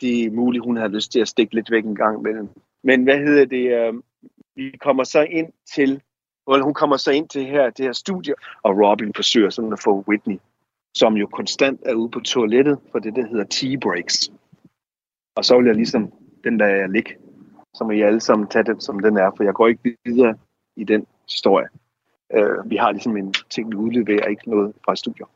det 0.00 0.24
er 0.24 0.30
muligt, 0.30 0.64
hun 0.64 0.76
har 0.76 0.88
lyst 0.88 1.12
til 1.12 1.20
at 1.20 1.28
stikke 1.28 1.54
lidt 1.54 1.70
væk 1.70 1.84
en 1.84 1.96
gang 1.96 2.22
med 2.22 2.34
den. 2.34 2.50
Men 2.82 3.04
hvad 3.04 3.18
hedder 3.18 3.44
det? 3.44 3.70
Øh, 3.72 3.94
vi 4.56 4.76
kommer 4.80 5.04
så 5.04 5.22
ind 5.22 5.52
til, 5.74 6.02
well, 6.48 6.62
hun 6.62 6.74
kommer 6.74 6.96
så 6.96 7.10
ind 7.10 7.28
til 7.28 7.46
her, 7.46 7.70
det 7.70 7.84
her 7.84 7.92
studie, 7.92 8.34
og 8.62 8.78
Robin 8.78 9.14
forsøger 9.14 9.50
sådan 9.50 9.72
at 9.72 9.80
få 9.80 10.04
Whitney, 10.08 10.38
som 10.94 11.16
jo 11.16 11.26
konstant 11.26 11.80
er 11.84 11.94
ude 11.94 12.10
på 12.10 12.20
toilettet, 12.20 12.78
for 12.90 12.98
det, 12.98 13.16
der 13.16 13.26
hedder 13.26 13.44
tea 13.44 13.76
breaks. 13.78 14.32
Og 15.36 15.44
så 15.44 15.58
vil 15.58 15.66
jeg 15.66 15.74
ligesom 15.74 16.12
den 16.44 16.60
der 16.60 16.86
ligge, 16.86 17.16
så 17.74 17.84
må 17.84 17.90
I 17.90 18.00
alle 18.00 18.20
sammen 18.20 18.48
tage 18.48 18.64
den, 18.64 18.80
som 18.80 19.00
den 19.00 19.16
er, 19.16 19.30
for 19.36 19.44
jeg 19.44 19.54
går 19.54 19.68
ikke 19.68 19.96
videre 20.04 20.38
i 20.76 20.84
den 20.84 21.06
historie. 21.28 21.68
Øh, 22.32 22.70
vi 22.70 22.76
har 22.76 22.92
ligesom 22.92 23.16
en 23.16 23.34
ting, 23.50 23.70
vi 23.70 23.76
udleverer, 23.76 24.26
ikke 24.26 24.50
noget 24.50 24.74
fra 24.84 24.96
studier. 24.96 25.26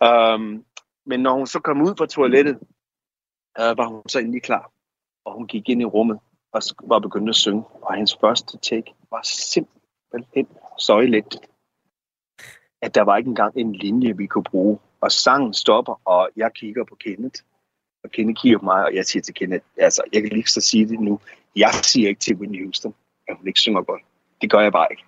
Um, 0.00 0.64
men 1.06 1.20
når 1.20 1.32
hun 1.32 1.46
så 1.46 1.60
kom 1.60 1.82
ud 1.82 1.94
fra 1.98 2.06
toilettet, 2.06 2.58
uh, 3.60 3.78
var 3.78 3.86
hun 3.86 4.08
så 4.08 4.18
endelig 4.18 4.42
klar. 4.42 4.70
Og 5.24 5.34
hun 5.34 5.46
gik 5.46 5.68
ind 5.68 5.82
i 5.82 5.84
rummet 5.84 6.18
og 6.52 6.62
var 6.84 6.98
begyndt 6.98 7.28
at 7.28 7.34
synge. 7.34 7.64
Og 7.82 7.94
hendes 7.94 8.16
første 8.20 8.58
take 8.58 8.94
var 9.10 9.20
simpelthen 9.22 10.46
så 10.78 10.98
elendigt, 10.98 11.48
at 12.82 12.94
der 12.94 13.02
var 13.02 13.16
ikke 13.16 13.28
engang 13.28 13.52
en 13.56 13.72
linje, 13.72 14.16
vi 14.16 14.26
kunne 14.26 14.44
bruge. 14.44 14.78
Og 15.00 15.12
sangen 15.12 15.54
stopper, 15.54 16.00
og 16.04 16.30
jeg 16.36 16.50
kigger 16.54 16.84
på 16.84 16.94
Kenneth. 16.94 17.40
Og 18.04 18.10
Kenneth 18.10 18.40
kigger 18.40 18.58
på 18.58 18.64
mig, 18.64 18.84
og 18.84 18.94
jeg 18.94 19.04
siger 19.04 19.22
til 19.22 19.34
Kenneth, 19.34 19.64
altså, 19.76 20.02
jeg 20.12 20.22
kan 20.22 20.32
lige 20.32 20.46
så 20.46 20.60
sige 20.60 20.88
det 20.88 21.00
nu. 21.00 21.20
Jeg 21.56 21.70
siger 21.72 22.08
ikke 22.08 22.20
til 22.20 22.36
Whitney 22.36 22.64
Houston, 22.64 22.94
at 23.28 23.36
hun 23.36 23.46
ikke 23.46 23.60
synger 23.60 23.82
godt. 23.82 24.02
Det 24.42 24.50
gør 24.50 24.60
jeg 24.60 24.72
bare 24.72 24.86
ikke. 24.90 25.04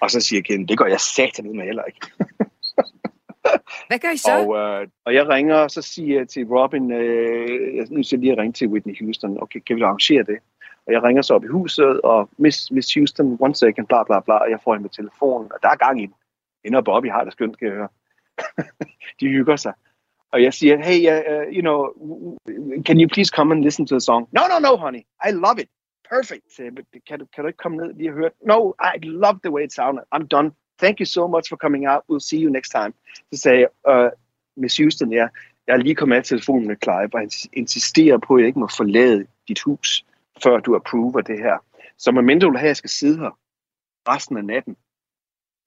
Og 0.00 0.10
så 0.10 0.20
siger 0.20 0.42
Ken, 0.42 0.68
det 0.68 0.78
gør 0.78 0.86
jeg 0.86 1.00
satan 1.00 1.56
med 1.56 1.64
heller 1.64 1.82
ikke. 1.82 2.00
Hvad 3.88 3.98
gør 3.98 4.10
I 4.10 4.16
så? 4.16 4.44
Og, 4.46 4.56
øh, 4.56 4.88
og 5.04 5.14
jeg 5.14 5.28
ringer, 5.28 5.56
og 5.56 5.70
så 5.70 5.82
siger 5.82 6.18
jeg 6.18 6.28
til 6.28 6.46
Robin, 6.46 6.92
øh, 6.92 7.76
jeg 7.76 7.86
nu 7.90 8.02
skal 8.02 8.18
lige 8.18 8.36
ringe 8.36 8.52
til 8.52 8.68
Whitney 8.68 9.04
Houston, 9.04 9.42
okay, 9.42 9.60
kan 9.60 9.76
vi 9.76 9.82
arrangere 9.82 10.22
det? 10.22 10.38
Og 10.86 10.92
jeg 10.92 11.02
ringer 11.02 11.22
så 11.22 11.34
op 11.34 11.44
i 11.44 11.46
huset, 11.46 12.00
og 12.00 12.28
Miss, 12.38 12.70
Miss 12.70 12.94
Houston, 12.94 13.36
one 13.40 13.54
second, 13.54 13.86
bla 13.86 14.02
bla 14.02 14.20
bla, 14.20 14.34
og 14.34 14.50
jeg 14.50 14.58
får 14.64 14.72
hende 14.72 14.82
med 14.82 14.90
telefonen, 14.90 15.52
og 15.52 15.58
der 15.62 15.68
er 15.68 15.76
gang 15.76 16.02
i 16.02 16.06
den. 16.06 16.14
Hende 16.64 16.78
og 16.78 16.84
Bobby 16.84 17.10
har 17.10 17.24
det 17.24 17.32
skønt, 17.32 17.54
skal 17.54 17.66
jeg 17.66 17.74
høre. 17.74 17.88
De 19.20 19.28
hygger 19.28 19.56
sig. 19.56 19.72
Og 20.32 20.42
jeg 20.42 20.54
siger, 20.54 20.76
hey, 20.76 21.00
uh, 21.12 21.18
uh 21.34 21.54
you 21.56 21.60
know, 21.60 21.78
can 22.86 23.00
you 23.00 23.08
please 23.08 23.30
come 23.36 23.54
and 23.54 23.62
listen 23.62 23.86
to 23.86 23.94
the 23.94 24.00
song? 24.00 24.28
No, 24.32 24.40
no, 24.52 24.58
no, 24.68 24.76
honey, 24.76 25.02
I 25.28 25.30
love 25.30 25.60
it 25.62 25.68
perfect. 26.10 26.44
Sagde 26.56 26.70
but 26.72 26.84
kan 27.08 27.18
du, 27.18 27.26
kan 27.34 27.44
du 27.44 27.48
ikke 27.48 27.62
komme 27.64 27.76
ned 27.76 27.94
lige 27.94 28.10
og 28.10 28.14
høre? 28.14 28.30
No, 28.46 28.72
I 28.94 28.98
love 29.02 29.38
the 29.44 29.52
way 29.52 29.64
it 29.64 29.72
sounded. 29.72 30.02
I'm 30.14 30.26
done. 30.26 30.52
Thank 30.78 31.00
you 31.00 31.06
so 31.06 31.26
much 31.26 31.48
for 31.48 31.56
coming 31.56 31.88
out. 31.88 32.02
We'll 32.08 32.26
see 32.30 32.40
you 32.44 32.50
next 32.50 32.70
time. 32.70 32.92
Så 33.32 33.40
sagde 33.40 33.58
jeg, 33.58 33.70
uh, 33.92 34.10
Miss 34.56 34.76
Houston, 34.76 35.12
ja, 35.12 35.26
jeg 35.66 35.72
er 35.72 35.76
lige 35.76 35.94
kommet 35.94 36.16
af 36.16 36.24
telefonen 36.24 36.66
med 36.66 36.76
Clive, 36.82 37.10
og 37.14 37.20
han 37.20 37.30
insisterer 37.52 38.18
på, 38.18 38.34
at 38.34 38.40
jeg 38.40 38.46
ikke 38.46 38.58
må 38.58 38.68
forlade 38.76 39.26
dit 39.48 39.60
hus, 39.60 40.04
før 40.42 40.60
du 40.60 40.74
approver 40.74 41.20
det 41.20 41.38
her. 41.38 41.58
Så 41.98 42.12
medmindre 42.12 42.46
du 42.46 42.50
vil 42.50 42.58
have, 42.58 42.66
at 42.66 42.74
jeg 42.74 42.76
skal 42.76 42.90
sidde 42.90 43.18
her 43.18 43.38
resten 44.08 44.36
af 44.36 44.44
natten, 44.44 44.76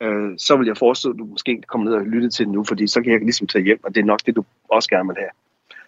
øh, 0.01 0.34
så 0.38 0.58
vil 0.58 0.67
jeg 0.67 0.77
forestille, 0.77 1.13
at 1.13 1.19
du 1.19 1.25
måske 1.25 1.62
kommer 1.67 1.89
ned 1.89 1.97
og 1.97 2.06
lytte 2.06 2.29
til 2.29 2.45
det 2.45 2.53
nu, 2.53 2.63
fordi 2.63 2.88
så 2.88 3.01
kan 3.01 3.12
jeg 3.12 3.19
ligesom 3.19 3.47
tage 3.47 3.63
hjem, 3.63 3.84
og 3.84 3.95
det 3.95 4.01
er 4.01 4.06
nok 4.06 4.25
det, 4.25 4.36
du 4.36 4.45
også 4.69 4.89
gerne 4.89 5.08
vil 5.08 5.17
have. 5.17 5.34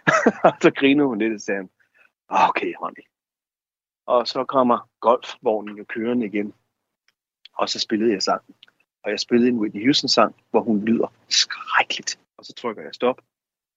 så 0.61 0.71
griner 0.71 1.05
hun 1.05 1.17
lidt 1.17 1.33
og 1.33 1.41
sagde, 1.41 1.67
ah, 2.29 2.49
okay, 2.49 2.73
honey, 2.79 3.03
og 4.05 4.27
så 4.27 4.43
kommer 4.43 4.89
golfvognen 4.99 5.77
jo 5.77 5.83
kørende 5.83 6.25
igen. 6.25 6.53
Og 7.53 7.69
så 7.69 7.79
spillede 7.79 8.13
jeg 8.13 8.21
sangen. 8.21 8.55
Og 9.03 9.11
jeg 9.11 9.19
spillede 9.19 9.49
en 9.49 9.59
Whitney 9.59 9.83
Houston-sang, 9.85 10.35
hvor 10.51 10.61
hun 10.61 10.85
lyder 10.85 11.07
skrækkeligt. 11.29 12.19
Og 12.37 12.45
så 12.45 12.53
trykker 12.53 12.83
jeg 12.83 12.93
stop, 12.93 13.21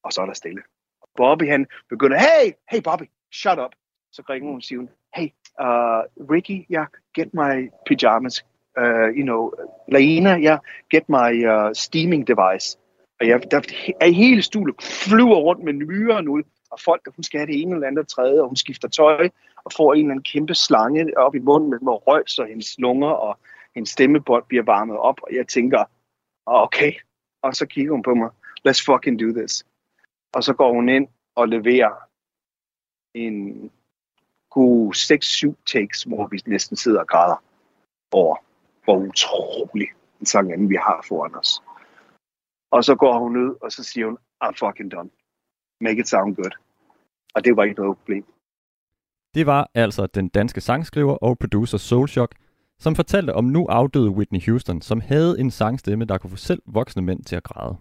og 0.03 0.13
så 0.13 0.23
er 0.23 0.27
der 0.27 0.33
stille. 0.33 0.63
Og 1.01 1.09
Bobby 1.17 1.51
han 1.51 1.67
begynder, 1.89 2.19
hey, 2.19 2.53
hey 2.71 2.83
Bobby, 2.85 3.05
shut 3.33 3.59
up. 3.59 3.75
Så 4.13 4.23
ringer 4.31 4.49
hun 4.49 4.57
og 4.57 4.63
siger, 4.63 4.87
hey, 5.15 5.29
uh, 5.61 6.31
Ricky, 6.31 6.67
yeah, 6.75 6.87
get 7.15 7.35
my 7.35 7.71
pyjamas. 7.87 8.45
Uh, 8.79 9.09
you 9.19 9.25
know, 9.25 9.53
Laina, 9.89 10.39
yeah, 10.39 10.59
get 10.91 11.09
my 11.09 11.45
uh, 11.47 11.73
steaming 11.75 12.27
device. 12.27 12.79
Og 13.21 13.29
jeg, 13.29 13.51
der 13.51 13.61
er 14.01 14.11
hele 14.11 14.43
stule 14.43 14.75
flyver 14.81 15.37
rundt 15.37 15.65
med 15.65 15.73
myrer 15.73 16.29
ud, 16.29 16.43
og 16.71 16.81
folk, 16.81 17.09
hun 17.17 17.23
skal 17.23 17.39
have 17.41 17.47
det 17.47 17.63
ene 17.63 17.75
eller 17.75 17.87
andet 17.87 18.09
tredje, 18.09 18.41
og 18.41 18.49
hun 18.49 18.57
skifter 18.57 18.89
tøj, 18.89 19.29
og 19.65 19.73
får 19.77 19.95
en 19.95 20.01
eller 20.01 20.11
anden 20.11 20.23
kæmpe 20.23 20.55
slange 20.55 21.19
op 21.19 21.35
i 21.35 21.39
munden 21.39 21.71
med, 21.71 21.79
hvor 21.83 21.99
røg, 21.99 22.23
så 22.27 22.45
hendes 22.45 22.79
lunger 22.79 23.09
og 23.09 23.39
hendes 23.75 23.91
stemmebånd 23.91 24.45
bliver 24.49 24.63
varmet 24.63 24.97
op, 24.97 25.21
og 25.23 25.29
jeg 25.35 25.49
tænker, 25.49 25.85
okay, 26.47 26.93
og 27.43 27.55
så 27.55 27.67
kigger 27.67 27.93
hun 27.93 28.03
på 28.03 28.15
mig, 28.15 28.31
let's 28.69 28.85
fucking 28.87 29.21
do 29.21 29.41
this. 29.41 29.67
Og 30.33 30.45
så 30.45 30.53
går 30.55 30.73
hun 30.73 30.89
ind 30.89 31.09
og 31.35 31.49
leverer 31.49 31.95
en 33.15 33.71
god 34.51 34.95
6-7 34.95 35.65
takes, 35.73 36.03
hvor 36.03 36.27
vi 36.27 36.43
næsten 36.47 36.77
sidder 36.77 37.01
og 37.01 37.07
græder 37.07 37.43
over, 38.13 38.37
hvor 38.89 38.99
utrolig 39.09 39.89
en 40.21 40.27
sang 40.27 40.53
anden, 40.53 40.69
vi 40.69 40.75
har 40.75 41.05
foran 41.09 41.35
os. 41.35 41.63
Og 42.71 42.85
så 42.85 42.95
går 42.95 43.19
hun 43.19 43.37
ud, 43.37 43.57
og 43.63 43.73
så 43.73 43.85
siger 43.85 44.07
hun, 44.07 44.19
I'm 44.45 44.55
fucking 44.67 44.91
done. 44.93 45.11
Make 45.81 46.01
it 46.01 46.09
sound 46.09 46.37
good. 46.37 46.55
Og 47.35 47.45
det 47.45 47.57
var 47.57 47.65
ikke 47.65 47.81
noget 47.81 47.97
problem. 47.99 48.25
Det 49.35 49.47
var 49.47 49.71
altså 49.75 50.07
den 50.07 50.29
danske 50.29 50.61
sangskriver 50.61 51.15
og 51.15 51.39
producer 51.39 51.79
Soulshock, 51.79 52.35
som 52.79 52.95
fortalte 52.95 53.35
om 53.35 53.45
nu 53.45 53.67
afdøde 53.67 54.11
Whitney 54.11 54.41
Houston, 54.47 54.81
som 54.83 55.01
havde 55.01 55.41
en 55.41 55.51
sangstemme, 55.51 56.05
der 56.05 56.19
kunne 56.19 56.31
få 56.31 56.37
selv 56.37 56.63
voksne 56.67 57.03
mænd 57.03 57.25
til 57.25 57.37
at 57.37 57.43
græde. 57.43 57.77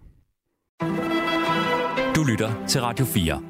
Du 2.16 2.24
lytter 2.30 2.66
til 2.66 2.80
Radio 2.80 3.04
4. 3.04 3.42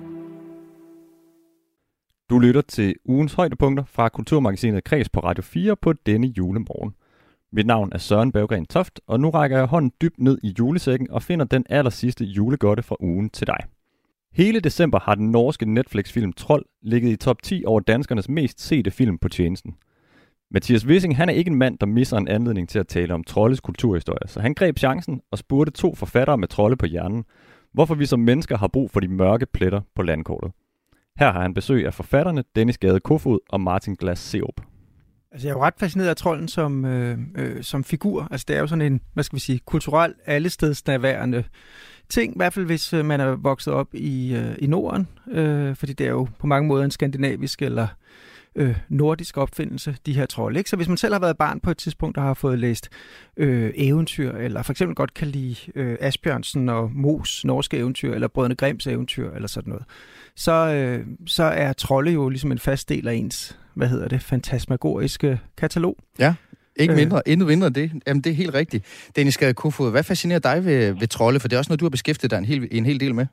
Du 2.31 2.39
lytter 2.39 2.61
til 2.61 2.95
ugens 3.05 3.35
højdepunkter 3.35 3.85
fra 3.85 4.09
Kulturmagasinet 4.09 4.85
Kreds 4.85 5.09
på 5.09 5.21
Radio 5.21 5.43
4 5.43 5.77
på 5.77 5.93
denne 5.93 6.27
julemorgen. 6.27 6.95
Mit 7.53 7.67
navn 7.67 7.93
er 7.93 7.99
Søren 7.99 8.33
Berggren 8.33 8.67
Toft, 8.67 9.01
og 9.07 9.21
nu 9.21 9.31
rækker 9.31 9.57
jeg 9.57 9.67
hånden 9.67 9.93
dybt 10.03 10.19
ned 10.19 10.39
i 10.43 10.55
julesækken 10.59 11.11
og 11.11 11.23
finder 11.23 11.45
den 11.45 11.65
aller 11.69 11.91
sidste 11.91 12.25
julegodte 12.25 12.83
fra 12.83 12.97
ugen 13.01 13.31
til 13.31 13.47
dig. 13.47 13.59
Hele 14.33 14.61
december 14.61 14.99
har 14.99 15.15
den 15.15 15.31
norske 15.31 15.67
Netflix-film 15.67 16.33
Troll 16.33 16.65
ligget 16.83 17.11
i 17.11 17.17
top 17.17 17.43
10 17.43 17.65
over 17.67 17.81
danskernes 17.81 18.29
mest 18.29 18.61
sete 18.61 18.91
film 18.91 19.19
på 19.19 19.29
tjenesten. 19.29 19.77
Mathias 20.51 20.87
Wissing 20.87 21.17
han 21.17 21.29
er 21.29 21.33
ikke 21.33 21.51
en 21.51 21.59
mand, 21.59 21.79
der 21.79 21.87
misser 21.87 22.17
en 22.17 22.29
anledning 22.29 22.69
til 22.69 22.79
at 22.79 22.89
tale 22.89 23.15
om 23.15 23.25
troldes 23.25 23.61
kulturhistorie, 23.61 24.29
så 24.29 24.41
han 24.41 24.55
greb 24.55 24.79
chancen 24.79 25.21
og 25.31 25.39
spurgte 25.39 25.73
to 25.73 25.95
forfattere 25.95 26.39
med 26.39 26.49
trolde 26.49 26.77
på 26.77 26.87
hjernen, 26.87 27.25
hvorfor 27.73 27.95
vi 27.95 28.07
som 28.07 28.21
mennesker 28.21 28.57
har 28.57 28.69
brug 28.69 28.91
for 28.91 29.01
de 29.01 29.09
mørke 29.09 29.47
pletter 29.47 29.81
på 29.95 30.03
landkortet. 30.03 30.53
Her 31.19 31.33
har 31.33 31.43
han 31.43 31.55
besøg 31.55 31.87
af 31.87 31.95
forfatterne 31.95 32.45
Dennis 32.57 32.79
Gade 32.79 33.01
Kofod 33.01 33.39
og 33.49 33.61
Martin 33.61 33.95
Glas 33.95 34.19
Seop. 34.19 34.61
Altså, 35.33 35.49
jeg 35.49 35.53
er 35.53 35.59
jo 35.59 35.65
ret 35.65 35.75
fascineret 35.77 36.09
af 36.09 36.17
trolden 36.17 36.49
som, 36.49 36.85
øh, 36.85 37.19
øh, 37.35 37.63
som 37.63 37.85
figur. 37.85 38.29
Altså, 38.31 38.45
det 38.49 38.57
er 38.57 38.61
jo 38.61 38.67
sådan 38.67 38.93
en, 38.93 39.01
hvad 39.15 39.25
skal 39.25 39.37
vi 39.37 39.41
sige, 39.41 39.59
kulturel 39.59 40.15
allestedsnærværende 40.27 41.45
ting, 42.09 42.35
i 42.35 42.37
hvert 42.37 42.53
fald 42.53 42.67
hvis 42.67 42.93
øh, 42.93 43.05
man 43.05 43.21
er 43.21 43.27
vokset 43.27 43.73
op 43.73 43.95
i, 43.95 44.35
øh, 44.35 44.57
i 44.59 44.67
Norden, 44.67 45.09
øh, 45.31 45.77
fordi 45.77 45.93
det 45.93 46.07
er 46.07 46.11
jo 46.11 46.29
på 46.39 46.47
mange 46.47 46.69
måder 46.69 46.85
en 46.85 46.91
skandinavisk 46.91 47.63
eller 47.63 47.83
øh, 47.83 47.89
nordisk 48.89 49.37
opfindelse, 49.37 49.97
de 50.07 50.13
her 50.13 50.27
trolde. 50.27 50.59
Ikke? 50.59 50.71
Så 50.71 50.77
hvis 50.77 50.89
man 50.89 50.97
selv 50.97 51.15
har 51.15 51.21
været 51.21 51.39
barn 51.39 51.61
på 51.61 51.71
et 51.71 51.79
tidspunkt, 51.79 52.17
og 52.17 52.23
har 52.23 52.35
fået 52.35 52.59
læst 52.59 52.89
øh, 53.37 53.73
eventyr, 53.75 54.33
eller 54.33 54.63
for 54.63 54.73
eksempel 54.73 54.95
godt 54.95 55.15
kan 55.15 55.29
lide 55.29 55.57
øh, 55.75 55.97
Asbjørnsen 56.01 56.69
og 56.69 56.91
Mos 56.93 57.45
norske 57.45 57.77
eventyr, 57.77 58.15
eller 58.15 58.29
Brødrene 58.29 58.55
Grims 58.55 58.87
eventyr, 58.87 59.31
eller 59.31 59.49
sådan 59.49 59.71
noget, 59.71 59.85
så, 60.37 60.53
øh, 60.53 61.07
så 61.27 61.43
er 61.43 61.73
trolde 61.73 62.13
jo 62.13 62.29
ligesom 62.29 62.53
en 62.53 62.59
fast 62.59 62.89
del 62.89 63.09
af 63.09 63.15
ens, 63.15 63.59
hvad 63.75 63.89
hedder 63.89 64.09
det, 64.09 64.23
fantasmagoriske 64.23 65.41
katalog. 65.57 65.97
Ja. 66.19 66.35
Ikke 66.77 66.95
mindre, 66.95 67.17
øh. 67.27 67.33
endnu 67.33 67.47
mindre 67.47 67.69
det. 67.69 67.93
Jamen, 68.07 68.21
det 68.21 68.31
er 68.31 68.35
helt 68.35 68.55
rigtigt. 68.55 68.85
Dennis 69.17 69.39
Kofod, 69.57 69.91
hvad 69.91 70.03
fascinerer 70.03 70.39
dig 70.39 70.65
ved, 70.65 70.93
ved 70.93 71.09
trolde? 71.09 71.41
For 71.41 71.49
det 71.49 71.57
er 71.57 71.59
også 71.59 71.71
noget, 71.71 71.81
du 71.81 71.85
har 71.85 71.91
beskæftiget 71.91 72.31
dig 72.31 72.39
en 72.39 72.45
hel, 72.45 72.69
en 72.71 72.87
hel 72.87 73.01
del 73.01 73.15
med. 73.15 73.27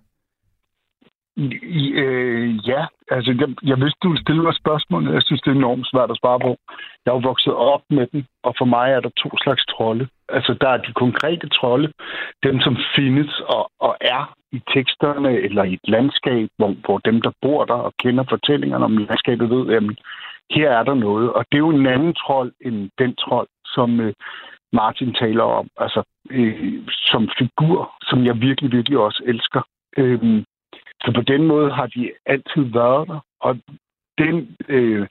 Øh, 1.38 2.68
ja, 2.68 2.86
altså 3.12 3.32
jeg, 3.40 3.50
jeg 3.70 3.78
vidste, 3.78 4.00
du 4.04 4.10
ville 4.10 4.26
stille 4.26 4.44
mig 4.44 4.56
spørgsmål. 4.56 5.14
Jeg 5.14 5.24
synes, 5.26 5.42
det 5.42 5.52
er 5.52 5.56
enormt 5.56 5.88
svært 5.88 6.12
at 6.12 6.18
svare 6.22 6.40
på. 6.40 6.58
Jeg 7.04 7.12
er 7.12 7.16
jo 7.16 7.28
vokset 7.30 7.54
op 7.54 7.84
med 7.90 8.08
den, 8.12 8.26
og 8.44 8.56
for 8.58 8.66
mig 8.66 8.92
er 8.92 9.00
der 9.00 9.10
to 9.10 9.30
slags 9.44 9.66
trolde. 9.66 10.08
Altså 10.30 10.56
der 10.62 10.70
er 10.70 10.78
de 10.78 10.94
konkrete 10.94 11.50
trolde, 11.50 11.92
dem 12.44 12.60
som 12.60 12.78
findes 12.96 13.40
og, 13.40 13.72
og 13.80 13.98
er 14.02 14.34
i 14.52 14.62
teksterne 14.74 15.32
eller 15.32 15.64
i 15.64 15.74
et 15.74 15.88
landskab, 15.88 16.48
hvor, 16.58 16.76
hvor 16.86 16.98
dem, 16.98 17.22
der 17.22 17.32
bor 17.42 17.66
der 17.66 17.80
og 17.88 17.94
kender 18.04 18.24
fortællingerne 18.30 18.86
om 18.86 18.98
landskabet, 18.98 19.50
ved, 19.50 19.74
at 19.76 19.84
her 20.52 20.70
er 20.70 20.84
der 20.84 20.94
noget. 20.94 21.34
Og 21.34 21.46
det 21.52 21.56
er 21.58 21.66
jo 21.68 21.70
en 21.70 21.88
anden 21.88 22.14
trold 22.14 22.52
end 22.66 22.90
den 23.00 23.16
trold, 23.16 23.48
som 23.66 24.00
øh, 24.00 24.14
Martin 24.74 25.14
taler 25.14 25.44
om, 25.44 25.68
altså 25.78 26.04
øh, 26.30 26.84
som 26.90 27.30
figur, 27.38 27.94
som 28.02 28.26
jeg 28.26 28.42
virkelig, 28.42 28.72
virkelig 28.72 28.98
også 28.98 29.24
elsker. 29.26 29.62
Øhm, 29.98 30.46
så 31.02 31.12
på 31.16 31.22
den 31.22 31.48
måde 31.48 31.72
har 31.72 31.88
de 31.88 32.12
altid 32.26 32.64
været 32.80 33.08
der. 33.08 33.20
Og 33.42 33.58
den 34.18 34.56
øh, 34.70 35.08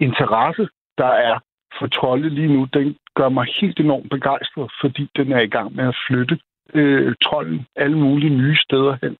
interesse, 0.00 0.68
der 0.98 1.12
er 1.30 1.38
for 1.78 1.86
trolde 1.86 2.28
lige 2.28 2.52
nu, 2.54 2.66
den 2.72 2.96
gør 3.14 3.28
mig 3.28 3.46
helt 3.60 3.80
enormt 3.80 4.10
begejstret, 4.10 4.72
fordi 4.80 5.08
den 5.16 5.32
er 5.32 5.40
i 5.40 5.52
gang 5.56 5.74
med 5.74 5.84
at 5.88 5.96
flytte 6.08 6.38
øh, 6.74 7.14
trolden 7.24 7.66
alle 7.76 7.98
mulige 7.98 8.36
nye 8.36 8.56
steder 8.56 8.96
hen. 9.02 9.16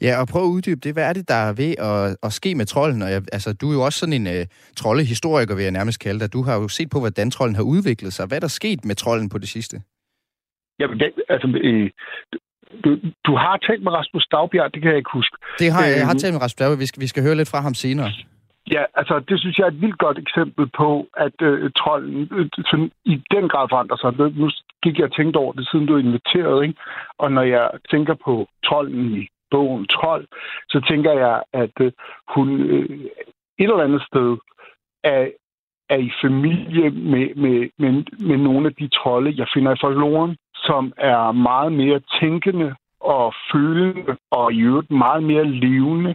Ja, 0.00 0.20
og 0.20 0.28
prøv 0.32 0.42
at 0.42 0.54
uddybe 0.56 0.80
det. 0.84 0.92
Hvad 0.94 1.08
er 1.08 1.12
det, 1.12 1.28
der 1.28 1.40
er 1.48 1.52
ved 1.62 1.72
at, 1.90 2.16
at 2.22 2.32
ske 2.32 2.54
med 2.54 2.66
trolden? 2.66 3.02
Og 3.02 3.10
jeg, 3.10 3.22
altså, 3.32 3.56
du 3.60 3.70
er 3.70 3.74
jo 3.74 3.82
også 3.84 3.98
sådan 3.98 4.18
en 4.20 4.26
uh, 4.26 4.42
troldehistoriker, 4.76 5.54
vil 5.54 5.62
jeg 5.62 5.72
nærmest 5.78 6.00
kalde 6.00 6.20
dig. 6.20 6.32
Du 6.32 6.42
har 6.42 6.54
jo 6.60 6.68
set 6.68 6.90
på, 6.90 6.98
hvordan 6.98 7.30
trolden 7.30 7.56
har 7.56 7.62
udviklet 7.62 8.12
sig. 8.12 8.26
Hvad 8.26 8.38
er 8.38 8.40
der 8.40 8.58
sket 8.60 8.84
med 8.84 8.94
trolden 8.94 9.28
på 9.28 9.38
det 9.38 9.48
sidste? 9.48 9.76
Jamen, 10.80 10.98
det, 11.00 11.12
altså, 11.28 11.48
øh, 11.68 11.90
du, 12.84 12.90
du 13.26 13.32
har 13.36 13.56
talt 13.56 13.82
med 13.82 13.92
Rasmus 13.92 14.22
Stavbjerg, 14.22 14.74
det 14.74 14.82
kan 14.82 14.90
jeg 14.90 14.98
ikke 14.98 15.10
huske. 15.12 15.36
Det 15.58 15.72
har 15.72 15.84
jeg. 15.84 15.96
Jeg 15.96 16.06
har 16.06 16.14
øh, 16.14 16.20
talt 16.20 16.34
med 16.34 16.42
Rasmus 16.42 16.52
Stavbjerg. 16.58 16.80
Vi 16.80 16.86
skal, 16.86 17.00
vi 17.00 17.06
skal 17.06 17.22
høre 17.22 17.34
lidt 17.34 17.50
fra 17.50 17.60
ham 17.60 17.74
senere. 17.74 18.10
Ja, 18.70 18.82
altså 18.94 19.20
det 19.28 19.40
synes 19.40 19.58
jeg 19.58 19.64
er 19.64 19.70
et 19.70 19.80
vildt 19.80 19.98
godt 19.98 20.18
eksempel 20.18 20.66
på, 20.76 21.06
at 21.16 21.42
øh, 21.42 21.70
trolden 21.78 22.28
øh, 22.32 22.48
sådan, 22.70 22.90
i 23.04 23.22
den 23.30 23.48
grad 23.48 23.66
forandrer 23.70 23.96
sig. 23.96 24.10
Nu 24.36 24.50
gik 24.82 24.98
jeg 24.98 25.04
og 25.04 25.16
tænkte 25.16 25.36
over 25.36 25.52
det, 25.52 25.68
siden 25.70 25.86
du 25.86 25.96
inviterede, 25.96 26.66
ikke? 26.66 26.80
Og 27.18 27.32
når 27.32 27.42
jeg 27.42 27.70
tænker 27.90 28.14
på 28.24 28.48
trolden 28.64 29.18
i 29.18 29.28
bogen 29.50 29.86
Trold, 29.86 30.26
så 30.68 30.84
tænker 30.88 31.12
jeg, 31.12 31.42
at 31.52 31.74
øh, 31.80 31.92
hun 32.34 32.60
øh, 32.60 32.88
et 33.58 33.70
eller 33.70 33.88
andet 33.88 34.02
sted 34.02 34.36
er, 35.04 35.28
er 35.90 35.96
i 36.08 36.10
familie 36.22 36.90
med, 36.90 37.34
med, 37.34 37.68
med, 37.78 37.92
med 38.28 38.36
nogle 38.36 38.66
af 38.66 38.74
de 38.74 38.88
trolde, 38.88 39.34
jeg 39.36 39.46
finder 39.54 39.72
i 39.72 39.80
forloren, 39.80 40.36
som 40.66 40.92
er 40.96 41.32
meget 41.32 41.72
mere 41.72 42.00
tænkende 42.20 42.74
og 43.00 43.34
følende, 43.52 44.16
og 44.30 44.52
i 44.52 44.60
øvrigt 44.60 44.90
meget 44.90 45.22
mere 45.22 45.44
levende, 45.44 46.14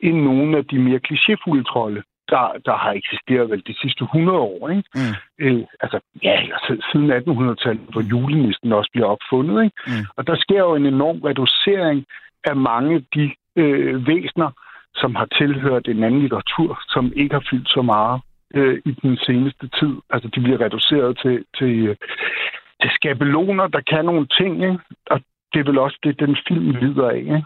end 0.00 0.16
nogle 0.22 0.56
af 0.56 0.64
de 0.64 0.78
mere 0.78 1.00
klichéfulde 1.08 1.62
trolde, 1.72 2.02
der, 2.28 2.44
der 2.66 2.76
har 2.76 2.92
eksisteret 2.92 3.50
vel 3.50 3.62
de 3.66 3.74
sidste 3.82 4.04
100 4.04 4.38
år. 4.38 4.68
Ikke? 4.68 4.88
Mm. 4.94 5.14
Øh, 5.44 5.64
altså, 5.80 6.00
ja, 6.22 6.36
altså, 6.56 6.72
siden 6.92 7.10
1800-tallet, 7.12 7.86
hvor 7.92 8.02
julenisten 8.12 8.72
også 8.72 8.90
bliver 8.92 9.06
opfundet. 9.06 9.64
Ikke? 9.64 9.76
Mm. 9.86 10.06
Og 10.16 10.26
der 10.26 10.36
sker 10.36 10.58
jo 10.58 10.74
en 10.74 10.86
enorm 10.86 11.18
reducering 11.20 12.04
af 12.44 12.56
mange 12.56 12.94
af 12.94 13.02
de 13.14 13.34
øh, 13.56 14.06
væsener, 14.06 14.50
som 14.94 15.14
har 15.14 15.28
tilhørt 15.38 15.88
en 15.88 16.04
anden 16.04 16.20
litteratur, 16.20 16.80
som 16.88 17.12
ikke 17.16 17.34
har 17.34 17.44
fyldt 17.50 17.68
så 17.68 17.82
meget 17.82 18.20
øh, 18.54 18.78
i 18.84 18.92
den 19.02 19.16
seneste 19.16 19.68
tid. 19.78 19.94
Altså, 20.10 20.28
de 20.34 20.40
bliver 20.40 20.60
reduceret 20.60 21.18
til, 21.22 21.44
til, 21.58 21.96
øh, 22.82 22.90
til 22.90 22.90
skabeloner, 22.94 23.66
der 23.66 23.80
kan 23.80 24.04
nogle 24.04 24.26
ting, 24.26 24.54
ikke? 24.54 24.78
og 25.10 25.20
det 25.52 25.60
er 25.60 25.64
vel 25.64 25.78
også 25.78 25.98
det, 26.02 26.20
den 26.20 26.36
film 26.48 26.70
lider 26.70 27.08
af. 27.08 27.18
Ikke? 27.18 27.44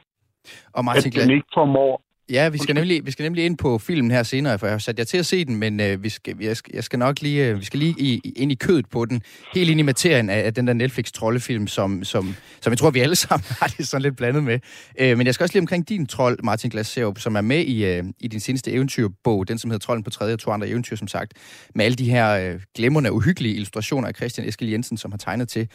Og 0.73 0.85
Martin 0.85 1.13
at 1.17 1.23
den 1.23 1.31
ikke 1.37 1.49
formår 1.55 2.03
Ja, 2.31 2.49
vi 2.49 2.59
skal, 2.59 2.75
nemlig, 2.75 3.07
vi 3.07 3.11
skal 3.11 3.23
nemlig 3.23 3.45
ind 3.45 3.57
på 3.57 3.79
filmen 3.79 4.11
her 4.11 4.23
senere, 4.23 4.59
for 4.59 4.67
jeg 4.67 4.75
har 4.75 4.79
sat 4.79 4.99
jer 4.99 5.05
til 5.05 5.19
at 5.19 5.27
se 5.27 5.45
den, 5.45 5.57
men 5.57 5.81
øh, 5.81 6.03
vi, 6.03 6.09
skal, 6.09 6.37
jeg, 6.41 6.57
skal, 6.57 6.71
jeg 6.75 6.85
skal 6.85 6.99
nok 6.99 7.23
lige, 7.23 7.47
øh, 7.47 7.61
vi 7.61 7.65
skal 7.65 7.79
lige 7.79 7.95
i, 7.99 8.33
ind 8.37 8.53
i 8.53 8.55
kødet 8.55 8.89
på 8.89 9.05
den, 9.05 9.23
helt 9.55 9.71
ind 9.71 9.81
i 9.81 9.83
materien 9.83 10.31
af, 10.31 10.39
af 10.39 10.55
den 10.55 10.67
der 10.67 10.73
Netflix-trollefilm, 10.73 11.67
som, 11.67 12.05
som, 12.05 12.35
som 12.61 12.71
jeg 12.71 12.79
tror, 12.79 12.91
vi 12.91 13.01
alle 13.01 13.17
sammen 13.27 13.45
har 13.49 13.67
det 13.67 13.89
sådan 13.89 14.03
lidt 14.03 14.17
blandet 14.17 14.45
med. 14.45 14.59
Øh, 15.01 15.19
men 15.19 15.27
jeg 15.27 15.35
skal 15.35 15.45
også 15.45 15.55
lige 15.55 15.61
omkring 15.61 15.89
din 15.89 16.07
trold, 16.07 16.39
Martin 16.43 16.71
Glaserup, 16.71 17.19
som 17.19 17.37
er 17.37 17.41
med 17.41 17.65
i, 17.65 17.85
øh, 17.85 18.05
i 18.21 18.29
din 18.29 18.41
seneste 18.41 18.73
eventyrbog, 18.73 19.49
den 19.49 19.59
som 19.59 19.71
hedder 19.71 19.85
Trolden 19.85 20.05
på 20.05 20.11
tredje 20.11 20.35
og 20.35 20.39
to 20.39 20.51
andre 20.51 20.69
eventyr, 20.69 20.97
som 20.97 21.09
sagt, 21.09 21.33
med 21.75 21.85
alle 21.85 21.97
de 21.97 22.11
her 22.11 22.31
øh, 22.31 22.61
glemrende, 22.75 23.13
uhyggelige 23.13 23.55
illustrationer 23.55 24.09
af 24.09 24.15
Christian 24.15 24.49
Eskil 24.49 24.69
Jensen, 24.69 24.97
som 24.97 25.13
har 25.13 25.19
tegnet 25.19 25.49
til. 25.49 25.69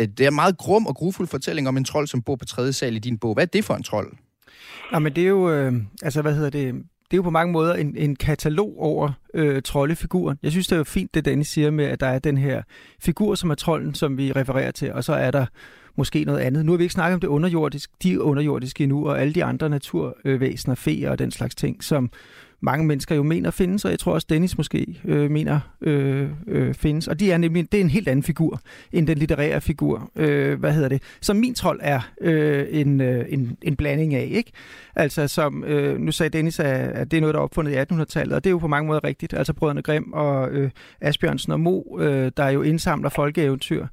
Øh, 0.00 0.08
det 0.08 0.20
er 0.20 0.28
en 0.28 0.34
meget 0.34 0.58
grum 0.58 0.86
og 0.86 0.94
grufuld 0.94 1.28
fortælling 1.28 1.68
om 1.68 1.76
en 1.76 1.84
trold, 1.84 2.06
som 2.06 2.22
bor 2.22 2.36
på 2.36 2.44
tredje 2.44 2.72
sal 2.72 2.96
i 2.96 2.98
din 2.98 3.18
bog. 3.18 3.34
Hvad 3.34 3.44
er 3.44 3.46
det 3.46 3.64
for 3.64 3.74
en 3.74 3.82
trold? 3.82 4.12
Nå, 4.92 4.98
men 4.98 5.16
det 5.16 5.24
er 5.24 5.28
jo, 5.28 5.50
øh, 5.50 5.72
altså 6.02 6.22
hvad 6.22 6.34
hedder 6.34 6.50
det, 6.50 6.74
det 7.10 7.14
er 7.14 7.16
jo 7.16 7.22
på 7.22 7.30
mange 7.30 7.52
måder 7.52 7.74
en, 7.74 7.96
en 7.96 8.16
katalog 8.16 8.74
over 8.78 9.12
øh, 9.34 9.62
troldefiguren. 9.62 10.38
Jeg 10.42 10.50
synes, 10.50 10.66
det 10.66 10.72
er 10.72 10.78
jo 10.78 10.84
fint, 10.84 11.14
det 11.14 11.24
Danny 11.24 11.42
siger 11.42 11.70
med, 11.70 11.84
at 11.84 12.00
der 12.00 12.06
er 12.06 12.18
den 12.18 12.38
her 12.38 12.62
figur, 13.00 13.34
som 13.34 13.50
er 13.50 13.54
trolden, 13.54 13.94
som 13.94 14.18
vi 14.18 14.32
refererer 14.32 14.70
til, 14.70 14.92
og 14.92 15.04
så 15.04 15.12
er 15.12 15.30
der 15.30 15.46
måske 15.96 16.24
noget 16.24 16.40
andet. 16.40 16.64
Nu 16.64 16.72
har 16.72 16.76
vi 16.76 16.82
ikke 16.84 16.94
snakket 16.94 17.14
om 17.14 17.20
det 17.20 17.28
underjordiske, 17.28 17.92
de 18.02 18.22
underjordiske 18.22 18.84
endnu, 18.84 19.08
og 19.08 19.20
alle 19.20 19.34
de 19.34 19.44
andre 19.44 19.68
naturvæsener, 19.68 20.74
feer 20.74 21.10
og 21.10 21.18
den 21.18 21.30
slags 21.30 21.54
ting, 21.54 21.84
som 21.84 22.10
mange 22.60 22.86
mennesker 22.86 23.14
jo 23.14 23.22
mener 23.22 23.50
findes, 23.50 23.84
og 23.84 23.90
jeg 23.90 23.98
tror 23.98 24.12
også 24.12 24.26
Dennis 24.30 24.56
måske 24.56 25.00
øh, 25.04 25.30
mener 25.30 25.60
øh, 25.80 26.28
øh, 26.46 26.74
findes. 26.74 27.08
Og 27.08 27.20
de 27.20 27.32
er 27.32 27.38
nemlig, 27.38 27.72
det 27.72 27.80
er 27.80 27.84
en 27.84 27.90
helt 27.90 28.08
anden 28.08 28.22
figur 28.22 28.60
end 28.92 29.06
den 29.06 29.18
litterære 29.18 29.60
figur. 29.60 30.10
Øh, 30.16 30.58
hvad 30.60 30.72
hedder 30.72 30.88
det? 30.88 31.02
Som 31.20 31.36
min 31.36 31.54
trold 31.54 31.80
er 31.82 32.00
øh, 32.20 32.66
en, 32.70 33.00
øh, 33.00 33.26
en, 33.28 33.56
en 33.62 33.76
blanding 33.76 34.14
af, 34.14 34.28
ikke? 34.30 34.52
Altså 34.96 35.28
som, 35.28 35.64
øh, 35.64 35.98
nu 36.00 36.12
sagde 36.12 36.30
Dennis, 36.30 36.60
at, 36.60 36.66
at 36.66 37.10
det 37.10 37.16
er 37.16 37.20
noget, 37.20 37.34
der 37.34 37.40
er 37.40 37.44
opfundet 37.44 37.72
i 37.72 37.94
1800-tallet, 37.94 38.34
og 38.34 38.44
det 38.44 38.50
er 38.50 38.52
jo 38.52 38.58
på 38.58 38.68
mange 38.68 38.86
måder 38.86 39.04
rigtigt. 39.04 39.34
Altså 39.34 39.52
Brødrene 39.52 39.82
Grimm 39.82 40.12
og 40.12 40.50
øh, 40.50 40.70
Asbjørnsen 41.00 41.52
og 41.52 41.60
Mo, 41.60 41.82
øh, 41.98 42.32
der 42.36 42.48
jo 42.48 42.62
indsamler 42.62 43.08
folkeeventyr 43.08 43.86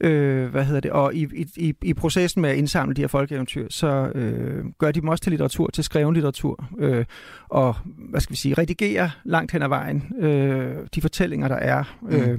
Øh, 0.00 0.50
hvad 0.50 0.64
hedder 0.64 0.80
det? 0.80 0.90
Og 0.90 1.14
i, 1.14 1.26
i, 1.56 1.74
i 1.82 1.94
processen 1.94 2.42
med 2.42 2.50
at 2.50 2.56
indsamle 2.56 2.94
de 2.94 3.00
her 3.00 3.08
folkeeventyr, 3.08 3.66
så 3.70 4.10
øh, 4.14 4.64
gør 4.78 4.92
de 4.92 5.00
dem 5.00 5.08
også 5.08 5.22
til 5.22 5.32
litteratur, 5.32 5.70
til 5.70 5.84
skreven 5.84 6.14
litteratur. 6.14 6.68
Øh, 6.78 7.04
og, 7.48 7.76
hvad 7.84 8.20
skal 8.20 8.32
vi 8.32 8.36
sige, 8.38 8.54
redigerer 8.54 9.10
langt 9.24 9.52
hen 9.52 9.62
ad 9.62 9.68
vejen 9.68 10.12
øh, 10.20 10.76
de 10.94 11.00
fortællinger, 11.00 11.48
der 11.48 11.56
er. 11.56 11.96
Mm. 12.02 12.08
Øh, 12.08 12.38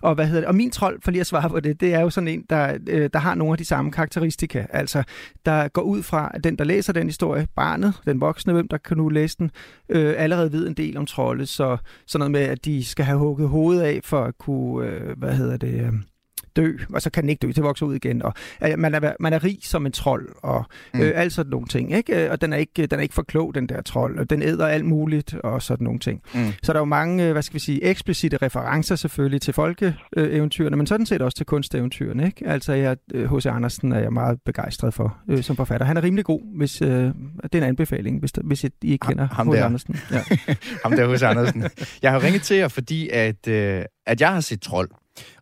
og, 0.00 0.14
hvad 0.14 0.26
hedder 0.26 0.40
det? 0.40 0.48
og 0.48 0.54
min 0.54 0.70
trold, 0.70 1.02
for 1.02 1.10
lige 1.10 1.20
at 1.20 1.26
svare 1.26 1.50
på 1.50 1.60
det, 1.60 1.80
det 1.80 1.94
er 1.94 2.00
jo 2.00 2.10
sådan 2.10 2.28
en, 2.28 2.44
der, 2.50 2.78
øh, 2.88 3.10
der 3.12 3.18
har 3.18 3.34
nogle 3.34 3.52
af 3.52 3.58
de 3.58 3.64
samme 3.64 3.92
karakteristika. 3.92 4.66
Altså, 4.70 5.02
der 5.46 5.68
går 5.68 5.82
ud 5.82 6.02
fra, 6.02 6.30
at 6.34 6.44
den, 6.44 6.56
der 6.58 6.64
læser 6.64 6.92
den 6.92 7.06
historie, 7.06 7.46
barnet, 7.56 7.94
den 8.06 8.20
voksne, 8.20 8.52
hvem 8.52 8.68
der 8.68 8.78
kan 8.78 8.96
nu 8.96 9.08
læse 9.08 9.36
den, 9.38 9.50
øh, 9.88 10.14
allerede 10.18 10.52
ved 10.52 10.68
en 10.68 10.74
del 10.74 10.96
om 10.96 11.06
trolde. 11.06 11.46
Så 11.46 11.76
sådan 12.06 12.18
noget 12.18 12.30
med, 12.30 12.40
at 12.40 12.64
de 12.64 12.84
skal 12.84 13.04
have 13.04 13.18
hugget 13.18 13.48
hovedet 13.48 13.82
af 13.82 14.00
for 14.04 14.24
at 14.24 14.38
kunne, 14.38 14.86
øh, 14.86 15.18
hvad 15.18 15.32
hedder 15.32 15.56
det... 15.56 15.74
Øh, 15.74 15.92
dø, 16.58 16.72
og 16.92 17.02
så 17.02 17.10
kan 17.10 17.22
den 17.22 17.30
ikke 17.30 17.40
dø, 17.46 17.52
til 17.52 17.62
vokser 17.62 17.86
ud 17.86 17.94
igen. 17.94 18.22
Og 18.22 18.32
øh, 18.64 18.78
man, 18.78 18.94
er, 18.94 19.12
man 19.20 19.32
er 19.32 19.44
rig 19.44 19.58
som 19.62 19.86
en 19.86 19.92
trold, 19.92 20.28
og 20.42 20.64
mm. 20.94 21.00
øh, 21.00 21.12
alt 21.14 21.32
sådan 21.32 21.50
nogle 21.50 21.66
ting. 21.66 21.92
Ikke? 21.92 22.24
Øh, 22.24 22.30
og 22.30 22.40
den 22.40 22.52
er, 22.52 22.56
ikke, 22.56 22.86
den 22.86 22.98
er 22.98 23.02
ikke 23.02 23.14
for 23.14 23.22
klog, 23.22 23.54
den 23.54 23.68
der 23.68 23.82
trold. 23.82 24.18
Og 24.18 24.30
den 24.30 24.42
æder 24.42 24.66
alt 24.66 24.84
muligt, 24.84 25.34
og 25.34 25.62
sådan 25.62 25.84
nogle 25.84 25.98
ting. 25.98 26.22
Mm. 26.34 26.52
Så 26.62 26.72
der 26.72 26.78
er 26.78 26.80
jo 26.80 26.84
mange, 26.84 27.26
øh, 27.26 27.32
hvad 27.32 27.42
skal 27.42 27.54
vi 27.54 27.60
sige, 27.60 27.84
eksplicite 27.84 28.36
referencer 28.36 28.96
selvfølgelig 28.96 29.40
til 29.40 29.54
folkeeventyrene, 29.54 30.76
men 30.76 30.86
sådan 30.86 31.06
set 31.06 31.22
også 31.22 31.36
til 31.36 31.46
kunsteventyrene. 31.46 32.26
Ikke? 32.26 32.46
Altså, 32.46 32.72
jeg, 32.72 32.96
H.C. 33.14 33.46
Andersen 33.46 33.92
er 33.92 33.98
jeg 33.98 34.12
meget 34.12 34.38
begejstret 34.44 34.94
for 34.94 35.18
øh, 35.28 35.42
som 35.42 35.56
forfatter. 35.56 35.86
Han 35.86 35.96
er 35.96 36.02
rimelig 36.02 36.24
god, 36.24 36.56
hvis 36.56 36.82
øh, 36.82 36.88
det 36.88 37.14
er 37.54 37.58
en 37.58 37.62
anbefaling, 37.62 38.20
hvis, 38.20 38.32
hvis 38.44 38.64
I 38.64 38.68
ikke 38.82 39.06
kender 39.06 39.26
H.C. 39.26 39.64
Andersen. 39.64 39.96
Ja. 40.10 40.22
ham 40.84 40.92
der 40.92 41.14
H.C. 41.14 41.22
Andersen. 41.22 41.64
Jeg 42.02 42.10
har 42.10 42.22
ringet 42.22 42.42
til 42.42 42.56
jer, 42.56 42.68
fordi 42.68 43.08
at, 43.08 43.48
øh, 43.48 43.84
at 44.06 44.20
jeg 44.20 44.32
har 44.32 44.40
set 44.40 44.60
Trold. 44.60 44.90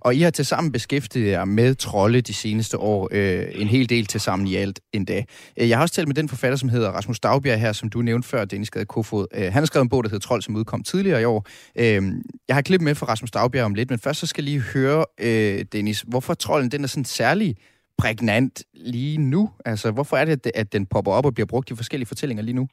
Og 0.01 0.15
I 0.15 0.21
har 0.21 0.31
til 0.31 0.45
sammen 0.47 0.73
beskæftiget 0.73 1.31
jer 1.31 1.45
med 1.45 1.75
trolde 1.75 2.21
de 2.21 2.35
seneste 2.35 2.79
år, 2.79 3.09
øh, 3.13 3.45
en 3.55 3.69
hel 3.69 3.89
del 3.89 4.07
til 4.07 4.21
sammen 4.21 4.49
i 4.49 4.55
alt 4.55 4.81
endda. 4.93 5.25
Øh, 5.57 5.69
jeg 5.69 5.79
har 5.79 5.83
også 5.83 5.95
talt 5.95 6.09
med 6.09 6.15
den 6.15 6.29
forfatter, 6.29 6.57
som 6.57 6.69
hedder 6.69 6.91
Rasmus 6.91 7.21
Dagbjerg 7.21 7.61
her, 7.61 7.73
som 7.73 7.89
du 7.89 8.03
nævnte 8.03 8.29
før, 8.29 8.45
Dennis 8.45 8.71
Gade 8.71 8.85
Kofod. 8.85 9.27
Øh, 9.35 9.43
han 9.43 9.53
har 9.53 9.65
skrevet 9.65 9.85
en 9.85 9.89
bog, 9.89 10.05
der 10.05 10.11
hedder 10.11 10.27
Trold, 10.27 10.43
som 10.43 10.57
udkom 10.57 10.83
tidligere 10.83 11.23
i 11.23 11.25
år. 11.25 11.47
Øh, 11.79 12.03
jeg 12.49 12.57
har 12.57 12.63
klippet 12.63 12.85
med 12.85 12.95
fra 12.95 13.07
Rasmus 13.07 13.31
Dagbjerg 13.31 13.65
om 13.65 13.75
lidt, 13.75 13.91
men 13.91 13.99
først 13.99 14.21
så 14.21 14.27
skal 14.27 14.45
jeg 14.45 14.51
lige 14.51 14.61
høre, 14.61 15.05
øh, 15.21 15.65
Dennis, 15.73 16.05
hvorfor 16.09 16.35
trolden 16.35 16.71
den 16.71 16.85
er 16.85 16.89
sådan 16.89 17.05
særlig 17.05 17.57
prægnant 17.99 18.63
lige 18.75 19.19
nu? 19.19 19.51
Altså, 19.65 19.91
hvorfor 19.91 20.17
er 20.17 20.25
det, 20.25 20.51
at 20.55 20.73
den 20.73 20.87
popper 20.87 21.13
op 21.13 21.27
og 21.27 21.35
bliver 21.35 21.47
brugt 21.47 21.71
i 21.71 21.75
forskellige 21.75 22.07
fortællinger 22.07 22.43
lige 22.43 22.55
nu? 22.55 22.69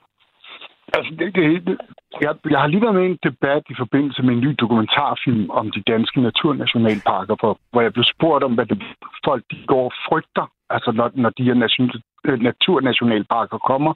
Altså, 0.96 1.12
det, 1.20 1.36
det, 1.36 1.68
det, 1.68 1.78
jeg, 2.22 2.36
jeg 2.50 2.60
har 2.60 2.68
lige 2.68 2.82
været 2.82 2.96
med 2.96 3.04
i 3.04 3.12
en 3.12 3.20
debat 3.24 3.64
i 3.70 3.76
forbindelse 3.78 4.24
med 4.24 4.34
en 4.34 4.40
ny 4.40 4.56
dokumentarfilm 4.60 5.50
om 5.50 5.72
de 5.72 5.82
danske 5.82 6.22
naturnationalparker, 6.22 7.36
hvor, 7.40 7.58
hvor 7.72 7.82
jeg 7.82 7.94
blev 7.94 8.04
spurgt 8.04 8.44
om, 8.44 8.54
hvad 8.54 8.66
det, 8.66 8.84
folk 9.26 9.44
de 9.52 9.58
går 9.68 9.86
og 9.86 9.94
frygter, 10.08 10.46
altså 10.70 10.92
når, 10.92 11.12
når 11.14 11.30
de 11.30 11.44
her 11.44 11.54
nation, 11.54 11.92
øh, 12.28 12.40
naturnationalparker 12.40 13.58
kommer 13.58 13.94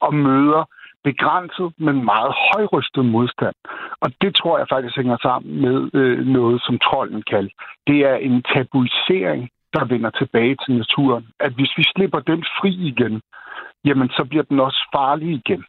og 0.00 0.14
møder 0.14 0.64
begrænset, 1.04 1.72
men 1.78 2.04
meget 2.04 2.32
højrystet 2.50 3.04
modstand. 3.04 3.54
Og 4.00 4.12
det 4.20 4.34
tror 4.34 4.58
jeg 4.58 4.66
faktisk 4.68 4.96
hænger 4.96 5.16
sammen 5.22 5.62
med 5.62 5.90
øh, 5.94 6.26
noget, 6.26 6.62
som 6.66 6.78
trolden 6.78 7.22
kan. 7.22 7.50
Det 7.86 7.98
er 8.10 8.14
en 8.14 8.42
tabuisering, 8.42 9.48
der 9.74 9.84
vender 9.84 10.10
tilbage 10.10 10.56
til 10.64 10.74
naturen. 10.76 11.26
At 11.40 11.52
hvis 11.52 11.72
vi 11.76 11.84
slipper 11.94 12.20
den 12.20 12.44
fri 12.58 12.72
igen, 12.92 13.20
jamen 13.84 14.08
så 14.08 14.24
bliver 14.30 14.44
den 14.50 14.60
også 14.60 14.88
farlig 14.94 15.30
igen. 15.40 15.64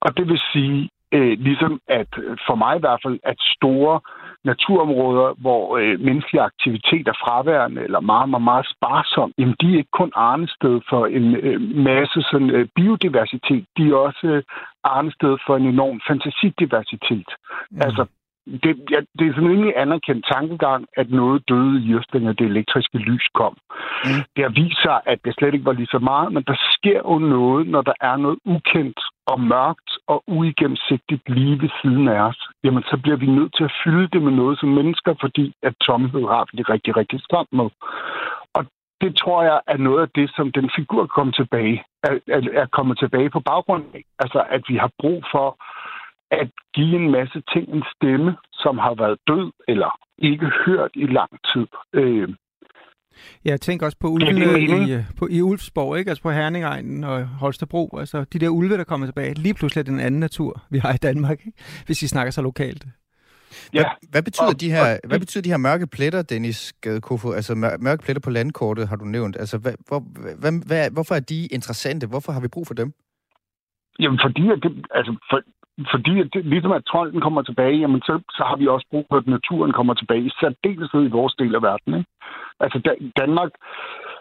Og 0.00 0.16
det 0.16 0.28
vil 0.28 0.40
sige, 0.52 0.90
øh, 1.12 1.38
ligesom 1.38 1.80
at 1.88 2.08
for 2.46 2.54
mig 2.54 2.76
i 2.76 2.80
hvert 2.80 3.00
fald, 3.04 3.18
at 3.22 3.38
store 3.56 4.00
naturområder, 4.44 5.34
hvor 5.38 5.76
øh, 5.76 6.00
menneskelig 6.00 6.40
aktivitet 6.42 7.08
er 7.08 7.16
fraværende 7.24 7.82
eller 7.82 8.00
meget, 8.00 8.28
meget, 8.28 8.44
meget 8.44 8.66
sparsom, 8.74 9.32
jamen 9.38 9.56
de 9.60 9.66
er 9.72 9.78
ikke 9.78 9.98
kun 10.00 10.12
arnested 10.14 10.80
for 10.90 11.06
en 11.06 11.36
øh, 11.36 11.60
masse 11.60 12.22
sådan, 12.22 12.50
øh, 12.50 12.68
biodiversitet, 12.76 13.64
de 13.76 13.82
er 13.90 13.94
også 13.94 14.26
øh, 14.26 14.42
arnested 14.84 15.36
for 15.46 15.56
en 15.56 15.66
enorm 15.66 16.00
fantasidiversitet. 16.08 17.30
Mm. 17.70 17.80
Altså 17.80 18.06
det, 18.46 18.72
ja, 18.90 19.00
det 19.18 19.24
er 19.26 19.34
sådan 19.34 19.50
en 19.50 19.72
anerkendt 19.76 20.26
tankegang, 20.32 20.86
at 20.96 21.10
noget 21.10 21.48
døde 21.48 21.82
i 21.84 21.92
når 22.12 22.32
det 22.32 22.46
elektriske 22.46 22.98
lys 22.98 23.26
kom. 23.34 23.56
Mm. 24.04 24.22
Det 24.36 24.42
har 24.44 24.52
vist 24.62 24.82
sig, 24.82 25.00
at 25.06 25.18
det 25.24 25.34
slet 25.34 25.54
ikke 25.54 25.66
var 25.66 25.72
lige 25.72 25.94
så 25.96 25.98
meget, 25.98 26.32
men 26.32 26.42
der 26.42 26.56
sker 26.76 27.00
jo 27.12 27.18
noget, 27.18 27.66
når 27.66 27.82
der 27.82 27.92
er 28.00 28.16
noget 28.16 28.38
ukendt 28.44 29.00
og 29.32 29.40
mørkt 29.40 29.90
og 30.12 30.18
uigennemsigtigt 30.26 31.28
lige 31.28 31.60
ved 31.62 31.70
siden 31.82 32.08
af 32.08 32.20
os. 32.28 32.40
Jamen, 32.64 32.82
så 32.82 32.96
bliver 33.02 33.16
vi 33.16 33.26
nødt 33.26 33.52
til 33.56 33.64
at 33.64 33.76
fylde 33.84 34.08
det 34.12 34.22
med 34.22 34.32
noget 34.32 34.58
som 34.60 34.68
mennesker, 34.68 35.14
fordi 35.20 35.54
at 35.62 35.74
tomhed 35.86 36.24
har 36.34 36.44
vi 36.48 36.58
det 36.58 36.68
rigtig, 36.68 36.96
rigtig 36.96 37.20
stramt 37.20 37.52
med. 37.52 37.68
Og 38.56 38.62
det 39.00 39.16
tror 39.16 39.42
jeg 39.42 39.60
er 39.66 39.76
noget 39.76 40.02
af 40.02 40.10
det, 40.14 40.30
som 40.36 40.52
den 40.52 40.70
figur 40.76 41.06
kommer 41.06 41.32
tilbage, 41.32 41.84
er, 42.08 42.14
er, 42.36 42.40
er 42.52 42.66
kommet 42.66 42.98
tilbage 42.98 43.30
på 43.30 43.40
baggrund 43.40 43.84
af. 43.94 44.02
Altså, 44.18 44.40
at 44.48 44.62
vi 44.68 44.76
har 44.76 44.90
brug 44.98 45.24
for 45.32 45.48
at 46.30 46.50
give 46.74 46.96
en 46.96 47.10
masse 47.10 47.42
ting 47.52 47.68
en 47.68 47.84
stemme, 47.94 48.36
som 48.52 48.78
har 48.78 48.94
været 48.94 49.18
død 49.28 49.52
eller 49.68 49.90
ikke 50.18 50.46
hørt 50.66 50.90
i 50.94 51.06
lang 51.06 51.30
tid. 51.52 51.66
Øh, 51.92 52.28
jeg 53.44 53.60
tænker 53.60 53.86
også 53.86 53.98
på 53.98 54.08
ulvene 54.08 54.60
i, 54.60 54.92
øh, 54.92 55.04
på, 55.16 55.28
i 55.30 55.42
Ulfsborg, 55.42 55.98
ikke? 55.98 56.10
altså 56.10 56.22
på 56.22 56.30
Herningegnen 56.30 57.04
og 57.04 57.26
Holstebro. 57.26 57.98
Altså 57.98 58.24
de 58.24 58.38
der 58.38 58.48
ulve, 58.48 58.76
der 58.76 58.84
kommer 58.84 59.06
tilbage. 59.06 59.34
Lige 59.34 59.54
pludselig 59.54 59.86
den 59.86 60.00
anden 60.00 60.20
natur, 60.20 60.62
vi 60.70 60.78
har 60.78 60.94
i 60.94 60.96
Danmark, 60.96 61.46
ikke? 61.46 61.58
hvis 61.86 62.02
vi 62.02 62.06
snakker 62.06 62.30
så 62.30 62.42
lokalt. 62.42 62.86
Ja. 63.74 63.82
Hvad, 63.82 64.10
hvad, 64.10 64.22
betyder 64.22 64.46
og, 64.46 64.60
de 64.60 64.70
her, 64.70 64.92
og, 64.92 65.00
hvad 65.04 65.18
betyder 65.18 65.42
de 65.42 65.50
her 65.50 65.56
mørke 65.56 65.86
pletter, 65.86 66.22
Dennis 66.22 66.72
Gadekofo? 66.80 67.32
Altså 67.32 67.54
mørke 67.80 68.02
pletter 68.02 68.20
på 68.20 68.30
landkortet 68.30 68.88
har 68.88 68.96
du 68.96 69.04
nævnt. 69.04 69.36
Altså, 69.36 69.58
hvad, 69.58 69.74
hvor, 69.88 70.00
hvad, 70.40 70.66
hvad, 70.66 70.90
hvorfor 70.90 71.14
er 71.14 71.20
de 71.20 71.46
interessante? 71.46 72.06
Hvorfor 72.06 72.32
har 72.32 72.40
vi 72.40 72.48
brug 72.48 72.66
for 72.66 72.74
dem? 72.74 72.92
Jamen, 73.98 74.20
fordi 74.24 74.50
at 74.50 74.58
det, 74.62 74.86
altså, 74.90 75.12
for, 75.30 75.40
fordi 75.90 76.20
at 76.20 76.28
det, 76.32 76.44
ligesom 76.44 76.72
at 76.72 76.84
trolden 76.84 77.20
kommer 77.20 77.42
tilbage, 77.42 77.76
jamen 77.78 78.00
så, 78.00 78.20
så 78.30 78.42
har 78.48 78.56
vi 78.56 78.66
også 78.66 78.86
brug 78.90 79.06
for, 79.10 79.16
at 79.16 79.26
naturen 79.26 79.72
kommer 79.72 79.94
tilbage, 79.94 80.22
i 80.22 80.30
særdeleshed 80.40 81.02
i 81.06 81.16
vores 81.18 81.34
del 81.34 81.54
af 81.54 81.62
verden. 81.62 81.94
Ikke? 81.94 82.10
Altså 82.60 82.78
da, 82.78 82.90
Danmark, 83.20 83.50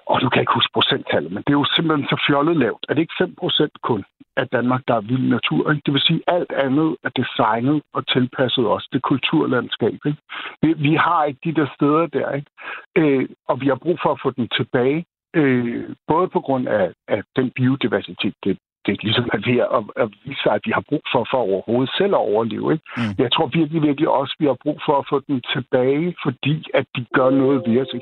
og 0.06 0.22
du 0.22 0.30
kan 0.30 0.42
ikke 0.42 0.54
huske 0.54 0.74
procenttallet, 0.74 1.32
men 1.32 1.44
det 1.44 1.50
er 1.54 1.62
jo 1.62 1.74
simpelthen 1.76 2.08
så 2.10 2.18
fjollet 2.28 2.58
lavt. 2.58 2.86
Er 2.90 2.94
det 2.94 3.02
ikke 3.02 3.20
5 3.20 3.36
procent 3.36 3.76
kun 3.84 4.04
af 4.38 4.48
Danmark, 4.48 4.82
der 4.88 4.96
er 4.96 5.08
vild 5.12 5.28
natur? 5.30 5.72
Ikke? 5.72 5.84
Det 5.86 5.94
vil 5.94 6.02
sige, 6.02 6.22
at 6.28 6.34
alt 6.36 6.52
andet 6.52 6.98
er 7.04 7.10
designet 7.10 7.82
og 7.94 8.08
tilpasset 8.08 8.66
os 8.68 8.88
det 8.94 9.02
kulturlandskab. 9.02 10.00
Ikke? 10.06 10.22
Vi, 10.62 10.74
vi 10.74 10.94
har 10.96 11.24
ikke 11.26 11.40
de 11.44 11.56
der 11.60 11.68
steder 11.76 12.06
der, 12.08 12.32
ikke? 12.32 12.52
Øh, 12.98 13.30
og 13.50 13.62
vi 13.62 13.68
har 13.68 13.76
brug 13.76 13.98
for 14.04 14.12
at 14.12 14.22
få 14.24 14.30
den 14.32 14.48
tilbage. 14.58 15.06
Øh, 15.36 15.96
både 16.08 16.28
på 16.28 16.40
grund 16.40 16.68
af, 16.68 16.94
af 17.08 17.22
den 17.36 17.52
biodiversitet, 17.52 18.34
det, 18.44 18.58
det 18.86 18.92
er 18.92 19.04
ligesom 19.04 19.30
er, 19.34 19.66
at, 19.78 19.84
at 20.04 20.10
vise 20.26 20.42
sig, 20.44 20.54
at 20.54 20.62
vi 20.66 20.72
har 20.72 20.84
brug 20.90 21.04
for, 21.12 21.28
for 21.32 21.38
overhovedet 21.38 21.92
selv 21.98 22.14
at 22.14 22.26
overleve. 22.32 22.74
Ikke? 22.74 22.86
Mm. 22.98 23.14
Jeg 23.24 23.32
tror 23.32 23.48
virkelig, 23.60 23.82
virkelig 23.82 24.10
også, 24.10 24.34
at 24.36 24.42
vi 24.44 24.48
har 24.52 24.58
brug 24.64 24.80
for 24.86 24.96
at 25.00 25.06
få 25.12 25.18
dem 25.28 25.42
tilbage, 25.54 26.16
fordi 26.26 26.58
at 26.74 26.86
de 26.96 27.06
gør 27.18 27.30
noget 27.30 27.60
ved 27.68 27.82
os 27.82 27.94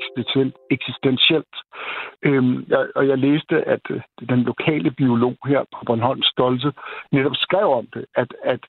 eksistentielt. 0.70 1.54
Øhm, 2.22 2.64
jeg, 2.68 2.86
og 2.96 3.08
jeg 3.08 3.18
læste, 3.18 3.56
at 3.74 3.84
øh, 3.90 4.00
den 4.28 4.42
lokale 4.50 4.90
biolog 4.90 5.36
her 5.46 5.62
på 5.74 5.80
Bornholm 5.86 6.22
Stolte 6.22 6.72
netop 7.12 7.36
skrev 7.36 7.68
om 7.80 7.86
det, 7.94 8.04
at, 8.14 8.30
at 8.44 8.60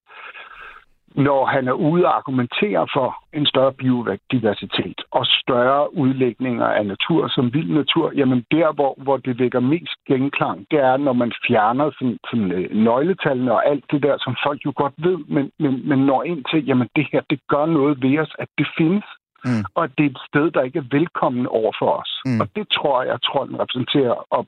når 1.15 1.45
han 1.45 1.67
er 1.67 1.71
ude 1.71 2.05
og 2.05 2.15
argumentere 2.15 2.87
for 2.93 3.15
en 3.33 3.45
større 3.45 3.73
biodiversitet 3.73 5.01
og 5.11 5.25
større 5.25 5.97
udlægninger 5.97 6.65
af 6.65 6.85
natur 6.85 7.27
som 7.27 7.53
vild 7.53 7.71
natur, 7.71 8.11
jamen 8.15 8.45
der, 8.51 8.73
hvor, 8.73 8.93
hvor 9.03 9.17
det 9.17 9.39
vækker 9.39 9.59
mest 9.59 9.95
genklang, 10.07 10.65
det 10.71 10.79
er, 10.79 10.97
når 10.97 11.13
man 11.13 11.31
fjerner 11.47 11.91
sådan, 11.97 12.17
sådan, 12.29 12.51
øh, 12.51 12.75
nøgletallene 12.75 13.51
og 13.53 13.69
alt 13.69 13.85
det 13.91 14.03
der, 14.03 14.15
som 14.19 14.35
folk 14.45 14.65
jo 14.65 14.73
godt 14.75 14.93
ved, 14.97 15.17
men, 15.27 15.51
men, 15.59 15.89
men 15.89 15.99
når 15.99 16.23
ind 16.23 16.45
til, 16.51 16.65
jamen 16.65 16.89
det 16.95 17.07
her, 17.11 17.21
det 17.29 17.39
gør 17.47 17.65
noget 17.65 18.01
ved 18.01 18.19
os, 18.19 18.33
at 18.39 18.47
det 18.57 18.67
findes. 18.77 19.05
Mm. 19.45 19.63
Og 19.75 19.89
det 19.97 20.05
er 20.05 20.09
et 20.09 20.21
sted, 20.29 20.51
der 20.51 20.61
ikke 20.61 20.79
er 20.79 20.91
velkommen 20.97 21.47
over 21.47 21.71
for 21.79 21.91
os. 22.01 22.11
Mm. 22.25 22.41
Og 22.41 22.47
det 22.55 22.65
tror 22.77 23.03
jeg, 23.03 23.17
tror, 23.21 23.45
den 23.45 23.59
repræsenterer. 23.59 24.15
Og 24.35 24.45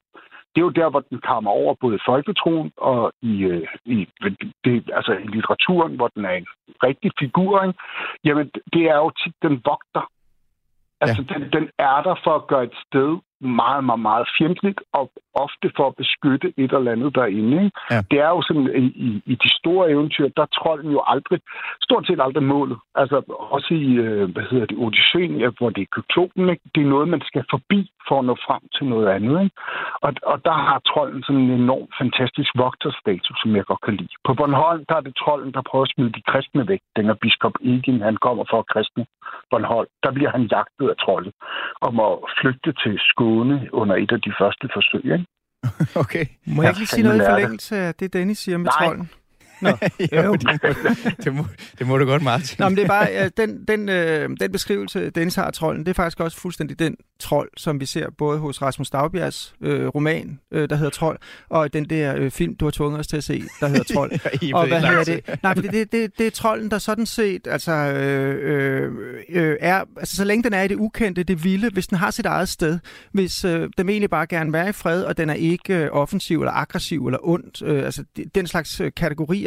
det 0.51 0.61
er 0.61 0.65
jo 0.69 0.69
der, 0.69 0.89
hvor 0.89 0.99
den 0.99 1.19
kommer 1.21 1.51
over 1.51 1.73
både 1.81 1.95
i 1.95 2.05
folketroen 2.05 2.71
og 2.77 3.13
i, 3.21 3.43
øh, 3.43 3.67
i, 3.85 4.07
det, 4.65 4.89
altså 4.93 5.11
i 5.13 5.27
litteraturen, 5.27 5.95
hvor 5.95 6.07
den 6.07 6.25
er 6.25 6.31
en 6.31 6.47
rigtig 6.83 7.11
figur. 7.19 7.63
Ikke? 7.63 7.79
Jamen, 8.25 8.51
det 8.73 8.83
er 8.83 8.95
jo 8.95 9.11
tit 9.23 9.35
den 9.41 9.61
vogter. 9.65 10.11
Altså, 11.01 11.23
ja. 11.29 11.33
den, 11.33 11.41
den 11.53 11.69
er 11.77 12.01
der 12.07 12.15
for 12.23 12.35
at 12.35 12.47
gøre 12.47 12.63
et 12.63 12.77
sted 12.87 13.17
meget, 13.41 13.83
meget, 13.83 13.99
meget 13.99 14.27
fjendtligt, 14.37 14.79
og 14.93 15.11
ofte 15.33 15.71
for 15.77 15.87
at 15.87 15.95
beskytte 15.95 16.53
et 16.57 16.71
eller 16.73 16.91
andet 16.91 17.15
derinde. 17.15 17.63
Ikke? 17.63 17.79
Ja. 17.91 18.01
Det 18.11 18.19
er 18.19 18.29
jo 18.35 18.41
sådan, 18.47 18.67
i, 18.75 19.21
i, 19.25 19.35
de 19.43 19.49
store 19.59 19.89
eventyr, 19.89 20.27
der 20.37 20.41
er 20.41 20.53
trolden 20.59 20.91
jo 20.91 21.01
aldrig, 21.07 21.39
stort 21.81 22.07
set 22.07 22.21
aldrig 22.21 22.43
målet. 22.43 22.77
Altså 22.95 23.17
også 23.57 23.73
i, 23.73 23.87
øh, 24.05 24.31
hvad 24.33 24.43
hedder 24.51 24.65
det, 24.65 24.77
Odysseen, 24.77 25.33
hvor 25.57 25.69
det 25.69 25.81
er 25.81 25.93
kyklopen, 25.95 26.49
ikke? 26.49 26.63
det 26.75 26.81
er 26.83 26.93
noget, 26.95 27.07
man 27.07 27.21
skal 27.21 27.43
forbi 27.49 27.91
for 28.07 28.19
at 28.19 28.25
nå 28.25 28.35
frem 28.47 28.61
til 28.75 28.85
noget 28.85 29.07
andet. 29.07 29.43
Ikke? 29.43 29.55
Og, 30.05 30.13
og 30.23 30.37
der 30.45 30.55
har 30.67 30.79
trolden 30.79 31.23
sådan 31.23 31.41
en 31.41 31.51
enorm 31.51 31.87
fantastisk 32.01 32.51
vogterstatus, 32.55 33.37
som 33.41 33.55
jeg 33.55 33.65
godt 33.65 33.81
kan 33.81 33.95
lide. 33.95 34.13
På 34.27 34.33
Bornholm, 34.33 34.85
der 34.89 34.95
er 34.95 35.01
det 35.01 35.15
trolden, 35.15 35.51
der 35.53 35.61
prøver 35.69 35.85
at 35.85 35.91
smide 35.93 36.11
de 36.17 36.21
kristne 36.31 36.67
væk. 36.67 36.81
Den 36.95 37.05
er 37.09 37.13
biskop 37.21 37.55
Egin, 37.71 38.01
han 38.01 38.17
kommer 38.25 38.43
for 38.49 38.59
at 38.59 38.69
kristne 38.73 39.05
Bornholm, 39.51 39.87
der 40.03 40.11
bliver 40.11 40.31
han 40.35 40.43
jagtet 40.55 40.89
af 40.89 40.97
trolde 41.03 41.31
og 41.81 41.93
må 41.93 42.07
flygte 42.39 42.71
til 42.83 42.99
Skåne 43.09 43.30
under 43.73 43.95
et 43.95 44.11
af 44.11 44.21
de 44.21 44.33
første 44.39 44.69
forsøg. 44.75 45.05
Ikke? 45.05 45.25
okay. 46.03 46.25
Må 46.55 46.61
jeg 46.61 46.69
ikke 46.69 46.79
lige 46.79 46.87
sige 46.87 47.03
noget 47.03 47.17
i 47.17 47.25
forlængelse 47.29 47.75
af 47.75 47.95
det, 47.95 48.13
Dennis 48.13 48.39
siger 48.39 48.57
med 48.57 48.65
Nej. 48.65 48.87
trolden? 48.87 49.09
Nå, 49.61 49.69
jo, 50.15 50.35
det, 50.35 50.43
må, 50.43 50.69
det, 51.23 51.33
må, 51.33 51.45
det 51.79 51.87
må 51.87 51.97
du 51.97 52.05
godt, 52.05 52.23
Martin. 52.23 52.55
Nå, 52.59 52.69
men 52.69 52.75
det 52.75 52.83
er 52.83 52.87
bare, 52.87 53.07
ja, 53.11 53.29
den, 53.37 53.65
den, 53.67 53.89
øh, 53.89 54.29
den 54.39 54.51
beskrivelse, 54.51 55.09
Dennis 55.09 55.35
har 55.35 55.43
af 55.43 55.53
trolden, 55.53 55.85
det 55.85 55.89
er 55.89 55.93
faktisk 55.93 56.19
også 56.19 56.39
fuldstændig 56.39 56.79
den 56.79 56.95
trold, 57.19 57.49
som 57.57 57.79
vi 57.79 57.85
ser 57.85 58.09
både 58.17 58.39
hos 58.39 58.61
Rasmus 58.61 58.89
Dagbjergs 58.89 59.53
øh, 59.61 59.87
roman, 59.87 60.39
øh, 60.51 60.69
der 60.69 60.75
hedder 60.75 60.91
Trold, 60.91 61.19
og 61.49 61.73
den 61.73 61.89
der 61.89 62.15
øh, 62.15 62.31
film, 62.31 62.55
du 62.55 62.65
har 62.65 62.71
tvunget 62.71 62.99
os 62.99 63.07
til 63.07 63.17
at 63.17 63.23
se, 63.23 63.43
der 63.59 63.67
hedder 63.67 63.93
Trold. 63.93 64.11
ja, 64.47 64.57
og 64.57 64.67
hvad 64.67 64.81
hedder 64.81 65.03
det? 65.03 65.43
Nej, 65.43 65.53
det, 65.53 65.71
det, 65.71 65.91
det, 65.91 66.17
det 66.17 66.27
er 66.27 66.31
trolden, 66.31 66.71
der 66.71 66.77
sådan 66.77 67.05
set 67.05 67.47
altså, 67.47 67.71
øh, 67.71 68.37
øh, 68.41 68.91
øh, 69.29 69.57
er, 69.59 69.83
altså 69.97 70.15
så 70.15 70.23
længe 70.23 70.43
den 70.43 70.53
er 70.53 70.61
i 70.61 70.67
det 70.67 70.75
ukendte, 70.75 71.23
det 71.23 71.43
vilde, 71.43 71.69
hvis 71.73 71.87
den 71.87 71.97
har 71.97 72.11
sit 72.11 72.25
eget 72.25 72.49
sted, 72.49 72.79
hvis 73.11 73.45
øh, 73.45 73.69
den 73.77 73.89
egentlig 73.89 74.09
bare 74.09 74.27
gerne 74.27 74.53
være 74.53 74.69
i 74.69 74.71
fred, 74.71 75.03
og 75.03 75.17
den 75.17 75.29
er 75.29 75.33
ikke 75.33 75.75
øh, 75.75 75.89
offensiv 75.91 76.39
eller 76.39 76.51
aggressiv 76.51 77.05
eller 77.07 77.19
ondt, 77.21 77.61
øh, 77.65 77.85
altså 77.85 78.03
den 78.35 78.47
slags 78.47 78.81
øh, 78.81 78.91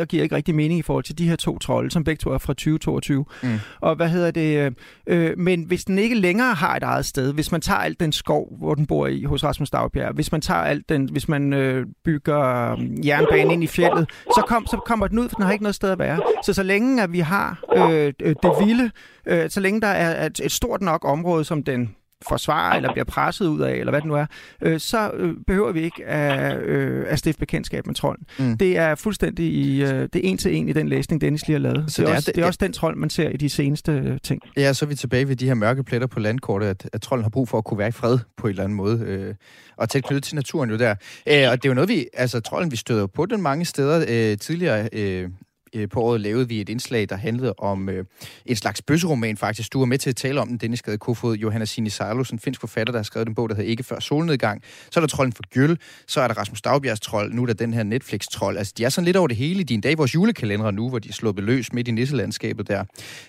kategorier 0.04 0.14
giver 0.14 0.22
ikke 0.22 0.36
rigtig 0.36 0.54
mening 0.54 0.78
i 0.78 0.82
forhold 0.82 1.04
til 1.04 1.18
de 1.18 1.28
her 1.28 1.36
to 1.36 1.58
trolde, 1.58 1.90
som 1.90 2.04
begge 2.04 2.18
to 2.18 2.30
er 2.30 2.38
fra 2.38 2.52
2022. 2.52 3.24
Mm. 3.42 3.60
Og 3.80 3.96
hvad 3.96 4.08
hedder 4.08 4.30
det? 4.30 4.58
Øh, 4.58 4.72
øh, 5.06 5.38
men 5.38 5.62
hvis 5.62 5.84
den 5.84 5.98
ikke 5.98 6.14
længere 6.14 6.54
har 6.54 6.76
et 6.76 6.82
eget 6.82 7.04
sted, 7.04 7.32
hvis 7.32 7.52
man 7.52 7.60
tager 7.60 7.78
alt 7.78 8.00
den 8.00 8.12
skov, 8.12 8.58
hvor 8.58 8.74
den 8.74 8.86
bor 8.86 9.06
i 9.06 9.24
hos 9.24 9.44
Rasmus 9.44 9.70
Dagbjerg, 9.70 10.14
hvis 10.14 10.32
man 10.32 10.40
tager 10.40 10.60
alt 10.60 10.88
den, 10.88 11.08
hvis 11.12 11.28
man 11.28 11.52
øh, 11.52 11.86
bygger 12.04 12.72
øh, 12.72 13.06
jernbane 13.06 13.52
ind 13.52 13.64
i 13.64 13.66
fjellet, 13.66 14.10
så, 14.24 14.44
kom, 14.48 14.66
så 14.66 14.76
kommer 14.86 15.06
den 15.06 15.18
ud, 15.18 15.28
for 15.28 15.36
den 15.36 15.44
har 15.44 15.52
ikke 15.52 15.64
noget 15.64 15.74
sted 15.74 15.90
at 15.90 15.98
være. 15.98 16.20
Så 16.44 16.52
så 16.52 16.62
længe 16.62 17.02
at 17.02 17.12
vi 17.12 17.20
har 17.20 17.64
øh, 17.76 18.12
øh 18.22 18.34
det 18.42 18.50
vilde, 18.66 18.90
øh, 19.26 19.50
så 19.50 19.60
længe 19.60 19.80
der 19.80 19.86
er 19.86 20.26
et, 20.26 20.40
et 20.44 20.52
stort 20.52 20.82
nok 20.82 21.04
område, 21.04 21.44
som 21.44 21.62
den 21.62 21.94
forsvare 22.28 22.76
eller 22.76 22.92
bliver 22.92 23.04
presset 23.04 23.46
ud 23.46 23.60
af, 23.60 23.74
eller 23.74 23.90
hvad 23.90 24.00
det 24.00 24.08
nu 24.08 24.14
er, 24.14 24.26
øh, 24.62 24.80
så 24.80 25.10
øh, 25.14 25.34
behøver 25.46 25.72
vi 25.72 25.80
ikke 25.80 26.06
at, 26.06 26.62
øh, 26.62 27.04
at 27.08 27.18
stifte 27.18 27.38
bekendtskab 27.38 27.86
med 27.86 27.94
trolden. 27.94 28.26
Mm. 28.38 28.58
Det 28.58 28.78
er 28.78 28.94
fuldstændig 28.94 29.46
i, 29.46 29.82
øh, 29.82 29.88
det 29.88 30.16
er 30.16 30.20
en 30.22 30.38
til 30.38 30.56
en 30.56 30.68
i 30.68 30.72
den 30.72 30.88
læsning, 30.88 31.20
Dennis 31.20 31.46
lige 31.46 31.54
har 31.54 31.60
lavet. 31.60 31.92
Så 31.92 32.02
det, 32.02 32.08
er, 32.08 32.10
det, 32.10 32.12
er 32.12 32.16
også, 32.16 32.26
det, 32.26 32.36
det 32.36 32.42
er 32.42 32.46
også 32.46 32.58
den 32.62 32.72
trold, 32.72 32.96
man 32.96 33.10
ser 33.10 33.28
i 33.28 33.36
de 33.36 33.48
seneste 33.48 33.92
øh, 33.92 34.18
ting. 34.22 34.42
Ja, 34.56 34.72
så 34.72 34.84
er 34.84 34.88
vi 34.88 34.94
tilbage 34.94 35.28
ved 35.28 35.36
de 35.36 35.46
her 35.46 35.54
mørke 35.54 35.84
pletter 35.84 36.06
på 36.06 36.20
landkortet, 36.20 36.66
at, 36.66 36.90
at 36.92 37.02
trolden 37.02 37.22
har 37.22 37.30
brug 37.30 37.48
for 37.48 37.58
at 37.58 37.64
kunne 37.64 37.78
være 37.78 37.88
i 37.88 37.92
fred 37.92 38.18
på 38.36 38.46
en 38.46 38.50
eller 38.50 38.64
anden 38.64 38.76
måde, 38.76 39.00
øh, 39.06 39.34
og 39.76 39.88
tæt 39.88 40.04
knyttet 40.04 40.24
til 40.24 40.34
naturen 40.34 40.70
jo 40.70 40.76
der. 40.76 40.90
Øh, 40.90 41.50
og 41.50 41.56
det 41.56 41.64
er 41.64 41.68
jo 41.68 41.74
noget, 41.74 41.88
vi, 41.88 42.06
altså 42.14 42.40
trolden, 42.40 42.70
vi 42.70 42.76
støder 42.76 43.06
på 43.06 43.26
den 43.26 43.42
mange 43.42 43.64
steder 43.64 44.04
øh, 44.08 44.38
tidligere. 44.38 44.88
Øh, 44.92 45.28
øh, 45.74 45.88
på 45.88 46.00
året 46.00 46.20
lavede 46.20 46.48
vi 46.48 46.60
et 46.60 46.68
indslag, 46.68 47.08
der 47.08 47.16
handlede 47.16 47.54
om 47.58 47.88
øh, 47.88 48.04
en 48.46 48.56
slags 48.56 48.82
bøsseroman 48.82 49.36
faktisk. 49.36 49.72
Du 49.72 49.78
var 49.78 49.86
med 49.86 49.98
til 49.98 50.10
at 50.10 50.16
tale 50.16 50.40
om 50.40 50.48
den, 50.48 50.56
Dennis 50.56 50.82
Gade 50.82 50.98
Kofod, 50.98 51.36
Johanna 51.36 51.64
Sini 51.64 51.90
Sarlos, 51.90 52.30
en 52.30 52.38
finsk 52.38 52.60
forfatter, 52.60 52.92
der 52.92 52.98
har 52.98 53.04
skrevet 53.04 53.26
den 53.26 53.34
bog, 53.34 53.48
der 53.48 53.54
hedder 53.54 53.70
Ikke 53.70 53.82
før 53.82 54.00
solnedgang. 54.00 54.62
Så 54.90 55.00
er 55.00 55.02
der 55.02 55.08
Trolden 55.08 55.32
for 55.32 55.42
Gyld, 55.50 55.76
så 56.06 56.20
er 56.20 56.28
der 56.28 56.34
Rasmus 56.34 56.62
Dagbjergs 56.62 57.00
trold, 57.00 57.32
nu 57.32 57.42
er 57.42 57.46
der 57.46 57.54
den 57.54 57.74
her 57.74 57.82
Netflix-trold. 57.82 58.58
Altså, 58.58 58.72
de 58.78 58.84
er 58.84 58.88
sådan 58.88 59.04
lidt 59.04 59.16
over 59.16 59.28
det 59.28 59.36
hele 59.36 59.60
i 59.60 59.62
din 59.62 59.80
dag. 59.80 59.98
vores 59.98 60.14
julekalendere 60.14 60.72
nu, 60.72 60.88
hvor 60.88 60.98
de 60.98 61.08
er 61.08 61.12
sluppet 61.12 61.44
løs 61.44 61.72
midt 61.72 61.88
i 61.88 61.90
nisselandskabet 61.90 62.68
der. 62.68 62.84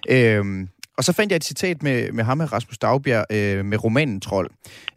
Øh, 0.10 0.68
og 0.98 1.04
så 1.04 1.12
fandt 1.18 1.32
jeg 1.32 1.36
et 1.36 1.44
citat 1.44 1.84
med, 1.84 2.12
med 2.12 2.24
ham, 2.24 2.38
med 2.38 2.54
Rasmus 2.54 2.78
Dagbjerg, 2.78 3.26
øh, 3.38 3.66
med 3.66 3.78
romanen 3.84 4.22
Trold, 4.22 4.50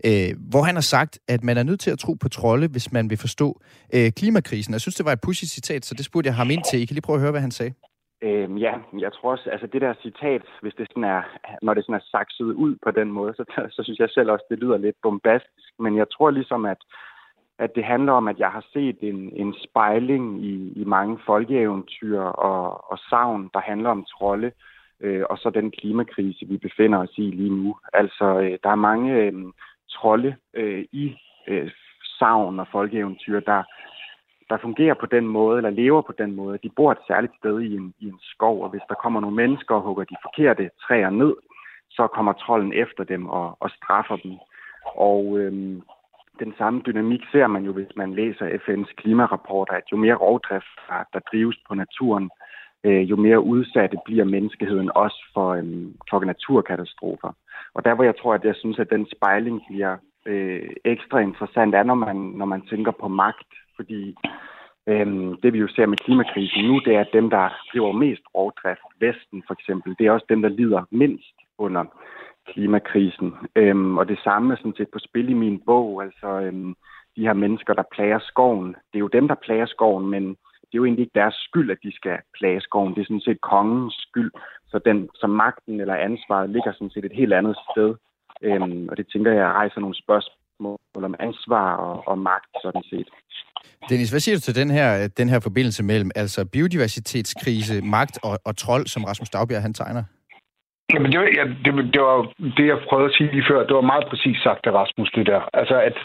øh, 0.09 0.30
hvor 0.51 0.62
han 0.68 0.74
har 0.74 0.86
sagt, 0.96 1.18
at 1.28 1.44
man 1.44 1.57
er 1.59 1.62
nødt 1.62 1.80
til 1.80 1.90
at 1.90 1.99
tro 1.99 2.12
på 2.22 2.28
trolde, 2.28 2.68
hvis 2.68 2.92
man 2.92 3.11
vil 3.11 3.18
forstå 3.18 3.49
øh, 3.94 4.09
klimakrisen. 4.18 4.72
Jeg 4.72 4.80
synes, 4.80 4.94
det 4.94 5.07
var 5.07 5.12
et 5.12 5.20
pushy 5.26 5.44
citat, 5.44 5.84
så 5.84 5.94
det 5.94 6.05
spurgte 6.05 6.28
jeg 6.28 6.36
ham 6.36 6.51
ind 6.51 6.62
til. 6.70 6.80
I 6.80 6.84
kan 6.84 6.94
lige 6.94 7.07
prøve 7.07 7.16
at 7.16 7.24
høre, 7.24 7.30
hvad 7.30 7.40
han 7.40 7.51
sagde. 7.51 7.74
Øhm, 8.22 8.57
ja, 8.57 8.74
jeg 8.99 9.12
tror 9.12 9.30
også, 9.30 9.51
altså 9.51 9.66
det 9.72 9.80
der 9.80 9.94
citat, 10.03 10.42
hvis 10.62 10.74
det 10.78 10.86
sådan 10.90 11.05
er, 11.05 11.22
når 11.62 11.74
det 11.74 11.84
sådan 11.84 12.01
er 12.01 12.11
sakset 12.11 12.44
ud 12.64 12.76
på 12.84 12.90
den 12.90 13.12
måde, 13.12 13.34
så, 13.36 13.44
så 13.76 13.80
synes 13.84 13.99
jeg 13.99 14.11
selv 14.11 14.30
også, 14.30 14.44
det 14.51 14.59
lyder 14.59 14.78
lidt 14.78 14.96
bombastisk. 15.03 15.72
Men 15.78 15.96
jeg 15.96 16.07
tror 16.14 16.30
ligesom, 16.30 16.64
at, 16.64 16.80
at 17.59 17.70
det 17.74 17.84
handler 17.84 18.12
om, 18.12 18.28
at 18.28 18.38
jeg 18.38 18.51
har 18.51 18.64
set 18.72 18.99
en, 19.01 19.32
en 19.42 19.55
spejling 19.64 20.44
i, 20.44 20.72
i 20.82 20.84
mange 20.84 21.18
folkeeventyr 21.26 22.20
og, 22.20 22.92
og 22.92 22.99
savn, 23.11 23.51
der 23.55 23.61
handler 23.61 23.90
om 23.90 24.05
trolde 24.05 24.46
øh, 24.46 24.53
øh, 25.01 25.24
og 25.30 25.38
så 25.38 25.51
den 25.51 25.70
klimakrise, 25.70 26.46
vi 26.46 26.57
befinder 26.57 26.99
os 26.99 27.18
i 27.18 27.30
lige 27.30 27.51
nu. 27.51 27.76
Altså, 27.92 28.24
øh, 28.24 28.59
der 28.62 28.70
er 28.70 28.86
mange 28.88 29.14
øh, 29.14 29.32
trolde 29.90 30.36
øh, 30.55 30.84
i 30.92 31.16
øh, 31.49 31.70
savn 32.18 32.61
og 32.61 32.66
folkeeventyr, 32.72 33.40
der, 33.40 33.62
der 34.51 34.59
fungerer 34.59 34.94
på 34.94 35.07
den 35.07 35.26
måde, 35.26 35.57
eller 35.57 35.70
lever 35.70 36.03
på 36.03 36.12
den 36.18 36.36
måde. 36.36 36.59
De 36.62 36.70
bor 36.76 36.92
et 36.92 37.07
særligt 37.07 37.32
sted 37.38 37.61
i 37.61 37.74
en, 37.74 37.94
i 37.99 38.07
en 38.09 38.20
skov, 38.22 38.62
og 38.62 38.70
hvis 38.70 38.88
der 38.88 38.94
kommer 38.94 39.20
nogle 39.20 39.36
mennesker 39.36 39.74
og 39.74 39.82
hugger 39.82 40.05
de 40.05 40.16
forkerte 40.22 40.70
træer 40.86 41.11
ned, 41.11 41.34
så 41.90 42.07
kommer 42.07 42.32
trolden 42.32 42.72
efter 42.72 43.05
dem 43.05 43.26
og, 43.26 43.57
og 43.61 43.70
straffer 43.70 44.16
dem. 44.16 44.34
Og 44.96 45.38
øhm, 45.38 45.82
den 46.38 46.55
samme 46.59 46.82
dynamik 46.86 47.20
ser 47.32 47.46
man 47.46 47.64
jo, 47.64 47.72
hvis 47.72 47.96
man 47.96 48.14
læser 48.14 48.46
FN's 48.49 48.94
klimarapporter, 48.94 49.74
at 49.74 49.92
jo 49.92 49.96
mere 49.96 50.14
rovdrift, 50.14 50.72
der, 50.88 51.05
der 51.12 51.20
drives 51.30 51.59
på 51.68 51.74
naturen, 51.74 52.30
øh, 52.85 53.11
jo 53.11 53.16
mere 53.16 53.41
udsatte 53.41 53.97
bliver 54.05 54.24
menneskeheden 54.24 54.91
også 54.95 55.24
for, 55.35 55.49
øh, 55.51 55.87
for 56.11 56.24
naturkatastrofer. 56.24 57.33
Og 57.74 57.85
der 57.85 57.95
hvor 57.95 58.05
jeg 58.05 58.16
tror, 58.16 58.35
at 58.35 58.45
jeg 58.45 58.55
synes, 58.59 58.79
at 58.79 58.91
den 58.91 59.07
spejling 59.16 59.62
bliver 59.68 59.97
øh, 60.26 60.70
ekstra 60.85 61.18
interessant, 61.18 61.74
er, 61.74 61.83
når 61.83 61.95
man, 61.95 62.16
når 62.16 62.47
man 62.47 62.62
tænker 62.70 62.93
på 63.01 63.09
magt. 63.09 63.53
Fordi 63.76 64.14
Øhm, 64.89 65.37
det 65.43 65.53
vi 65.53 65.59
jo 65.59 65.68
ser 65.68 65.87
med 65.87 65.99
klimakrisen 65.99 66.64
nu, 66.64 66.81
det 66.85 66.95
er, 66.95 67.01
at 67.01 67.12
dem, 67.12 67.31
der 67.31 67.49
driver 67.72 67.93
mest 67.93 68.22
rovdrift, 68.35 68.89
Vesten 69.01 69.43
for 69.47 69.55
eksempel, 69.55 69.95
det 69.99 70.07
er 70.07 70.11
også 70.11 70.26
dem, 70.29 70.43
der 70.43 70.49
lider 70.49 70.83
mindst 70.91 71.35
under 71.59 71.85
klimakrisen. 72.47 73.35
Øhm, 73.57 73.99
og 73.99 74.09
det 74.09 74.18
samme 74.24 74.53
er 74.53 74.57
sådan 74.57 74.74
set 74.76 74.89
på 74.93 74.99
spil 74.99 75.29
i 75.29 75.33
min 75.45 75.61
bog. 75.66 76.03
Altså 76.03 76.26
øhm, 76.26 76.74
de 77.16 77.22
her 77.22 77.33
mennesker, 77.33 77.74
der 77.74 77.83
plager 77.95 78.18
skoven. 78.18 78.68
Det 78.68 78.97
er 78.99 79.07
jo 79.07 79.16
dem, 79.18 79.29
der 79.29 79.35
plager 79.35 79.66
skoven, 79.66 80.11
men 80.11 80.37
det 80.68 80.74
er 80.74 80.82
jo 80.82 80.84
egentlig 80.84 81.04
ikke 81.04 81.20
deres 81.22 81.38
skyld, 81.48 81.70
at 81.70 81.80
de 81.82 81.92
skal 81.96 82.16
plage 82.38 82.60
skoven. 82.60 82.94
Det 82.94 83.00
er 83.00 83.10
sådan 83.10 83.28
set 83.28 83.40
kongens 83.40 83.94
skyld. 84.08 84.32
Så 84.70 84.80
den, 84.84 85.08
så 85.14 85.26
magten 85.26 85.80
eller 85.80 85.94
ansvaret 85.94 86.50
ligger 86.50 86.72
sådan 86.72 86.90
set 86.90 87.04
et 87.04 87.18
helt 87.20 87.32
andet 87.32 87.56
sted. 87.70 87.90
Øhm, 88.42 88.88
og 88.90 88.96
det 88.96 89.06
tænker 89.12 89.32
jeg 89.32 89.46
rejser 89.60 89.80
nogle 89.80 90.02
spørgsmål 90.04 91.04
om 91.10 91.14
ansvar 91.18 91.76
og, 91.76 92.08
og 92.10 92.18
magt 92.18 92.52
sådan 92.62 92.84
set. 92.90 93.08
Dennis, 93.88 94.10
hvad 94.10 94.20
siger 94.20 94.36
du 94.36 94.40
til 94.40 94.54
den 94.54 94.70
her, 94.70 95.08
den 95.08 95.28
her 95.28 95.40
forbindelse 95.40 95.82
mellem 95.82 96.10
altså 96.14 96.44
biodiversitetskrise, 96.44 97.82
magt 97.82 98.18
og, 98.22 98.38
og 98.44 98.56
trold, 98.56 98.86
som 98.86 99.04
Rasmus 99.04 99.30
Dagbjerg 99.30 99.62
han 99.62 99.74
tegner? 99.74 100.04
Jamen, 100.93 101.12
det 101.12 101.20
var, 101.20 101.28
ja, 101.39 101.45
det, 101.64 101.95
det 101.95 102.03
var 102.03 102.32
det, 102.57 102.66
jeg 102.66 102.78
prøvede 102.89 103.09
at 103.09 103.14
sige 103.16 103.30
lige 103.32 103.49
før. 103.51 103.66
Det 103.66 103.76
var 103.76 103.91
meget 103.93 104.07
præcis 104.11 104.36
sagt 104.47 104.66
af 104.66 104.72
Rasmus, 104.72 105.11
det 105.14 105.26
der. 105.26 105.41
Altså, 105.53 105.76
at 105.89 105.97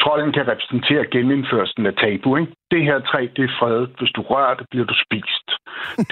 trolden 0.00 0.32
kan 0.32 0.48
repræsentere 0.48 1.04
genindførelsen 1.06 1.86
af 1.86 1.94
tabu, 1.94 2.36
ikke? 2.36 2.52
Det 2.70 2.82
her 2.84 2.98
træ, 3.00 3.20
det 3.36 3.44
er 3.44 3.56
fredet. 3.58 3.90
Hvis 3.98 4.10
du 4.16 4.22
rører 4.22 4.54
det, 4.54 4.66
bliver 4.70 4.86
du 4.86 4.94
spist. 5.04 5.46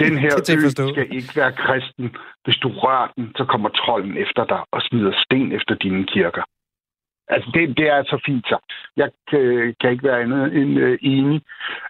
Den 0.03 0.17
her 0.23 0.33
ø 0.57 0.69
skal 0.93 1.07
ikke 1.17 1.33
være 1.35 1.51
kristen. 1.51 2.15
Hvis 2.43 2.57
du 2.63 2.69
rører 2.69 3.07
den, 3.15 3.31
så 3.37 3.45
kommer 3.45 3.69
trolden 3.69 4.17
efter 4.17 4.43
dig 4.45 4.61
og 4.71 4.81
smider 4.81 5.13
sten 5.23 5.51
efter 5.51 5.75
dine 5.75 6.03
kirker. 6.05 6.43
Altså, 7.27 7.51
det, 7.53 7.77
det 7.77 7.85
er 7.89 7.95
altså 7.95 8.21
fint 8.25 8.45
sagt. 8.49 8.71
Jeg 8.97 9.09
kan, 9.29 9.75
kan 9.81 9.91
ikke 9.91 10.03
være 10.03 10.21
andet 10.21 10.55
end 10.57 10.71
uh, 10.83 10.97
enig. 11.01 11.41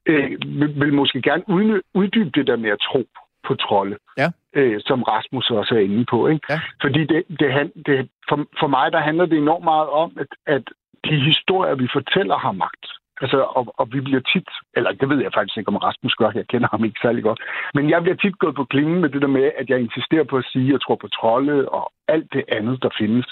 Uh, 0.09 0.59
vil, 0.59 0.71
vil 0.81 0.93
måske 0.93 1.21
gerne 1.21 1.43
uddybe 1.93 2.31
det 2.35 2.47
der 2.47 2.55
med 2.55 2.69
at 2.69 2.79
tro 2.89 3.03
på 3.47 3.55
trolde, 3.55 3.97
ja. 4.17 4.29
øh, 4.53 4.81
som 4.85 5.03
Rasmus 5.03 5.49
også 5.49 5.75
er 5.75 5.79
inde 5.79 6.05
på. 6.05 6.27
Ikke? 6.27 6.45
Ja. 6.49 6.59
Fordi 6.81 7.05
det, 7.05 7.23
det, 7.39 7.71
det, 7.85 8.09
for, 8.29 8.37
for 8.59 8.67
mig 8.67 8.91
der 8.91 8.99
handler 8.99 9.25
det 9.25 9.37
enormt 9.37 9.63
meget 9.63 9.89
om, 9.89 10.17
at, 10.19 10.27
at 10.55 10.63
de 11.05 11.15
historier, 11.31 11.75
vi 11.75 11.87
fortæller, 11.93 12.37
har 12.37 12.51
magt. 12.51 12.85
Altså, 13.23 13.37
og, 13.57 13.63
og 13.79 13.85
vi 13.93 13.99
bliver 14.01 14.23
tit, 14.33 14.49
eller 14.77 14.91
det 14.91 15.09
ved 15.09 15.19
jeg 15.21 15.31
faktisk 15.33 15.57
ikke, 15.57 15.73
om 15.73 15.83
Rasmus 15.87 16.15
gør, 16.15 16.31
jeg 16.35 16.47
kender 16.47 16.67
ham 16.71 16.85
ikke 16.85 16.99
særlig 17.01 17.23
godt, 17.23 17.39
men 17.73 17.89
jeg 17.89 18.01
bliver 18.01 18.15
tit 18.15 18.39
gået 18.39 18.55
på 18.55 18.65
klingen 18.65 19.01
med 19.01 19.09
det 19.09 19.21
der 19.21 19.27
med, 19.27 19.51
at 19.57 19.69
jeg 19.69 19.79
insisterer 19.79 20.23
på 20.23 20.37
at 20.37 20.45
sige, 20.51 20.67
at 20.67 20.71
jeg 20.71 20.81
tror 20.81 20.95
på 20.95 21.07
trolde 21.07 21.69
og 21.69 21.91
alt 22.07 22.33
det 22.33 22.43
andet, 22.57 22.83
der 22.83 22.89
findes. 23.01 23.27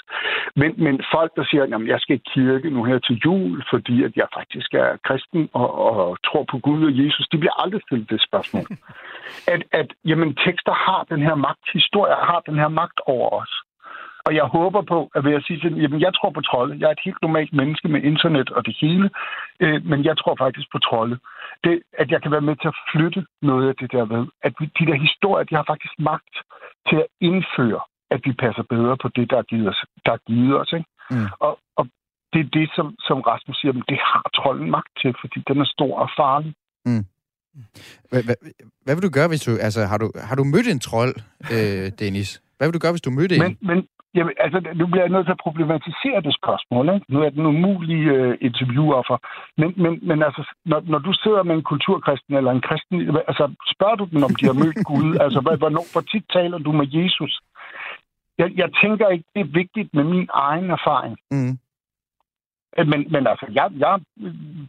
Men, 0.56 0.70
men 0.84 0.94
folk, 1.14 1.30
der 1.36 1.44
siger, 1.50 1.62
at 1.62 1.88
jeg 1.92 2.00
skal 2.00 2.16
i 2.16 2.28
kirke 2.34 2.70
nu 2.70 2.84
her 2.84 2.98
til 2.98 3.20
jul, 3.24 3.64
fordi 3.72 3.96
at 4.04 4.12
jeg 4.16 4.28
faktisk 4.38 4.74
er 4.74 4.88
kristen 5.08 5.48
og, 5.52 5.70
og 5.86 6.16
tror 6.26 6.44
på 6.50 6.58
Gud 6.58 6.84
og 6.88 6.94
Jesus, 7.02 7.26
de 7.32 7.38
bliver 7.38 7.62
aldrig 7.62 7.82
stillet 7.86 8.10
det 8.10 8.22
spørgsmål. 8.28 8.66
At, 9.54 9.62
at 9.72 9.88
jamen, 10.04 10.34
tekster 10.44 10.72
har 10.72 11.06
den 11.12 11.22
her 11.22 11.34
magt, 11.34 11.66
historier 11.72 12.16
har 12.30 12.40
den 12.48 12.56
her 12.62 12.68
magt 12.68 13.00
over 13.06 13.28
os. 13.40 13.52
Og 14.26 14.34
jeg 14.34 14.44
håber 14.44 14.82
på, 14.92 14.98
at 15.14 15.24
ved 15.24 15.34
at 15.34 15.44
sige 15.46 15.60
sådan, 15.60 15.78
jamen 15.78 16.00
jeg 16.00 16.12
tror 16.14 16.30
på 16.30 16.40
trolde. 16.40 16.78
Jeg 16.80 16.86
er 16.86 16.96
et 16.96 17.06
helt 17.08 17.22
normalt 17.22 17.52
menneske 17.52 17.88
med 17.88 18.00
internet 18.02 18.50
og 18.50 18.66
det 18.66 18.76
hele, 18.80 19.10
øh, 19.60 19.78
men 19.90 20.04
jeg 20.04 20.18
tror 20.18 20.34
faktisk 20.44 20.66
på 20.72 20.78
trolde. 20.78 21.18
Det, 21.64 21.82
at 21.92 22.10
jeg 22.10 22.22
kan 22.22 22.32
være 22.32 22.48
med 22.48 22.56
til 22.56 22.68
at 22.68 22.80
flytte 22.92 23.26
noget 23.42 23.68
af 23.68 23.74
det 23.80 23.92
der 23.92 24.04
ved. 24.14 24.24
At 24.42 24.52
vi, 24.60 24.64
de 24.78 24.86
der 24.90 24.98
historier, 25.06 25.44
de 25.44 25.54
har 25.54 25.64
faktisk 25.72 25.94
magt 25.98 26.34
til 26.88 26.96
at 26.96 27.06
indføre, 27.20 27.80
at 28.10 28.20
vi 28.24 28.32
passer 28.32 28.62
bedre 28.62 28.96
på 29.02 29.08
det, 29.16 29.30
der 29.30 29.38
er 29.38 29.46
givet 29.52 29.68
os. 29.68 29.80
Der 30.06 30.12
er 30.12 30.22
givet 30.26 30.60
os 30.60 30.72
ikke? 30.72 30.88
Mm. 31.10 31.28
Og, 31.46 31.58
og 31.78 31.84
det 32.32 32.40
er 32.40 32.50
det, 32.58 32.70
som, 32.76 32.86
som 33.08 33.20
Rasmus 33.20 33.56
siger, 33.60 33.72
men 33.72 33.84
det 33.88 33.98
har 34.10 34.24
trolden 34.38 34.70
magt 34.70 34.92
til, 35.02 35.14
fordi 35.20 35.38
den 35.48 35.60
er 35.60 35.64
stor 35.64 35.98
og 35.98 36.08
farlig. 36.16 36.54
Mm. 36.84 37.04
Hvad, 38.10 38.22
hvad, 38.26 38.36
hvad 38.84 38.94
vil 38.94 39.02
du 39.02 39.10
gøre, 39.18 39.28
hvis 39.28 39.42
du... 39.46 39.50
Altså, 39.60 39.80
har 39.84 39.98
du, 39.98 40.12
har 40.28 40.36
du 40.36 40.44
mødt 40.44 40.68
en 40.68 40.80
trold, 40.80 41.14
øh, 41.54 41.92
Dennis? 41.98 42.42
Hvad 42.56 42.68
vil 42.68 42.74
du 42.74 42.78
gøre, 42.78 42.92
hvis 42.92 43.06
du 43.08 43.10
mødte 43.10 43.38
men, 43.38 43.50
en? 43.50 43.58
Men, 43.60 43.78
jamen, 44.14 44.34
altså, 44.44 44.58
nu 44.74 44.86
bliver 44.86 45.04
jeg 45.04 45.14
nødt 45.14 45.26
til 45.26 45.36
at 45.36 45.44
problematisere 45.46 46.20
det 46.26 46.34
spørgsmål. 46.40 46.94
Ikke? 46.94 47.06
Nu 47.08 47.22
er 47.22 47.30
den 47.30 47.46
umulige 47.46 48.28
uh, 48.28 48.34
interviewoffer. 48.40 49.16
Men, 49.60 49.74
men, 49.82 49.92
men 50.08 50.22
altså, 50.22 50.42
når, 50.64 50.80
når 50.84 50.98
du 50.98 51.12
sidder 51.12 51.42
med 51.42 51.54
en 51.54 51.62
kulturkristen 51.62 52.34
eller 52.36 52.50
en 52.50 52.60
kristen, 52.68 52.96
altså, 53.28 53.44
spørger 53.74 53.96
du 53.96 54.04
dem, 54.04 54.22
om 54.22 54.34
de 54.34 54.46
har 54.46 54.56
mødt 54.64 54.78
Gud? 54.90 55.16
Altså, 55.24 55.40
hvornår, 55.58 55.84
hvor 55.92 56.00
tit 56.00 56.24
taler 56.32 56.58
du 56.58 56.72
med 56.72 56.86
Jesus? 56.98 57.40
Jeg, 58.38 58.52
jeg 58.56 58.70
tænker 58.82 59.08
ikke, 59.08 59.24
det 59.34 59.40
er 59.40 59.58
vigtigt 59.62 59.94
med 59.94 60.04
min 60.04 60.28
egen 60.34 60.70
erfaring. 60.70 61.18
Mm. 61.30 61.58
Men, 62.90 63.00
men 63.12 63.26
altså, 63.26 63.46
jeg, 63.52 63.70
jeg 63.76 64.00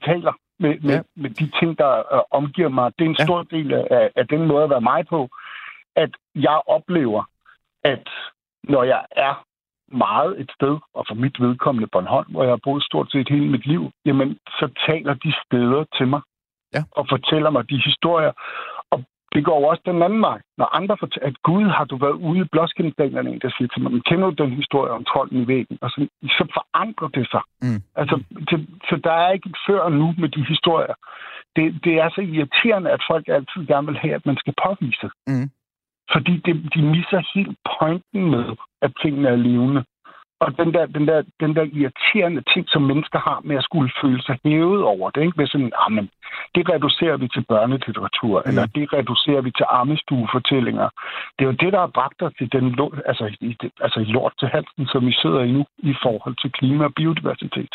taler 0.05 0.33
med, 0.59 0.79
med, 0.79 0.95
ja. 0.95 1.01
med 1.15 1.29
de 1.29 1.51
ting, 1.59 1.77
der 1.77 1.91
uh, 2.15 2.21
omgiver 2.31 2.69
mig. 2.69 2.91
Det 2.99 3.05
er 3.05 3.09
en 3.09 3.15
ja. 3.19 3.23
stor 3.23 3.43
del 3.43 3.73
af, 3.73 4.11
af 4.15 4.27
den 4.27 4.47
måde 4.47 4.63
at 4.63 4.69
være 4.69 4.81
mig 4.81 5.07
på, 5.07 5.29
at 5.95 6.11
jeg 6.35 6.61
oplever, 6.67 7.23
at 7.83 8.07
når 8.63 8.83
jeg 8.83 9.05
er 9.11 9.43
meget 9.91 10.41
et 10.41 10.51
sted, 10.57 10.77
og 10.93 11.05
for 11.07 11.15
mit 11.15 11.39
vedkommende 11.39 11.89
Bornholm, 11.91 12.31
hvor 12.31 12.43
jeg 12.43 12.51
har 12.51 12.63
boet 12.63 12.83
stort 12.83 13.11
set 13.11 13.29
hele 13.29 13.49
mit 13.49 13.65
liv, 13.65 13.91
jamen, 14.05 14.37
så 14.59 14.69
taler 14.87 15.13
de 15.13 15.33
steder 15.45 15.83
til 15.97 16.07
mig 16.07 16.21
ja. 16.73 16.83
og 16.91 17.05
fortæller 17.09 17.49
mig 17.49 17.69
de 17.69 17.81
historier. 17.85 18.31
Og 18.91 19.03
det 19.33 19.45
går 19.45 19.69
også 19.69 19.83
den 19.85 20.01
anden 20.01 20.21
vej. 20.21 20.39
Når 20.57 20.75
andre 20.79 20.97
fortæller, 20.99 21.27
at 21.27 21.41
Gud 21.43 21.65
har 21.77 21.85
du 21.85 21.95
været 21.97 22.17
ude 22.27 22.39
i 22.39 22.51
blåskindstallerne, 22.51 23.39
der 23.39 23.49
siger 23.57 23.67
til 23.67 23.81
mig, 23.81 24.03
kender 24.03 24.29
du 24.29 24.43
den 24.43 24.51
historie 24.51 24.91
om 24.91 25.03
trolden 25.03 25.41
i 25.41 25.47
væggen? 25.47 25.77
Og 25.81 25.89
så, 25.89 26.07
så 26.23 26.43
forandrer 26.57 27.07
det 27.07 27.27
sig. 27.33 27.43
Mm. 27.61 27.81
Altså, 27.95 28.23
til, 28.49 28.67
så 28.89 28.95
der 29.03 29.11
er 29.11 29.31
ikke 29.31 29.49
et 29.49 29.57
før 29.67 29.89
nu 29.89 30.13
med 30.17 30.29
de 30.29 30.45
historier. 30.45 30.95
Det, 31.55 31.83
det 31.83 31.93
er 32.03 32.09
så 32.09 32.21
irriterende, 32.21 32.89
at 32.91 33.01
folk 33.11 33.27
altid 33.27 33.61
gerne 33.67 33.87
vil 33.87 33.97
have, 33.97 34.15
at 34.15 34.25
man 34.25 34.37
skal 34.37 34.53
påvise. 34.65 35.07
Mm. 35.27 35.49
Fordi 36.13 36.33
det, 36.45 36.53
de 36.75 36.81
misser 36.81 37.21
helt 37.35 37.57
pointen 37.71 38.31
med, 38.31 38.45
at 38.81 38.91
tingene 39.01 39.29
er 39.29 39.35
levende. 39.35 39.83
Og 40.43 40.57
den 40.57 40.73
der, 40.73 40.85
den, 40.85 41.07
der, 41.07 41.23
den 41.39 41.55
der 41.55 41.65
irriterende 41.77 42.41
ting, 42.53 42.65
som 42.69 42.81
mennesker 42.81 43.19
har 43.19 43.39
med 43.43 43.55
at 43.57 43.63
skulle 43.63 43.91
føle 44.01 44.21
sig 44.21 44.37
hævet 44.45 44.83
over 44.83 45.09
det, 45.09 45.21
ikke? 45.21 45.37
Med 45.37 45.47
sådan, 45.47 45.71
ah, 45.83 45.91
men, 45.91 46.09
det 46.55 46.69
reducerer 46.69 47.17
vi 47.17 47.27
til 47.27 47.43
børnelitteratur, 47.51 48.35
mm. 48.41 48.49
eller 48.49 48.65
det 48.75 48.93
reducerer 48.93 49.41
vi 49.41 49.51
til 49.51 49.65
armestuefortællinger. 49.69 50.89
Det 51.35 51.41
er 51.43 51.49
jo 51.51 51.61
det, 51.63 51.73
der 51.73 51.79
har 51.79 51.91
bragt 51.97 52.21
os 52.21 52.33
til 52.37 52.51
den, 52.51 52.65
altså, 53.05 53.25
i, 53.41 53.57
altså 53.85 53.99
i 53.99 54.03
lort 54.03 54.33
til 54.39 54.47
halsen, 54.47 54.85
som 54.87 55.05
vi 55.05 55.13
sidder 55.21 55.41
i 55.41 55.51
nu, 55.51 55.65
i 55.77 55.93
forhold 56.03 56.35
til 56.41 56.51
klima 56.51 56.83
og 56.85 56.93
biodiversitet. 56.93 57.73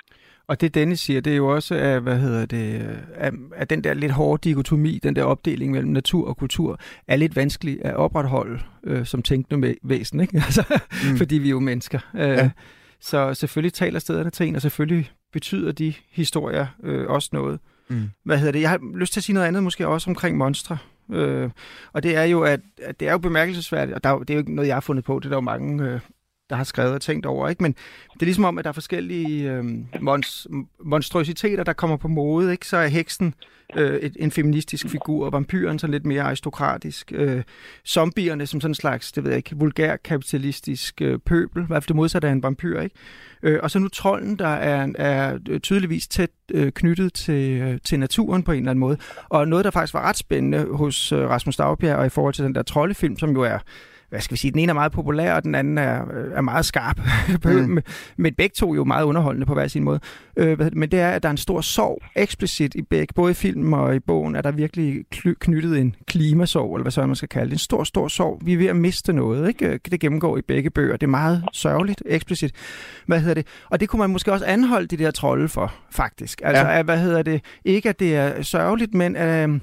Og 0.49 0.61
det 0.61 0.75
Dennis 0.75 1.01
siger, 1.01 1.21
det 1.21 1.33
er 1.33 1.37
jo 1.37 1.55
også, 1.55 1.75
at, 1.75 2.03
hvad 2.03 2.19
hedder 2.19 2.47
det, 2.47 2.99
at, 3.15 3.35
at 3.57 3.71
den 3.71 3.85
der 3.85 3.95
lidt 3.95 4.13
hårde 4.13 4.49
dikotomi, 4.49 5.01
den 5.03 5.17
der 5.17 5.23
opdeling 5.25 5.73
mellem 5.73 5.93
natur 5.93 6.29
og 6.29 6.37
kultur, 6.37 6.81
er 7.09 7.17
lidt 7.17 7.37
vanskelig 7.37 7.85
at 7.85 7.95
opretholde 7.95 8.61
øh, 8.85 9.07
som 9.07 9.23
tænkende 9.23 9.77
væsen, 9.83 10.21
ikke? 10.21 10.37
Altså, 10.45 10.81
mm. 11.11 11.17
fordi 11.17 11.39
vi 11.39 11.47
er 11.47 11.51
jo 11.51 11.61
mennesker. 11.61 11.99
Øh, 12.15 12.21
ja. 12.21 12.51
Så 13.01 13.35
selvfølgelig 13.35 13.73
taler 13.73 13.99
stederne 13.99 14.31
til 14.31 14.49
en, 14.49 14.57
og 14.57 14.63
selvfølgelig 14.63 15.11
betyder 15.33 15.73
de 15.73 15.95
historier 16.11 16.67
øh, 16.83 17.07
også 17.09 17.29
noget. 17.33 17.61
Mm. 17.89 18.11
Hvad 18.25 18.39
hedder 18.39 18.53
det? 18.53 18.61
Jeg 18.61 18.71
har 18.71 18.81
lyst 18.95 19.13
til 19.13 19.21
at 19.21 19.25
sige 19.25 19.35
noget 19.35 19.47
andet 19.47 19.63
måske 19.63 19.89
også 19.89 20.11
omkring 20.11 20.37
monstre. 20.37 20.79
Øh, 21.13 21.51
og 21.93 22.03
det 22.03 22.17
er 22.17 22.25
jo, 22.25 22.43
at, 22.43 22.61
at 22.83 23.01
det 23.01 23.09
er 23.09 23.13
jo 23.13 23.19
bemærkelsesværdigt, 23.19 23.95
og 23.95 24.05
der, 24.05 24.19
det 24.19 24.31
er 24.31 24.35
jo 24.35 24.39
ikke 24.41 24.55
noget, 24.55 24.69
jeg 24.69 24.77
har 24.77 24.81
fundet 24.81 25.05
på, 25.05 25.19
det 25.19 25.25
er 25.25 25.29
der 25.29 25.37
jo 25.37 25.41
mange 25.41 25.85
øh, 25.85 26.01
der 26.51 26.57
har 26.57 26.65
skrevet 26.65 26.95
og 26.95 27.01
tænkt 27.01 27.27
over. 27.27 27.49
Ikke? 27.49 27.63
Men 27.63 27.73
det 28.15 28.23
er 28.23 28.27
ligesom 28.27 28.45
om, 28.45 28.59
at 28.59 28.65
der 28.65 28.69
er 28.69 28.73
forskellige 28.73 29.53
øh, 29.53 29.65
monst- 30.01 30.47
monstrositeter, 30.85 31.65
der 31.65 31.73
kommer 31.73 31.97
på 31.97 32.09
mode. 32.09 32.53
Ikke? 32.53 32.67
Så 32.67 32.77
er 32.77 32.87
heksen 32.87 33.35
øh, 33.77 33.97
et, 33.97 34.17
en 34.21 34.31
feministisk 34.31 34.89
figur, 34.89 35.27
og 35.27 35.33
vampyren 35.33 35.79
så 35.79 35.87
lidt 35.87 36.07
mere 36.07 36.23
aristokratisk. 36.23 37.13
Øh, 37.15 37.43
zombierne 37.87 38.47
som 38.47 38.61
sådan 38.61 38.71
en 38.71 38.75
slags, 38.75 39.13
det 39.13 39.25
ved 39.25 39.31
jeg 39.31 39.37
ikke, 39.37 39.57
vulgær 39.57 39.97
kapitalistisk 39.97 41.03
øh, 41.03 41.19
pøbel, 41.19 41.63
i 41.63 41.67
hvert 41.67 41.83
fald 41.83 41.89
det 41.89 41.97
modsatte 41.97 42.29
af 42.29 42.33
en 42.33 42.43
vampyr. 42.43 42.81
Ikke? 42.81 42.95
Øh, 43.43 43.59
og 43.63 43.71
så 43.71 43.79
nu 43.79 43.89
trolden, 43.89 44.39
der 44.39 44.49
er, 44.49 44.89
er 44.95 45.39
øh, 45.49 45.61
tydeligvis 45.61 46.09
tæt 46.09 46.31
øh, 46.53 46.73
knyttet 46.73 47.13
til, 47.13 47.61
øh, 47.61 47.79
til 47.85 48.01
naturen 48.01 48.43
på 48.43 48.53
en 48.53 48.59
eller 48.59 48.71
anden 48.71 48.81
måde. 48.81 48.99
Og 49.29 49.49
noget, 49.49 49.65
der 49.65 49.71
faktisk 49.71 49.95
var 49.95 50.09
ret 50.09 50.17
spændende 50.17 50.77
hos 50.77 51.13
øh, 51.13 51.29
Rasmus 51.29 51.57
Dagbjerg, 51.57 51.97
og 51.97 52.07
i 52.07 52.09
forhold 52.09 52.35
til 52.35 52.45
den 52.45 52.55
der 52.55 52.63
troldefilm, 52.63 53.19
som 53.19 53.31
jo 53.31 53.43
er 53.43 53.59
hvad 54.09 54.21
skal 54.21 54.35
vi 54.35 54.39
sige, 54.39 54.51
den 54.51 54.61
ene 54.61 54.71
er 54.71 54.75
meget 54.75 54.93
populær, 54.93 55.35
og 55.35 55.45
den 55.45 55.55
anden 55.55 55.79
er, 55.79 56.03
er 56.35 56.41
meget 56.41 56.65
skarp. 56.65 57.01
mm. 57.45 57.79
Men 58.17 58.35
begge 58.35 58.55
to 58.55 58.71
er 58.71 58.77
jo 58.77 58.85
meget 58.85 59.05
underholdende 59.05 59.47
på 59.47 59.55
hver 59.55 59.69
sin 59.69 59.85
måde. 59.85 60.01
Øh, 60.37 60.59
men 60.73 60.91
det 60.91 61.01
er, 61.01 61.11
at 61.11 61.23
der 61.23 61.29
er 61.29 61.31
en 61.31 61.37
stor 61.37 61.61
sorg 61.61 62.03
eksplicit 62.17 62.75
i 62.75 62.83
begge, 62.83 63.15
både 63.15 63.31
i 63.31 63.35
filmen 63.35 63.75
og 63.75 63.97
i 63.97 63.99
bogen, 63.99 64.37
er 64.37 64.43
der 64.43 64.51
virkelig 64.51 65.05
knyttet 65.41 65.79
en 65.79 65.95
klimasorg, 66.07 66.75
eller 66.75 66.83
hvad 66.83 66.93
så 66.93 67.07
man 67.07 67.17
skal 67.17 67.29
kalde 67.29 67.47
det. 67.47 67.53
En 67.53 67.59
stor, 67.59 67.85
stor 67.85 68.09
sorg. 68.09 68.41
Vi 68.45 68.53
er 68.53 68.59
ved 68.59 68.67
at 68.67 68.77
miste 68.77 69.13
noget. 69.13 69.49
Ikke? 69.49 69.81
Det 69.91 70.01
gennemgår 70.01 70.39
i 70.39 70.43
begge 70.43 70.71
bøger. 70.71 70.97
Det 70.97 71.07
er 71.07 71.11
meget 71.11 71.45
sørgeligt, 71.53 72.03
eksplicit. 72.07 72.55
Hvad 73.07 73.21
hedder 73.21 73.35
det? 73.35 73.47
Og 73.71 73.81
det 73.81 73.89
kunne 73.89 74.01
man 74.01 74.11
måske 74.11 74.33
også 74.33 74.45
anholde 74.45 74.87
de 74.87 74.97
der 74.97 75.11
trolde 75.11 75.49
for, 75.49 75.75
faktisk. 75.91 76.41
Altså, 76.45 76.67
ja. 76.67 76.83
hvad 76.83 76.99
hedder 76.99 77.23
det? 77.23 77.45
Ikke, 77.65 77.89
at 77.89 78.01
det 78.01 78.17
er 78.17 78.43
sørgeligt, 78.43 78.95
men... 78.95 79.17
Øh, 79.17 79.61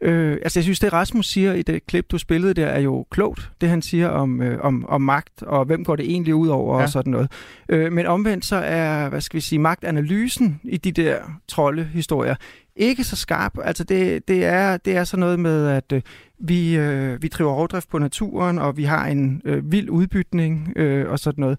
Øh, 0.00 0.32
altså 0.42 0.58
jeg 0.58 0.64
synes, 0.64 0.80
det 0.80 0.92
Rasmus 0.92 1.28
siger 1.28 1.52
i 1.52 1.62
det 1.62 1.86
klip, 1.86 2.10
du 2.10 2.18
spillede 2.18 2.54
der, 2.54 2.66
er 2.66 2.80
jo 2.80 3.06
klogt. 3.10 3.50
Det 3.60 3.68
han 3.68 3.82
siger 3.82 4.08
om, 4.08 4.42
øh, 4.42 4.58
om, 4.60 4.86
om 4.88 5.02
magt, 5.02 5.42
og 5.42 5.64
hvem 5.64 5.84
går 5.84 5.96
det 5.96 6.10
egentlig 6.10 6.34
ud 6.34 6.48
over, 6.48 6.76
ja. 6.76 6.82
og 6.82 6.88
sådan 6.88 7.12
noget. 7.12 7.32
Øh, 7.68 7.92
men 7.92 8.06
omvendt 8.06 8.44
så 8.44 8.56
er, 8.56 9.08
hvad 9.08 9.20
skal 9.20 9.36
vi 9.36 9.40
sige, 9.40 9.58
magtanalysen 9.58 10.60
i 10.64 10.76
de 10.76 10.92
der 10.92 11.18
troldehistorier 11.48 12.34
ikke 12.76 13.04
så 13.04 13.16
skarp. 13.16 13.58
Altså 13.64 13.84
det, 13.84 14.28
det, 14.28 14.44
er, 14.44 14.76
det 14.76 14.96
er 14.96 15.04
sådan 15.04 15.20
noget 15.20 15.40
med, 15.40 15.68
at 15.68 15.92
øh, 15.92 16.02
vi, 16.38 16.76
øh, 16.76 17.22
vi 17.22 17.28
driver 17.28 17.50
overdrift 17.50 17.88
på 17.88 17.98
naturen, 17.98 18.58
og 18.58 18.76
vi 18.76 18.84
har 18.84 19.06
en 19.06 19.42
øh, 19.44 19.72
vild 19.72 19.90
udbytning 19.90 20.72
øh, 20.76 21.10
og 21.10 21.18
sådan 21.18 21.42
noget. 21.42 21.58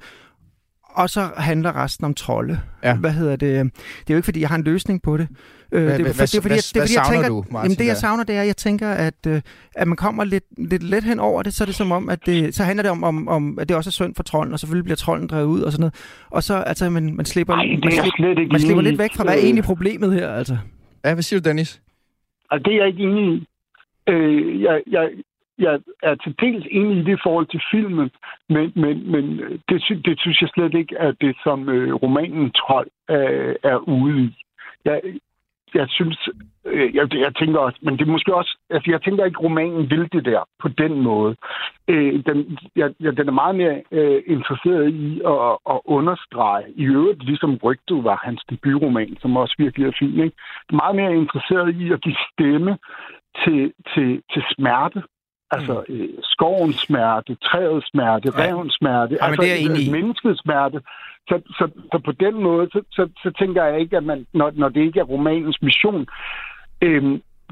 Og 0.98 1.10
så 1.10 1.30
handler 1.38 1.84
resten 1.84 2.06
om 2.06 2.14
trolde. 2.14 2.60
Ja. 2.84 2.96
Hvad 2.96 3.12
hedder 3.12 3.36
det? 3.36 3.74
Det 3.74 4.10
er 4.10 4.14
jo 4.14 4.16
ikke, 4.16 4.26
fordi 4.26 4.42
jeg 4.42 4.50
har 4.50 4.56
en 4.56 4.64
løsning 4.64 5.02
på 5.02 5.18
det. 5.18 5.28
Øh, 5.72 5.84
hvad, 5.84 5.98
det, 5.98 6.08
er, 6.08 6.14
for, 6.14 6.26
det 6.26 6.36
er, 6.36 6.42
fordi, 6.42 6.54
hvad, 6.54 6.58
det, 6.58 6.82
fordi, 6.82 6.96
jeg 6.96 7.06
tænker, 7.12 7.28
du, 7.28 7.46
Martin, 7.52 7.72
jamen, 7.72 7.78
det, 7.78 7.86
jeg 7.86 7.98
savner, 7.98 8.24
det 8.24 8.36
er, 8.36 8.42
at 8.42 8.48
jeg 8.48 8.58
tænker, 8.58 8.90
at, 8.90 9.14
øh, 9.28 9.42
at 9.76 9.88
man 9.88 9.98
kommer 9.98 10.24
lidt, 10.24 10.44
lidt 10.58 10.84
let 10.84 11.04
hen 11.04 11.20
over 11.20 11.44
det, 11.44 11.54
så 11.54 11.64
er 11.64 11.66
det 11.66 11.76
som 11.76 11.92
om, 11.92 12.10
at 12.10 12.26
det, 12.26 12.56
så 12.56 12.64
handler 12.64 12.84
det 12.84 12.92
om, 12.92 13.04
om, 13.04 13.28
om, 13.28 13.60
at 13.60 13.70
det 13.70 13.78
også 13.78 13.90
er 13.90 13.92
synd 13.92 14.16
for 14.16 14.24
trolden, 14.24 14.54
og 14.54 14.60
selvfølgelig 14.60 14.84
bliver 14.84 14.96
trolden 14.96 15.28
drevet 15.28 15.46
ud 15.46 15.62
og 15.62 15.72
sådan 15.72 15.82
noget. 15.82 15.96
Og 16.30 16.44
så, 16.44 16.56
altså, 16.56 16.90
man, 16.90 17.16
man 17.16 17.26
slipper, 17.26 17.54
Ej, 17.54 17.66
man, 17.84 17.92
slipper, 17.92 18.52
man 18.52 18.60
slipper 18.60 18.82
lidt 18.82 19.00
væk 19.00 19.14
fra, 19.16 19.24
hvad 19.24 19.34
er 19.34 19.40
egentlig 19.40 19.64
problemet 19.64 20.14
her, 20.14 20.30
altså. 20.30 20.58
Ja, 21.06 21.14
hvad 21.14 21.24
siger 21.24 21.40
du, 21.40 21.50
Dennis? 21.50 21.82
Altså, 22.52 22.64
det 22.70 22.74
er 22.74 22.78
jeg 22.78 22.88
ikke 22.88 23.04
enig 23.04 23.34
i. 23.34 23.48
Øh, 24.10 24.62
jeg, 24.62 24.82
jeg, 24.88 25.10
jeg 25.60 25.80
er 26.04 26.16
til 26.16 26.36
dels 26.40 26.68
enig 26.72 26.98
i 26.98 27.04
det 27.04 27.20
forhold 27.24 27.48
til 27.48 27.62
filmen, 27.72 28.10
men, 28.50 28.74
men, 28.76 29.12
men 29.12 29.40
øh, 29.40 29.60
det, 29.70 30.06
det 30.06 30.20
synes 30.20 30.42
jeg 30.42 30.50
slet 30.50 30.74
ikke 30.74 30.96
er 30.96 31.12
det, 31.12 31.36
som 31.44 31.70
øh, 31.70 31.94
romanen 31.94 32.52
Trold 32.52 32.90
øh, 33.10 33.56
er 33.64 33.78
ude 33.78 34.24
i. 34.24 34.36
Jeg, 34.86 35.02
jeg 35.74 35.88
synes, 35.90 36.30
øh, 36.66 36.96
jeg, 36.96 37.14
jeg 37.14 37.36
tænker 37.36 37.60
også, 37.60 37.80
men 37.82 37.94
det 37.98 38.08
er 38.08 38.12
måske 38.12 38.36
også, 38.36 38.58
altså 38.70 38.92
jeg 38.92 39.02
tænker 39.02 39.26
ikke, 39.26 39.40
romanen 39.40 39.90
vil 39.90 40.12
det 40.12 40.26
der 40.26 40.42
på 40.60 40.68
den 40.68 41.02
måde. 41.02 41.36
Øh, 41.88 42.24
den, 42.26 42.58
jeg, 42.76 42.94
jeg, 43.00 43.18
den 43.18 43.28
er 43.28 43.32
meget 43.42 43.56
mere 43.56 43.84
øh, 43.92 44.24
interesseret 44.28 44.94
i 44.94 45.22
at, 45.26 45.58
at 45.74 45.80
understrege, 45.86 46.64
i 46.76 46.84
øvrigt 46.84 47.24
ligesom 47.24 47.60
Rygtet 47.64 48.04
var 48.04 48.22
hans 48.24 48.42
debutroman, 48.50 49.18
som 49.22 49.38
også 49.38 49.56
virkelig 49.58 49.88
er 49.88 49.92
fin, 50.00 50.20
ikke? 50.20 50.38
meget 50.72 50.96
mere 50.96 51.16
interesseret 51.16 51.76
i 51.76 51.92
at 51.92 52.02
give 52.02 52.18
stemme 52.32 52.78
til, 53.44 53.74
til, 53.94 54.22
til 54.34 54.44
smerte, 54.56 55.04
Altså 55.52 55.84
øh, 55.90 56.10
skovens 56.24 56.76
smerte, 56.76 57.36
træets 57.36 57.88
smerte, 57.90 58.32
ja. 58.38 58.44
revens 58.44 58.74
smerte, 58.74 59.18
ja, 59.22 59.26
altså 59.26 59.42
det 59.42 59.88
er 59.88 59.92
menneskets 59.92 60.42
smerte. 60.42 60.82
Så, 61.28 61.42
så, 61.58 61.70
så 61.92 62.00
på 62.06 62.12
den 62.12 62.44
måde, 62.44 62.68
så, 62.72 62.82
så, 62.92 63.10
så 63.24 63.32
tænker 63.40 63.64
jeg 63.64 63.80
ikke, 63.80 63.98
at 63.98 64.04
man, 64.04 64.26
når, 64.34 64.52
når 64.56 64.70
det 64.70 64.82
ikke 64.82 65.00
er 65.00 65.04
romanens 65.04 65.62
mission, 65.62 66.08
øh, 66.82 67.04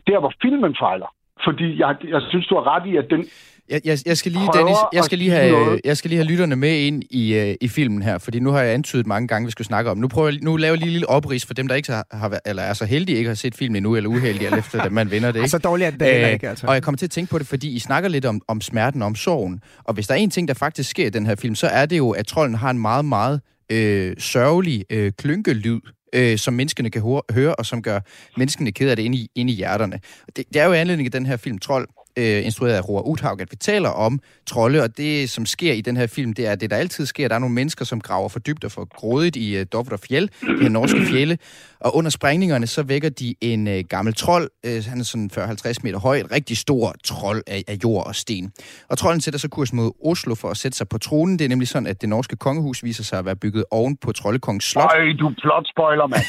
der 0.08 0.20
hvor 0.20 0.34
filmen 0.42 0.76
fejler, 0.80 1.16
fordi 1.44 1.80
jeg, 1.80 1.96
jeg 2.14 2.22
synes, 2.30 2.48
du 2.48 2.56
har 2.56 2.76
ret 2.76 2.86
i, 2.92 2.98
at 2.98 3.08
den 3.10 3.26
jeg, 3.70 3.82
jeg, 3.86 3.98
jeg 4.06 4.18
skal 4.18 4.32
lige, 4.32 4.50
Dennis, 4.54 4.78
jeg 4.94 5.04
skal 5.04 5.18
lige, 5.18 5.32
have, 5.32 5.80
jeg 5.86 5.98
skal 5.98 6.10
lige 6.10 6.18
have 6.18 6.28
lytterne 6.28 6.56
med 6.56 6.80
ind 6.80 7.04
i, 7.12 7.40
uh, 7.40 7.56
i 7.62 7.68
filmen 7.68 8.02
her, 8.02 8.18
fordi 8.18 8.40
nu 8.40 8.52
har 8.52 8.62
jeg 8.62 8.74
antydet 8.74 9.08
mange 9.08 9.28
gange, 9.28 9.46
vi 9.46 9.52
skal 9.52 9.66
snakke 9.66 9.92
om. 9.92 9.98
Nu 9.98 10.08
prøver 10.08 10.30
jeg, 10.30 10.40
nu 10.42 10.58
laver 10.58 10.74
jeg 10.74 10.80
lige 10.80 10.88
en 10.88 10.92
lille 10.92 11.10
oprids 11.10 11.46
for 11.46 11.54
dem, 11.54 11.68
der 11.68 11.76
ikke 11.76 11.92
har, 11.92 12.08
har 12.12 12.40
eller 12.46 12.64
er 12.64 12.74
så 12.74 12.86
heldige, 12.86 13.18
ikke 13.18 13.28
har 13.28 13.36
set 13.36 13.56
filmen 13.56 13.76
endnu, 13.76 13.96
eller 13.96 14.10
uheldige, 14.10 14.46
eller 14.46 14.58
efter, 14.58 14.82
at 14.82 14.92
man 14.92 15.12
vinder 15.12 15.32
det. 15.32 15.36
Ikke? 15.40 15.44
Altså 15.44 15.58
dårligt 15.58 15.88
er 15.88 15.92
det 15.92 16.26
uh, 16.26 16.34
ikke, 16.34 16.50
altså. 16.50 16.68
Og 16.68 16.74
jeg 16.74 16.84
kommer 16.84 16.98
til 16.98 17.06
at 17.06 17.12
tænke 17.12 17.32
på 17.32 17.40
det, 17.40 17.48
fordi 17.48 17.76
I 17.76 17.80
snakker 17.80 18.10
lidt 18.10 18.26
om, 18.26 18.42
om 18.48 18.62
smerten 18.62 19.02
og 19.02 19.06
om 19.06 19.16
sorgen. 19.16 19.62
Og 19.84 19.94
hvis 19.94 20.08
der 20.08 20.14
er 20.14 20.18
en 20.18 20.30
ting, 20.30 20.48
der 20.48 20.54
faktisk 20.54 20.90
sker 20.90 21.08
i 21.08 21.10
den 21.10 21.26
her 21.26 21.36
film, 21.36 21.56
så 21.56 21.68
er 21.68 21.86
det 21.86 21.98
jo, 21.98 22.12
at 22.12 22.28
trolden 22.28 22.56
har 22.56 22.70
en 22.70 22.80
meget, 22.80 23.06
meget 23.06 23.42
øh, 23.72 24.14
sørgelig 24.18 24.86
øh, 24.90 25.12
klynkelyd, 25.18 25.80
øh, 26.16 26.38
som 26.38 26.54
menneskene 26.54 26.90
kan 26.90 27.24
høre, 27.32 27.56
og 27.56 27.66
som 27.66 27.82
gør 27.82 28.00
menneskene 28.38 28.72
ked 28.72 28.90
af 28.90 28.96
det 28.96 29.04
inde 29.04 29.18
i, 29.18 29.30
inde 29.36 29.54
i 29.54 29.56
hjerterne. 29.56 30.00
Det, 30.36 30.46
det 30.54 30.62
er 30.62 30.66
jo 30.66 30.74
anledning 30.74 31.08
af 31.08 31.12
den 31.12 31.26
her 31.26 31.38
film, 31.38 31.60
Trold, 31.60 31.88
øh, 32.18 32.46
instrueret 32.46 32.74
af 32.74 32.90
Roar 32.90 33.02
Uthaug, 33.02 33.42
at 33.42 33.52
vi 33.52 33.56
taler 33.56 33.90
om 33.90 34.20
trolde, 34.48 34.84
og 34.84 34.98
det, 34.98 35.30
som 35.30 35.46
sker 35.46 35.74
i 35.74 35.82
den 35.82 35.98
her 35.98 36.08
film, 36.08 36.34
det 36.34 36.48
er 36.48 36.56
det, 36.56 36.70
der 36.70 36.76
altid 36.76 37.06
sker. 37.06 37.28
Der 37.28 37.36
er 37.36 37.40
nogle 37.40 37.56
mennesker, 37.56 37.86
som 37.86 38.02
graver 38.02 38.30
for 38.30 38.40
dybt 38.40 38.64
og 38.64 38.72
for 38.72 38.86
grådigt 38.86 39.36
i 39.36 39.60
uh, 39.60 39.66
Dovre 39.74 39.98
Fjell, 39.98 40.30
de 40.42 40.62
her 40.62 40.70
norske 40.70 41.06
fjelle, 41.12 41.38
og 41.80 41.96
under 41.96 42.12
sprængningerne, 42.12 42.68
så 42.68 42.84
vækker 42.84 43.10
de 43.10 43.36
en 43.42 43.68
uh, 43.68 43.74
gammel 43.90 44.14
trold, 44.14 44.50
uh, 44.68 44.86
han 44.88 45.00
er 45.00 45.04
sådan 45.04 45.30
40-50 45.34 45.74
meter 45.84 46.00
høj, 46.00 46.18
et 46.18 46.32
rigtig 46.32 46.58
stor 46.58 46.96
trold 47.04 47.44
af, 47.48 47.64
af 47.68 47.78
jord 47.84 48.08
og 48.08 48.16
sten. 48.16 48.52
Og 48.90 48.98
trolden 48.98 49.22
sætter 49.22 49.40
så 49.40 49.50
kurs 49.50 49.74
mod 49.74 49.92
Oslo 50.06 50.36
for 50.36 50.50
at 50.50 50.58
sætte 50.58 50.78
sig 50.78 50.90
på 50.90 50.98
tronen. 50.98 51.40
Det 51.40 51.46
er 51.46 51.50
nemlig 51.50 51.68
sådan, 51.68 51.88
at 51.88 52.02
det 52.02 52.10
norske 52.10 52.36
kongehus 52.36 52.84
viser 52.84 53.04
sig 53.04 53.20
at 53.20 53.26
være 53.26 53.36
bygget 53.36 53.64
oven 53.72 53.98
på 53.98 54.12
Troldekongens 54.12 54.64
slot. 54.64 54.84
Ej, 54.84 55.00
du 55.20 55.34
plot 55.42 55.68
spoiler, 55.74 56.08
mand. 56.08 56.24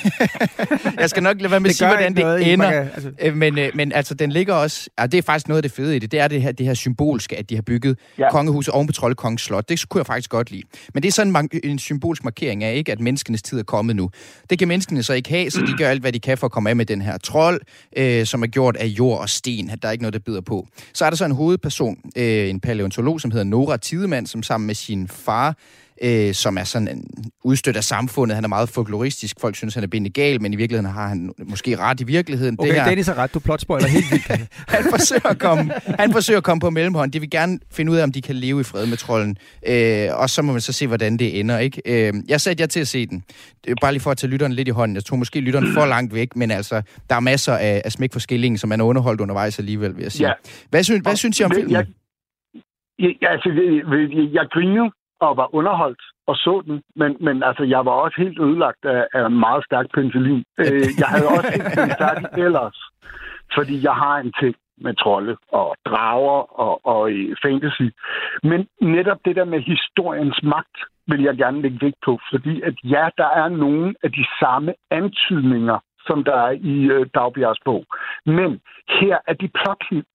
jeg 1.02 1.10
skal 1.10 1.22
nok 1.22 1.36
lade 1.40 1.50
være 1.50 1.60
med 1.60 1.70
at 1.70 1.76
sige, 1.76 1.88
hvordan 1.88 2.16
det 2.16 2.52
ender. 2.52 2.68
altså. 2.68 3.12
Men, 3.34 3.58
øh, 3.58 3.70
men 3.74 3.92
altså, 3.92 4.14
den 4.14 4.32
ligger 4.32 4.54
også... 4.54 4.90
Ja, 4.98 5.06
det 5.06 5.18
er 5.18 5.22
faktisk 5.22 5.48
noget 5.48 5.58
af 5.58 5.62
det 5.62 5.72
fede 5.76 5.96
i 5.96 5.98
det. 5.98 6.12
Det 6.12 6.20
er 6.20 6.28
det 6.28 6.42
her, 6.42 6.52
det 6.52 6.66
her 6.66 6.74
symbolske, 6.74 7.36
at 7.36 7.50
de 7.50 7.54
har 7.54 7.62
bygget 7.62 7.98
ja. 8.18 8.30
kongehuset 8.30 8.74
oven 8.74 8.86
på 8.86 8.92
Troldekongens 8.92 9.42
slot. 9.42 9.68
Det 9.68 9.88
kunne 9.88 9.98
jeg 9.98 10.06
faktisk 10.06 10.30
godt 10.30 10.50
lide. 10.50 10.62
Men 10.94 11.02
det 11.02 11.08
er 11.08 11.12
sådan 11.12 11.48
en, 11.52 11.60
en 11.64 11.78
symbolsk 11.78 12.24
markering 12.24 12.64
af, 12.64 12.74
ikke, 12.74 12.92
at 12.92 13.00
menneskenes 13.00 13.42
tid 13.42 13.58
er 13.58 13.62
kommet 13.62 13.96
nu. 13.96 14.10
Det 14.50 14.58
kan 14.58 14.68
menneskene 14.68 15.02
så 15.02 15.12
ikke 15.12 15.30
have, 15.30 15.50
så 15.50 15.60
de 15.60 15.72
gør 15.78 15.88
alt, 15.88 16.00
hvad 16.00 16.12
de 16.12 16.20
kan 16.20 16.38
for 16.38 16.46
at 16.46 16.52
komme 16.52 16.70
af 16.70 16.76
med 16.76 16.86
den 16.86 17.02
her 17.02 17.18
trold, 17.18 17.60
øh, 17.96 18.26
som 18.26 18.42
er 18.42 18.46
gjort 18.46 18.76
af 18.76 18.86
jord 18.86 19.20
og 19.20 19.28
sten. 19.28 19.70
Der 19.82 19.88
er 19.88 19.92
ikke 19.92 20.02
noget, 20.02 20.14
der 20.14 20.20
bider 20.20 20.40
på. 20.40 20.66
Så 20.94 21.04
er 21.04 21.10
der 21.10 21.16
så 21.16 21.24
en 21.24 21.32
hovedperson, 21.32 21.96
øh, 22.16 22.50
en 22.50 22.60
paleontolog, 22.60 23.20
som 23.20 23.30
hedder 23.30 23.44
Nora 23.44 23.76
Tidemann, 23.76 24.26
som 24.26 24.42
sammen 24.42 24.66
med 24.66 24.74
sin 24.74 25.08
far 25.08 25.56
øh, 26.02 26.34
som 26.34 26.58
er 26.58 26.64
sådan 26.64 26.88
en 26.88 27.04
udstødt 27.44 27.76
af 27.76 27.84
samfundet. 27.84 28.34
Han 28.34 28.44
er 28.44 28.48
meget 28.48 28.68
folkloristisk. 28.68 29.40
Folk 29.40 29.56
synes, 29.56 29.74
han 29.74 29.82
er 29.82 29.88
bindet 29.88 30.14
gal, 30.14 30.42
men 30.42 30.52
i 30.52 30.56
virkeligheden 30.56 30.92
har 30.92 31.08
han 31.08 31.32
måske 31.48 31.76
ret 31.76 32.00
i 32.00 32.04
virkeligheden. 32.04 32.56
Okay, 32.58 32.68
det 32.68 32.80
her, 32.80 32.88
Dennis 32.88 33.08
er 33.08 33.18
ret. 33.18 33.34
Du 33.34 33.38
plotspoiler 33.38 33.88
helt 33.88 34.04
vildt. 34.10 34.26
han, 34.76 34.84
forsøger 34.90 35.26
at 35.26 35.38
komme, 35.38 35.72
han 35.98 36.12
forsøger 36.12 36.38
at 36.38 36.44
komme 36.44 36.60
på 36.60 36.70
mellemhånd. 36.70 37.12
De 37.12 37.20
vil 37.20 37.30
gerne 37.30 37.58
finde 37.72 37.92
ud 37.92 37.96
af, 37.96 38.02
om 38.02 38.12
de 38.12 38.22
kan 38.22 38.34
leve 38.34 38.60
i 38.60 38.64
fred 38.64 38.86
med 38.86 38.96
trolden. 38.96 39.36
Øh, 39.68 40.08
og 40.20 40.30
så 40.30 40.42
må 40.42 40.52
man 40.52 40.60
så 40.60 40.72
se, 40.72 40.86
hvordan 40.86 41.16
det 41.16 41.40
ender. 41.40 41.58
Ikke? 41.58 42.08
Øh, 42.08 42.12
jeg 42.28 42.40
satte 42.40 42.60
jer 42.60 42.66
til 42.66 42.80
at 42.80 42.88
se 42.88 43.06
den. 43.06 43.22
Det 43.64 43.70
er 43.70 43.74
bare 43.80 43.92
lige 43.92 44.02
for 44.02 44.10
at 44.10 44.16
tage 44.16 44.30
lytteren 44.30 44.52
lidt 44.52 44.68
i 44.68 44.70
hånden. 44.70 44.94
Jeg 44.94 45.04
tog 45.04 45.18
måske 45.18 45.40
lytteren 45.40 45.74
for 45.74 45.86
langt 45.86 46.14
væk, 46.14 46.36
men 46.36 46.50
altså, 46.50 46.82
der 47.10 47.16
er 47.16 47.20
masser 47.20 47.52
af, 47.52 47.82
af 47.84 47.92
smæk 47.92 48.12
for 48.12 48.20
skillingen, 48.20 48.58
som 48.58 48.68
man 48.68 48.80
er 48.80 48.84
underholdt 48.84 49.20
undervejs 49.20 49.58
alligevel, 49.58 49.96
vil 49.96 50.02
jeg 50.02 50.12
sige. 50.12 50.26
Ja. 50.26 50.32
Hvad, 50.70 50.82
synes, 50.82 51.00
hvad 51.02 51.16
synes 51.16 51.40
I 51.40 51.44
om 51.44 51.50
filmen? 51.54 51.72
Jeg, 51.72 51.86
jeg, 52.98 53.30
altså, 53.30 53.48
jeg, 53.48 54.34
jeg 54.34 54.46
griner 54.52 54.90
og 55.20 55.36
var 55.36 55.54
underholdt 55.54 56.02
og 56.26 56.36
så 56.36 56.62
den, 56.66 56.82
men, 56.96 57.16
men 57.20 57.42
altså, 57.42 57.64
jeg 57.64 57.84
var 57.84 57.92
også 57.92 58.16
helt 58.18 58.38
ødelagt 58.40 58.84
af, 58.84 59.06
af 59.14 59.30
meget 59.30 59.64
stærk 59.64 59.86
penicillin. 59.94 60.44
Øh, 60.58 60.88
jeg 60.98 61.08
havde 61.08 61.28
også 61.28 61.52
ikke 61.54 61.80
den 61.80 61.90
færdig 61.98 62.44
ellers, 62.46 62.78
fordi 63.54 63.84
jeg 63.84 63.94
har 63.94 64.16
en 64.18 64.32
ting 64.40 64.54
med 64.78 64.94
trolde 64.94 65.36
og 65.52 65.76
drager 65.88 66.60
og, 66.60 66.86
og 66.86 67.10
øh, 67.10 67.36
fantasy. 67.42 67.88
Men 68.42 68.68
netop 68.80 69.18
det 69.24 69.36
der 69.36 69.44
med 69.44 69.60
historiens 69.60 70.42
magt 70.42 70.76
vil 71.06 71.22
jeg 71.22 71.36
gerne 71.36 71.62
lægge 71.62 71.78
vægt 71.80 72.00
på, 72.04 72.18
fordi 72.32 72.62
at 72.62 72.74
ja, 72.84 73.08
der 73.18 73.28
er 73.42 73.48
nogle 73.48 73.94
af 74.02 74.12
de 74.12 74.26
samme 74.40 74.74
antydninger 74.90 75.78
som 76.08 76.24
der 76.24 76.36
er 76.46 76.50
i 76.50 76.76
øh, 76.94 77.06
Dagbjergs 77.14 77.60
bog. 77.64 77.84
Men 78.26 78.60
her 78.88 79.18
er 79.26 79.32
de 79.32 79.48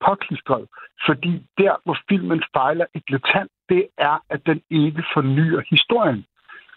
påklistret, 0.06 0.68
fordi 1.08 1.34
der, 1.58 1.76
hvor 1.84 1.98
filmen 2.10 2.44
fejler 2.56 2.86
eklatant, 2.96 3.52
det 3.70 3.88
er, 3.98 4.24
at 4.30 4.46
den 4.46 4.62
ikke 4.70 5.04
fornyer 5.14 5.62
historien. 5.70 6.26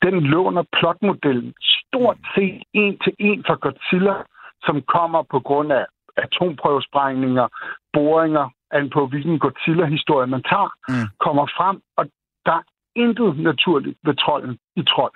Den 0.02 0.20
låner 0.20 0.64
plotmodellen 0.72 1.54
stort 1.60 2.18
set 2.34 2.62
en 2.72 2.98
til 2.98 3.14
en 3.18 3.44
fra 3.46 3.54
Godzilla, 3.54 4.14
som 4.62 4.82
kommer 4.82 5.22
på 5.22 5.40
grund 5.40 5.72
af 5.72 5.86
atomprøvesprængninger, 6.16 7.48
boringer, 7.92 8.48
an 8.70 8.90
på 8.90 9.06
hvilken 9.06 9.38
Godzilla-historie 9.38 10.26
man 10.26 10.42
tager, 10.42 10.70
mm. 10.88 11.08
kommer 11.20 11.46
frem, 11.46 11.80
og 11.96 12.04
der 12.46 12.52
er 12.52 12.62
intet 12.96 13.38
naturligt 13.38 13.98
ved 14.04 14.14
trolden 14.14 14.58
i 14.76 14.82
trold 14.82 15.12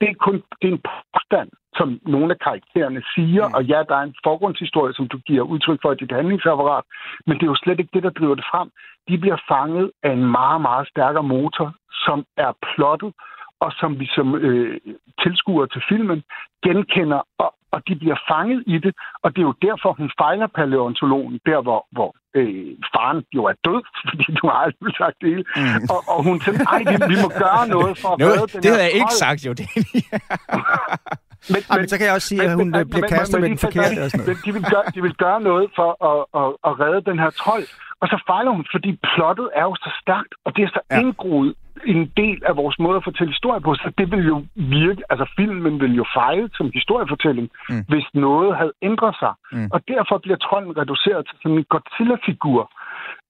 det 0.00 0.08
er 0.08 0.14
kun 0.14 0.34
det 0.60 0.68
er 0.68 0.74
en 0.78 0.84
påstand, 0.90 1.50
som 1.78 2.00
nogle 2.02 2.30
af 2.34 2.38
karaktererne 2.38 3.02
siger, 3.14 3.48
mm. 3.48 3.54
og 3.54 3.64
ja, 3.64 3.82
der 3.88 3.96
er 3.96 4.02
en 4.02 4.14
forgrundshistorie, 4.24 4.94
som 4.94 5.08
du 5.08 5.18
giver 5.18 5.42
udtryk 5.42 5.78
for 5.82 5.92
i 5.92 6.00
dit 6.02 6.12
handlingsapparat, 6.12 6.84
men 7.26 7.34
det 7.36 7.42
er 7.42 7.52
jo 7.54 7.62
slet 7.62 7.80
ikke 7.80 7.94
det, 7.94 8.02
der 8.02 8.10
driver 8.10 8.34
det 8.34 8.44
frem. 8.52 8.68
De 9.08 9.18
bliver 9.18 9.40
fanget 9.48 9.90
af 10.02 10.12
en 10.12 10.26
meget, 10.38 10.60
meget 10.60 10.88
stærkere 10.88 11.22
motor, 11.22 11.74
som 12.04 12.24
er 12.36 12.52
plottet, 12.62 13.12
og 13.60 13.72
som 13.80 14.00
vi 14.00 14.06
som 14.16 14.34
øh, 14.34 14.80
tilskuere 15.22 15.66
til 15.66 15.82
filmen 15.88 16.22
genkender 16.64 17.22
og 17.38 17.54
og 17.72 17.88
de 17.88 17.94
bliver 17.96 18.18
fanget 18.30 18.64
i 18.66 18.78
det, 18.78 18.94
og 19.22 19.28
det 19.30 19.40
er 19.42 19.48
jo 19.50 19.54
derfor, 19.68 19.92
hun 19.92 20.10
fejler 20.18 20.46
paleontologen, 20.46 21.40
der 21.46 21.60
hvor, 21.62 21.86
hvor 21.90 22.14
øh, 22.38 22.70
faren 22.94 23.20
jo 23.36 23.42
er 23.50 23.56
død, 23.66 23.82
fordi 24.08 24.26
du 24.38 24.42
har 24.50 24.56
aldrig 24.64 24.94
sagt 25.02 25.16
det 25.20 25.28
hele. 25.32 25.44
Mm. 25.56 25.92
Og, 25.94 26.00
og 26.12 26.18
hun 26.28 26.36
tænker, 26.44 26.64
ej, 26.74 26.82
vi, 26.90 26.96
vi 27.12 27.16
må 27.24 27.28
gøre 27.44 27.62
noget 27.76 27.92
for 28.02 28.08
at 28.14 28.18
no, 28.18 28.26
redde 28.26 28.46
den 28.52 28.62
Det 28.62 28.70
havde 28.70 28.84
jeg 28.88 28.94
ikke 29.00 29.14
sagt, 29.24 29.40
jo. 29.46 29.52
Det 29.60 29.66
men, 31.52 31.60
men, 31.76 31.88
så 31.90 31.94
kan 31.98 32.06
jeg 32.06 32.14
også 32.18 32.28
sige, 32.32 32.42
men, 32.42 32.50
at 32.50 32.56
hun 32.60 32.70
men, 32.70 32.90
bliver 32.90 33.08
kastet 33.16 33.36
men, 33.36 33.42
med 33.42 33.48
den 33.52 33.58
forkerte 33.66 33.98
og 34.04 34.10
sådan 34.10 34.26
noget. 34.26 34.44
De 34.46 34.52
vil, 34.56 34.64
gøre, 34.72 34.84
de 34.94 35.00
vil 35.06 35.14
gøre 35.24 35.40
noget 35.50 35.66
for 35.78 35.90
at, 36.10 36.20
at, 36.40 36.48
at 36.68 36.72
redde 36.82 37.00
den 37.10 37.18
her 37.24 37.30
trold, 37.42 37.66
og 38.02 38.06
så 38.12 38.16
fejler 38.30 38.50
hun, 38.56 38.64
fordi 38.74 38.90
plottet 39.10 39.48
er 39.60 39.64
jo 39.70 39.74
så 39.84 39.90
stærkt, 40.02 40.32
og 40.44 40.50
det 40.56 40.62
er 40.66 40.70
så 40.76 40.82
ja. 40.90 41.00
indgroet 41.00 41.54
en 41.86 42.12
del 42.16 42.42
af 42.48 42.56
vores 42.56 42.78
måde 42.78 42.96
at 42.96 43.04
fortælle 43.04 43.32
historie 43.32 43.60
på, 43.60 43.74
så 43.74 43.92
det 43.98 44.10
vil 44.12 44.26
jo 44.26 44.44
virke, 44.54 45.02
altså 45.10 45.26
filmen 45.36 45.80
vil 45.80 45.94
jo 45.94 46.04
fejle 46.14 46.50
som 46.54 46.70
historiefortælling, 46.74 47.50
mm. 47.68 47.84
hvis 47.88 48.06
noget 48.14 48.56
havde 48.56 48.72
ændret 48.82 49.14
sig. 49.22 49.32
Mm. 49.52 49.68
Og 49.74 49.80
derfor 49.88 50.18
bliver 50.18 50.36
trolden 50.36 50.76
reduceret 50.76 51.26
til 51.26 51.36
sådan 51.42 51.58
en 51.58 51.64
Godzilla-figur. 51.72 52.62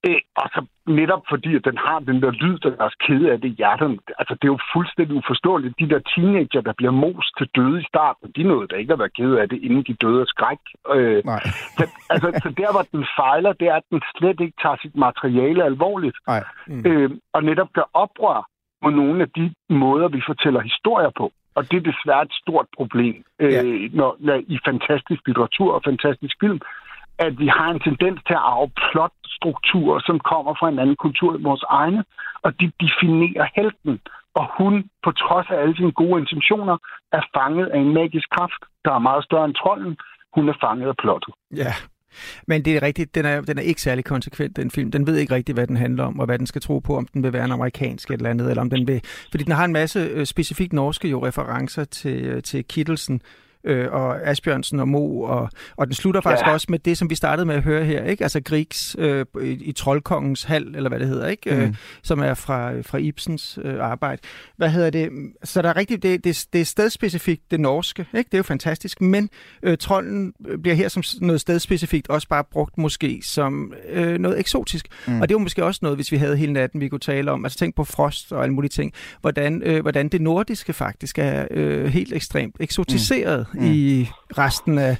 Øh, 0.06 0.20
og 0.36 0.48
så 0.54 0.60
netop 0.86 1.22
fordi, 1.28 1.56
at 1.56 1.64
den 1.64 1.78
har 1.86 1.98
den 1.98 2.22
der 2.22 2.30
lyd, 2.30 2.58
der 2.58 2.70
er 2.70 2.84
også 2.84 2.98
kede 3.06 3.32
af 3.32 3.40
det 3.40 3.50
hjertet. 3.58 4.00
Altså, 4.18 4.34
det 4.34 4.44
er 4.44 4.52
jo 4.56 4.58
fuldstændig 4.74 5.16
uforståeligt. 5.16 5.78
De 5.78 5.88
der 5.88 6.00
teenager, 6.14 6.60
der 6.60 6.72
bliver 6.72 6.90
most 6.90 7.30
til 7.38 7.48
døde 7.56 7.80
i 7.80 7.84
starten, 7.92 8.32
de 8.36 8.42
nåede 8.42 8.68
da 8.68 8.76
ikke 8.76 8.92
at 8.92 8.98
være 8.98 9.16
kede 9.18 9.40
af 9.40 9.48
det, 9.48 9.58
inden 9.62 9.82
de 9.82 9.94
døde 9.94 10.20
af 10.20 10.26
skræk. 10.26 10.62
Øh, 10.94 11.22
Nej. 11.24 11.42
Så, 11.78 11.84
altså, 12.10 12.28
så 12.42 12.48
der, 12.60 12.72
hvor 12.72 12.86
den 12.92 13.06
fejler, 13.20 13.52
det 13.52 13.68
er, 13.68 13.74
at 13.74 13.88
den 13.90 14.02
slet 14.16 14.40
ikke 14.40 14.56
tager 14.62 14.76
sit 14.82 14.96
materiale 14.96 15.64
alvorligt. 15.64 16.16
Nej. 16.26 16.44
Mm. 16.66 16.82
Øh, 16.86 17.10
og 17.32 17.44
netop 17.44 17.72
gør 17.72 17.88
oprør 17.94 18.46
mod 18.82 18.92
nogle 18.92 19.22
af 19.22 19.30
de 19.30 19.54
måder, 19.70 20.08
vi 20.08 20.22
fortæller 20.26 20.60
historier 20.60 21.10
på. 21.16 21.32
Og 21.54 21.70
det 21.70 21.76
er 21.76 21.90
desværre 21.92 22.22
et 22.22 22.32
stort 22.42 22.66
problem 22.76 23.24
ja. 23.40 23.62
øh, 23.62 23.94
når, 23.94 24.16
når, 24.18 24.34
i 24.54 24.58
fantastisk 24.64 25.22
litteratur 25.26 25.74
og 25.74 25.82
fantastisk 25.84 26.36
film, 26.40 26.60
at 27.26 27.32
vi 27.42 27.48
har 27.56 27.68
en 27.70 27.80
tendens 27.88 28.20
til 28.26 28.34
at 28.38 28.46
arve 28.52 28.70
plotstrukturer, 28.88 29.98
som 30.08 30.16
kommer 30.30 30.52
fra 30.58 30.68
en 30.68 30.78
anden 30.82 30.96
kultur 31.04 31.30
end 31.34 31.42
vores 31.42 31.64
egne, 31.80 32.04
og 32.44 32.50
de 32.60 32.66
definerer 32.84 33.46
helten. 33.56 33.94
Og 34.34 34.44
hun, 34.58 34.72
på 35.04 35.10
trods 35.12 35.46
af 35.50 35.56
alle 35.62 35.76
sine 35.76 35.92
gode 35.92 36.20
intentioner, 36.22 36.76
er 37.12 37.22
fanget 37.36 37.66
af 37.66 37.78
en 37.78 37.94
magisk 37.94 38.28
kraft, 38.36 38.62
der 38.84 38.92
er 38.92 38.98
meget 39.08 39.24
større 39.24 39.44
end 39.44 39.54
trolden. 39.54 39.96
Hun 40.34 40.48
er 40.48 40.56
fanget 40.64 40.88
af 40.88 40.96
plottet. 40.96 41.34
Ja, 41.56 41.72
men 42.46 42.64
det 42.64 42.76
er 42.76 42.82
rigtigt, 42.82 43.14
den 43.14 43.24
er, 43.24 43.40
den 43.40 43.58
er 43.58 43.62
ikke 43.62 43.82
særlig 43.82 44.04
konsekvent, 44.04 44.56
den 44.56 44.70
film. 44.70 44.90
Den 44.90 45.06
ved 45.06 45.16
ikke 45.16 45.34
rigtigt, 45.34 45.56
hvad 45.56 45.66
den 45.66 45.76
handler 45.76 46.04
om, 46.04 46.20
og 46.20 46.26
hvad 46.26 46.38
den 46.38 46.46
skal 46.46 46.60
tro 46.60 46.78
på, 46.78 46.96
om 46.96 47.06
den 47.06 47.22
vil 47.22 47.32
være 47.32 47.44
en 47.44 47.52
amerikansk 47.52 48.10
eller 48.10 48.30
andet, 48.30 48.50
eller 48.50 48.60
om 48.60 48.70
den 48.70 48.86
vil... 48.86 49.00
Fordi 49.30 49.44
den 49.44 49.52
har 49.52 49.64
en 49.64 49.72
masse 49.72 50.00
øh, 50.00 50.26
specifikt 50.26 50.72
norske 50.72 51.08
jo 51.08 51.26
referencer 51.26 51.84
til, 51.84 52.24
øh, 52.24 52.42
til 52.42 52.64
Kittelsen, 52.64 53.22
øh, 53.64 53.92
og 53.92 54.28
Asbjørnsen 54.28 54.80
og 54.80 54.88
Mo, 54.88 55.20
og, 55.20 55.50
og 55.76 55.86
den 55.86 55.94
slutter 55.94 56.20
faktisk 56.20 56.46
ja. 56.46 56.52
også 56.52 56.66
med 56.70 56.78
det, 56.78 56.98
som 56.98 57.10
vi 57.10 57.14
startede 57.14 57.46
med 57.46 57.54
at 57.54 57.62
høre 57.62 57.84
her, 57.84 58.04
ikke? 58.04 58.22
Altså 58.24 58.40
Griegs 58.40 58.96
øh, 58.98 59.26
i, 59.42 59.46
i 59.46 59.72
Troldkongens 59.72 60.42
hal, 60.42 60.74
eller 60.76 60.88
hvad 60.88 60.98
det 60.98 61.08
hedder, 61.08 61.28
ikke? 61.28 61.50
Øh, 61.50 61.58
mm. 61.58 61.64
Øh, 61.64 61.74
som 62.02 62.18
er 62.20 62.34
fra, 62.34 62.80
fra 62.80 62.98
Ibsens 62.98 63.58
øh, 63.62 63.84
arbejde. 63.84 64.22
Hvad 64.56 64.70
hedder 64.70 64.90
det? 64.90 65.10
Så 65.44 65.62
der 65.62 65.68
er 65.68 65.76
rigtigt, 65.76 66.02
det, 66.02 66.24
det, 66.24 66.46
det 66.52 66.60
er 66.60 66.64
stedspecifikt 66.64 67.50
det 67.50 67.60
norske, 67.60 68.06
ikke? 68.14 68.28
Det 68.28 68.34
er 68.34 68.38
jo 68.38 68.42
fantastisk, 68.42 69.00
men 69.00 69.28
øh, 69.62 69.78
trolden 69.78 70.32
bliver 70.62 70.74
her 70.74 70.88
som 70.88 71.02
noget 71.20 71.40
stedspecifikt 71.40 72.08
også 72.08 72.28
bare 72.28 72.44
brugt 72.44 72.78
måske 72.78 73.20
som 73.24 73.74
øh, 73.90 74.18
noget 74.18 74.38
eksotisk. 74.38 74.88
Mm. 75.06 75.20
Og 75.20 75.28
det 75.28 75.34
er 75.34 75.38
jo 75.38 75.42
måske 75.42 75.64
også 75.64 75.78
noget, 75.82 75.98
hvis 75.98 76.12
vi 76.12 76.16
havde 76.16 76.36
hele 76.36 76.52
natten, 76.52 76.80
vi 76.80 76.88
kunne 76.88 76.98
tale 76.98 77.30
om. 77.30 77.44
Altså 77.44 77.58
tænk 77.58 77.74
på 77.74 77.84
frost 77.84 78.32
og 78.32 78.42
alle 78.42 78.54
mulige 78.54 78.68
ting. 78.68 78.92
Hvordan, 79.20 79.62
øh, 79.62 79.82
hvordan 79.82 80.08
det 80.08 80.20
nordiske 80.20 80.72
faktisk 80.72 81.18
er 81.18 81.46
øh, 81.50 81.86
helt 81.86 82.12
ekstremt 82.12 82.56
eksotiseret. 82.60 83.46
Mm 83.49 83.49
mm. 83.54 83.64
i 83.64 84.10
resten 84.38 84.78
af 84.78 84.96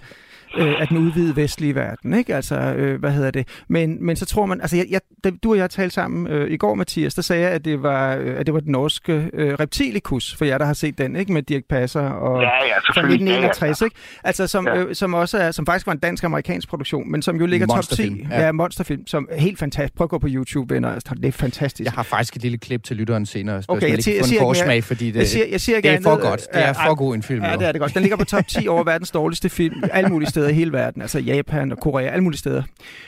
øh, 0.56 0.80
af 0.80 0.88
den 0.88 0.96
udvidede 0.96 1.36
vestlige 1.36 1.74
verden, 1.74 2.14
ikke? 2.14 2.34
Altså, 2.34 2.54
øh, 2.54 3.00
hvad 3.00 3.10
hedder 3.10 3.30
det? 3.30 3.48
Men, 3.68 4.06
men 4.06 4.16
så 4.16 4.26
tror 4.26 4.46
man, 4.46 4.60
altså, 4.60 4.76
jeg, 4.76 4.86
jeg, 4.90 5.00
da 5.24 5.30
du 5.42 5.50
og 5.50 5.58
jeg 5.58 5.70
talte 5.70 5.94
sammen 5.94 6.26
øh, 6.26 6.50
i 6.50 6.56
går, 6.56 6.74
Mathias, 6.74 7.14
der 7.14 7.22
sagde 7.22 7.42
jeg, 7.42 7.50
at 7.50 7.64
det 7.64 7.82
var, 7.82 8.16
øh, 8.16 8.34
at 8.38 8.46
det 8.46 8.54
var 8.54 8.60
den 8.60 8.72
norske 8.72 9.30
øh, 9.32 9.54
Reptilikus, 9.54 10.34
for 10.34 10.44
jer, 10.44 10.58
der 10.58 10.64
har 10.64 10.72
set 10.72 10.98
den, 10.98 11.16
ikke? 11.16 11.32
Med 11.32 11.42
Dirk 11.42 11.62
Passer 11.68 12.00
og 12.00 12.42
ja, 12.42 12.48
ja, 12.48 12.78
fra 12.78 13.00
1961, 13.00 13.80
ja, 13.80 13.84
ja. 13.84 13.86
ikke? 13.86 13.96
Altså, 14.24 14.46
som, 14.46 14.66
ja. 14.66 14.76
øh, 14.76 14.94
som 14.94 15.14
også 15.14 15.38
er, 15.38 15.50
som 15.50 15.66
faktisk 15.66 15.86
var 15.86 15.92
en 15.92 15.98
dansk-amerikansk 15.98 16.68
produktion, 16.68 17.10
men 17.10 17.22
som 17.22 17.36
jo 17.36 17.46
ligger 17.46 17.66
top 17.66 17.84
10. 17.84 18.26
Ja. 18.30 18.44
ja, 18.44 18.52
monsterfilm, 18.52 19.06
som 19.06 19.28
er 19.30 19.40
helt 19.40 19.58
fantastisk. 19.58 19.96
Prøv 19.96 20.04
at 20.04 20.10
gå 20.10 20.18
på 20.18 20.28
YouTube, 20.30 20.74
venner. 20.74 20.92
Altså, 20.92 21.14
det 21.14 21.24
er 21.24 21.32
fantastisk. 21.32 21.84
Jeg 21.84 21.92
har 21.92 22.02
faktisk 22.02 22.36
et 22.36 22.42
lille 22.42 22.58
klip 22.58 22.84
til 22.84 22.96
lytteren 22.96 23.26
senere, 23.26 23.62
okay, 23.68 23.82
jeg, 23.82 24.06
jeg, 24.06 24.16
jeg, 24.16 24.24
siger, 24.24 24.40
forsmag, 24.40 24.84
fordi 24.84 25.10
det, 25.10 25.18
jeg 25.18 25.26
siger, 25.26 25.46
jeg 25.50 25.60
siger 25.60 25.80
det 25.80 25.90
er 25.90 26.00
for 26.02 26.20
godt. 26.20 26.40
Det 26.54 26.64
er 26.64 26.72
for 26.72 26.94
god 26.94 27.14
en 27.14 27.22
film. 27.22 27.44
Ja, 27.44 27.56
det 27.56 27.68
er 27.68 27.72
det 27.72 27.80
godt. 27.80 27.94
Den 27.94 28.02
ligger 28.02 28.16
på 28.16 28.24
top 28.24 28.46
10 28.46 28.68
over 28.68 28.84
verdens 28.84 29.10
dårligste 29.10 29.48
film, 29.48 29.82
alle 29.92 30.10
mulige 30.10 30.28
steder 30.28 30.39
steder 30.40 30.50
i 30.50 30.54
hele 30.54 30.72
verden, 30.72 31.02
altså 31.02 31.18
Japan 31.18 31.72
og 31.72 31.78
Korea, 31.78 32.06
alle 32.06 32.24
mulige 32.24 32.38
steder. 32.38 32.62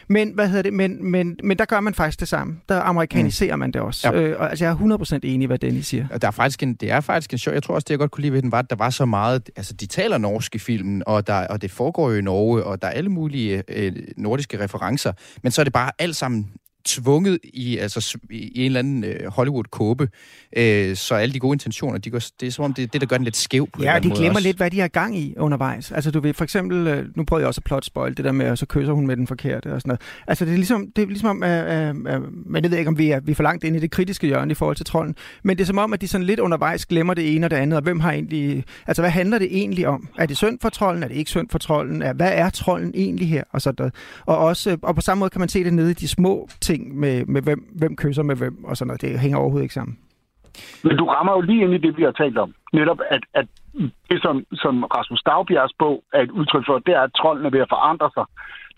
Men, 0.09 0.31
hvad 0.31 0.49
hedder 0.49 0.63
det, 0.63 0.73
men, 0.73 1.11
men, 1.11 1.39
men 1.45 1.59
der 1.59 1.65
gør 1.65 1.81
man 1.81 1.95
faktisk 1.95 2.21
det 2.21 2.29
samme. 2.29 2.57
Der 2.69 2.81
amerikaniserer 2.81 3.57
mm. 3.57 3.61
man 3.61 3.73
det 3.73 3.81
også. 3.81 4.11
Ja. 4.11 4.21
Øh, 4.21 4.41
og, 4.41 4.51
altså, 4.51 4.65
jeg 4.65 4.73
er 4.73 5.17
100% 5.17 5.19
enig 5.23 5.45
i, 5.45 5.47
hvad 5.47 5.59
Dennis 5.59 5.87
siger. 5.87 6.19
Der 6.19 6.27
er 6.27 6.31
faktisk 6.31 6.63
en, 6.63 6.75
det 6.75 6.91
er 6.91 7.01
faktisk 7.01 7.33
en 7.33 7.39
sjov, 7.39 7.55
jeg 7.55 7.63
tror 7.63 7.75
også, 7.75 7.85
det 7.85 7.91
jeg 7.91 7.99
godt 7.99 8.11
kunne 8.11 8.23
lide 8.23 8.33
ved 8.33 8.43
den, 8.43 8.53
var, 8.53 8.59
at 8.59 8.71
der 8.71 8.77
var 8.77 8.91
så 8.91 9.05
meget, 9.05 9.51
altså 9.57 9.75
de 9.75 9.87
taler 9.87 10.19
norsk 10.19 10.55
i 10.55 10.59
filmen, 10.59 11.03
og, 11.07 11.27
der, 11.27 11.47
og 11.47 11.63
det 11.63 11.71
foregår 11.71 12.11
jo 12.11 12.17
i 12.17 12.21
Norge, 12.21 12.65
og 12.65 12.83
der 12.83 12.89
er 12.89 12.93
alle 12.93 13.11
mulige 13.11 13.63
øh, 13.69 13.93
nordiske 14.17 14.65
referencer, 14.65 15.13
men 15.43 15.53
så 15.53 15.63
er 15.63 15.65
det 15.65 15.73
bare 15.73 15.91
alt 15.99 16.17
sammen 16.17 16.53
tvunget 16.85 17.39
i, 17.45 17.79
altså, 17.79 18.19
i 18.31 18.61
en 18.61 18.67
eller 18.67 18.79
anden 18.79 19.05
øh, 19.05 19.27
Hollywood-kåbe, 19.27 20.09
øh, 20.57 20.97
så 20.97 21.15
alle 21.15 21.35
de 21.35 21.39
gode 21.39 21.55
intentioner, 21.55 21.99
de 21.99 22.11
går, 22.11 22.21
det 22.41 22.47
er 22.47 22.51
som 22.51 22.65
om, 22.65 22.75
det 22.75 22.83
er 22.83 22.87
det, 22.87 23.01
der 23.01 23.07
gør 23.07 23.17
den 23.17 23.25
lidt 23.25 23.37
skæv 23.37 23.69
på 23.73 23.83
Ja, 23.83 23.99
de 23.99 24.11
glemmer 24.11 24.31
også. 24.31 24.49
lidt, 24.49 24.57
hvad 24.57 24.71
de 24.71 24.81
har 24.81 24.89
gang 24.89 25.19
i 25.19 25.35
undervejs. 25.37 25.93
Altså 25.93 26.11
du 26.11 26.21
ved, 26.21 26.35
for 26.35 26.45
eksempel, 26.45 26.87
øh, 26.87 27.07
nu 27.17 27.25
prøvede 27.25 27.43
jeg 27.43 27.49
også 27.49 27.59
at 27.59 27.65
plot 27.65 27.85
spoil 27.85 28.17
det 28.17 28.25
der 28.25 28.33
med, 28.33 28.47
at 28.47 28.59
så 28.59 28.67
kysser 28.67 28.93
hun 28.93 29.07
med 29.07 29.17
den 29.17 29.27
forkerte 29.27 29.73
og 29.73 29.81
sådan 29.81 29.89
noget. 29.89 30.01
Altså 30.27 30.45
det 30.45 30.53
er 30.53 30.57
ligesom, 30.57 30.87
det 30.97 31.03
er 31.03 31.07
ligesom 31.07 31.43
øh, 31.43 31.89
øh, 31.89 31.95
men 32.47 32.63
jeg 32.63 32.71
ved 32.71 32.79
ikke, 32.79 32.89
om 32.89 32.99
vi 32.99 33.11
er, 33.11 33.21
vi 33.21 33.31
er 33.31 33.37
for 33.37 33.43
langt 33.43 33.65
ind 33.65 33.77
i 33.77 33.79
det 33.79 33.91
kritiske 33.91 34.27
hjørne 34.27 34.51
i 34.51 34.55
forhold 34.55 34.77
til 34.77 34.87
trolden, 34.87 35.15
men 35.43 35.57
det 35.57 35.63
er 35.63 35.67
som 35.67 35.79
om, 35.79 35.93
at 35.93 36.01
de 36.01 36.09
sådan 36.09 36.27
lidt 36.27 36.41
undervejs 36.41 36.87
glemmer 36.87 37.15
det 37.15 37.35
ene 37.37 37.47
og 37.47 37.51
det 37.51 37.57
andet, 37.57 37.77
og 37.77 37.83
hvem 37.83 38.01
har 38.01 38.13
egentlig, 38.13 38.65
altså 38.87 39.03
hvad 39.03 39.11
handler 39.11 39.39
det 39.39 39.49
egentlig 39.51 39.89
om? 39.89 40.09
Er 40.19 40.27
det 40.27 40.37
synd 40.37 40.59
for 40.63 40.69
trolden? 40.69 41.03
Er 41.03 41.09
det 41.09 41.17
ikke 41.17 41.31
synd 41.31 41.49
for 41.51 41.59
trolden? 41.59 42.03
Hvad 42.17 42.31
er 42.33 42.51
trolden 42.51 42.93
egentlig 42.95 43.29
her? 43.29 43.43
Og, 43.53 43.63
sådan 43.63 43.91
og, 44.27 44.39
også, 44.39 44.77
og 44.83 44.95
på 44.95 45.01
samme 45.01 45.19
måde 45.19 45.31
kan 45.31 45.39
man 45.39 45.49
se 45.49 45.65
det 45.65 45.75
nede 45.75 45.91
i 45.91 45.95
de 45.95 46.09
små 46.09 46.49
ting 46.61 46.72
med, 46.81 47.27
med 47.27 47.43
hvem, 47.43 47.73
hvem 47.75 47.97
kysser 47.97 48.23
med 48.23 48.37
hvem 48.37 48.65
og 48.65 48.77
sådan 48.77 48.87
noget. 48.87 49.03
Det 49.03 49.21
hænger 49.21 49.39
overhovedet 49.39 49.65
ikke 49.65 49.75
sammen. 49.75 49.99
Men 50.85 50.97
du 50.97 51.05
rammer 51.05 51.33
jo 51.33 51.41
lige 51.41 51.63
ind 51.65 51.75
i 51.75 51.79
det, 51.79 51.97
vi 51.97 52.03
har 52.03 52.11
talt 52.11 52.39
om. 52.39 52.55
Netop, 52.73 53.01
at, 53.11 53.23
at 53.35 53.47
det, 54.11 54.23
som, 54.23 54.45
som 54.53 54.85
Rasmus 54.85 55.23
Dagbjergs 55.23 55.73
bog 55.79 56.05
er 56.13 56.23
et 56.23 56.31
udtryk 56.31 56.65
for, 56.67 56.79
det 56.79 56.95
er, 56.95 57.01
at 57.01 57.15
trolden 57.21 57.47
er 57.47 57.51
ved 57.51 57.61
at 57.61 57.69
forandre 57.69 58.11
sig. 58.15 58.25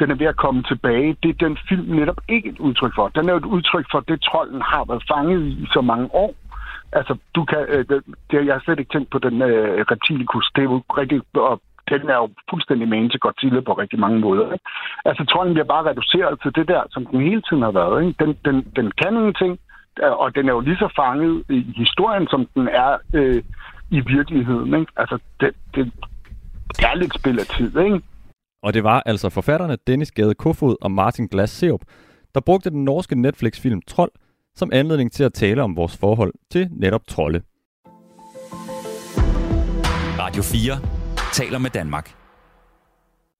Den 0.00 0.10
er 0.10 0.14
ved 0.14 0.26
at 0.26 0.36
komme 0.36 0.62
tilbage. 0.62 1.16
Det 1.22 1.28
er 1.30 1.46
den 1.48 1.58
film 1.68 1.96
netop 1.96 2.20
ikke 2.28 2.48
et 2.48 2.58
udtryk 2.58 2.94
for. 2.94 3.08
Den 3.08 3.28
er 3.28 3.32
jo 3.32 3.38
et 3.38 3.52
udtryk 3.56 3.86
for 3.90 4.00
det, 4.00 4.22
trolden 4.22 4.62
har 4.62 4.84
været 4.84 5.04
fanget 5.12 5.42
i 5.46 5.66
så 5.72 5.80
mange 5.80 6.08
år. 6.14 6.34
Altså, 6.92 7.16
du 7.34 7.44
kan, 7.44 7.58
øh, 7.68 7.84
det, 8.30 8.46
jeg 8.46 8.54
har 8.54 8.62
slet 8.64 8.78
ikke 8.78 8.92
tænkt 8.92 9.10
på 9.10 9.18
den 9.18 9.42
øh, 9.42 9.84
reptilikus. 9.92 10.50
Det 10.54 10.60
er 10.60 10.70
jo 10.72 10.82
rigtig, 11.00 11.20
og 11.34 11.60
den 11.90 12.08
er 12.08 12.18
jo 12.22 12.28
fuldstændig 12.50 12.88
magen 12.88 13.10
til 13.10 13.20
Godzilla 13.20 13.60
på 13.60 13.72
rigtig 13.72 13.98
mange 13.98 14.18
måder. 14.20 14.52
Ikke? 14.52 14.64
Altså, 15.04 15.24
trolden 15.24 15.54
bliver 15.54 15.72
bare 15.74 15.88
reduceret 15.90 16.40
til 16.42 16.54
det 16.54 16.68
der, 16.68 16.82
som 16.90 17.06
den 17.06 17.20
hele 17.20 17.42
tiden 17.48 17.62
har 17.62 17.70
været. 17.80 17.96
Ikke? 18.02 18.24
Den, 18.24 18.32
den, 18.44 18.56
den 18.76 18.86
kan 19.02 19.16
ingenting, 19.16 19.58
og 20.22 20.34
den 20.34 20.48
er 20.48 20.52
jo 20.52 20.60
lige 20.60 20.76
så 20.76 20.88
fanget 20.96 21.44
i 21.50 21.58
historien, 21.76 22.26
som 22.28 22.48
den 22.54 22.68
er 22.68 22.92
øh, 23.14 23.42
i 23.90 24.00
virkeligheden. 24.14 24.74
Ikke? 24.80 24.92
Altså, 24.96 25.18
det, 25.40 25.50
det, 25.74 25.92
det 26.76 26.84
er 26.90 26.94
lidt 26.94 27.14
spil 27.20 27.38
af 27.38 27.46
tid, 27.46 27.78
ikke? 27.78 28.00
Og 28.62 28.74
det 28.74 28.84
var 28.84 29.02
altså 29.06 29.30
forfatterne 29.30 29.76
Dennis 29.86 30.12
Gade 30.12 30.34
Kofod 30.34 30.76
og 30.82 30.90
Martin 30.90 31.26
Glass 31.26 31.52
Seup, 31.52 31.80
der 32.34 32.40
brugte 32.40 32.70
den 32.70 32.84
norske 32.84 33.20
Netflix-film 33.22 33.80
Trold 33.86 34.10
som 34.56 34.70
anledning 34.72 35.12
til 35.12 35.24
at 35.24 35.32
tale 35.32 35.62
om 35.62 35.76
vores 35.76 35.96
forhold 35.96 36.32
til 36.50 36.68
netop 36.70 37.06
trolde. 37.06 37.42
Radio 40.18 40.42
4 40.42 40.93
taler 41.34 41.58
med 41.58 41.70
Danmark. 41.70 42.14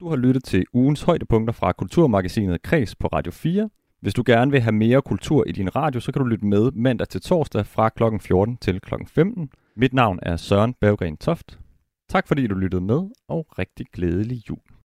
Du 0.00 0.08
har 0.08 0.16
lyttet 0.16 0.44
til 0.44 0.64
ugens 0.72 1.02
højdepunkter 1.02 1.52
fra 1.52 1.72
Kulturmagasinet 1.72 2.62
Kreds 2.62 2.94
på 2.94 3.06
Radio 3.06 3.32
4. 3.32 3.70
Hvis 4.00 4.14
du 4.14 4.22
gerne 4.26 4.50
vil 4.50 4.60
have 4.60 4.72
mere 4.72 5.02
kultur 5.02 5.44
i 5.46 5.52
din 5.52 5.76
radio, 5.76 6.00
så 6.00 6.12
kan 6.12 6.22
du 6.22 6.28
lytte 6.28 6.46
med 6.46 6.70
mandag 6.72 7.08
til 7.08 7.20
torsdag 7.20 7.66
fra 7.66 7.88
kl. 7.88 8.02
14 8.20 8.56
til 8.56 8.80
kl. 8.80 8.94
15. 9.08 9.48
Mit 9.76 9.92
navn 9.92 10.18
er 10.22 10.36
Søren 10.36 10.74
Berggren 10.80 11.16
Toft. 11.16 11.58
Tak 12.08 12.28
fordi 12.28 12.46
du 12.46 12.54
lyttede 12.54 12.82
med, 12.82 13.02
og 13.28 13.46
rigtig 13.58 13.86
glædelig 13.92 14.48
jul. 14.48 14.74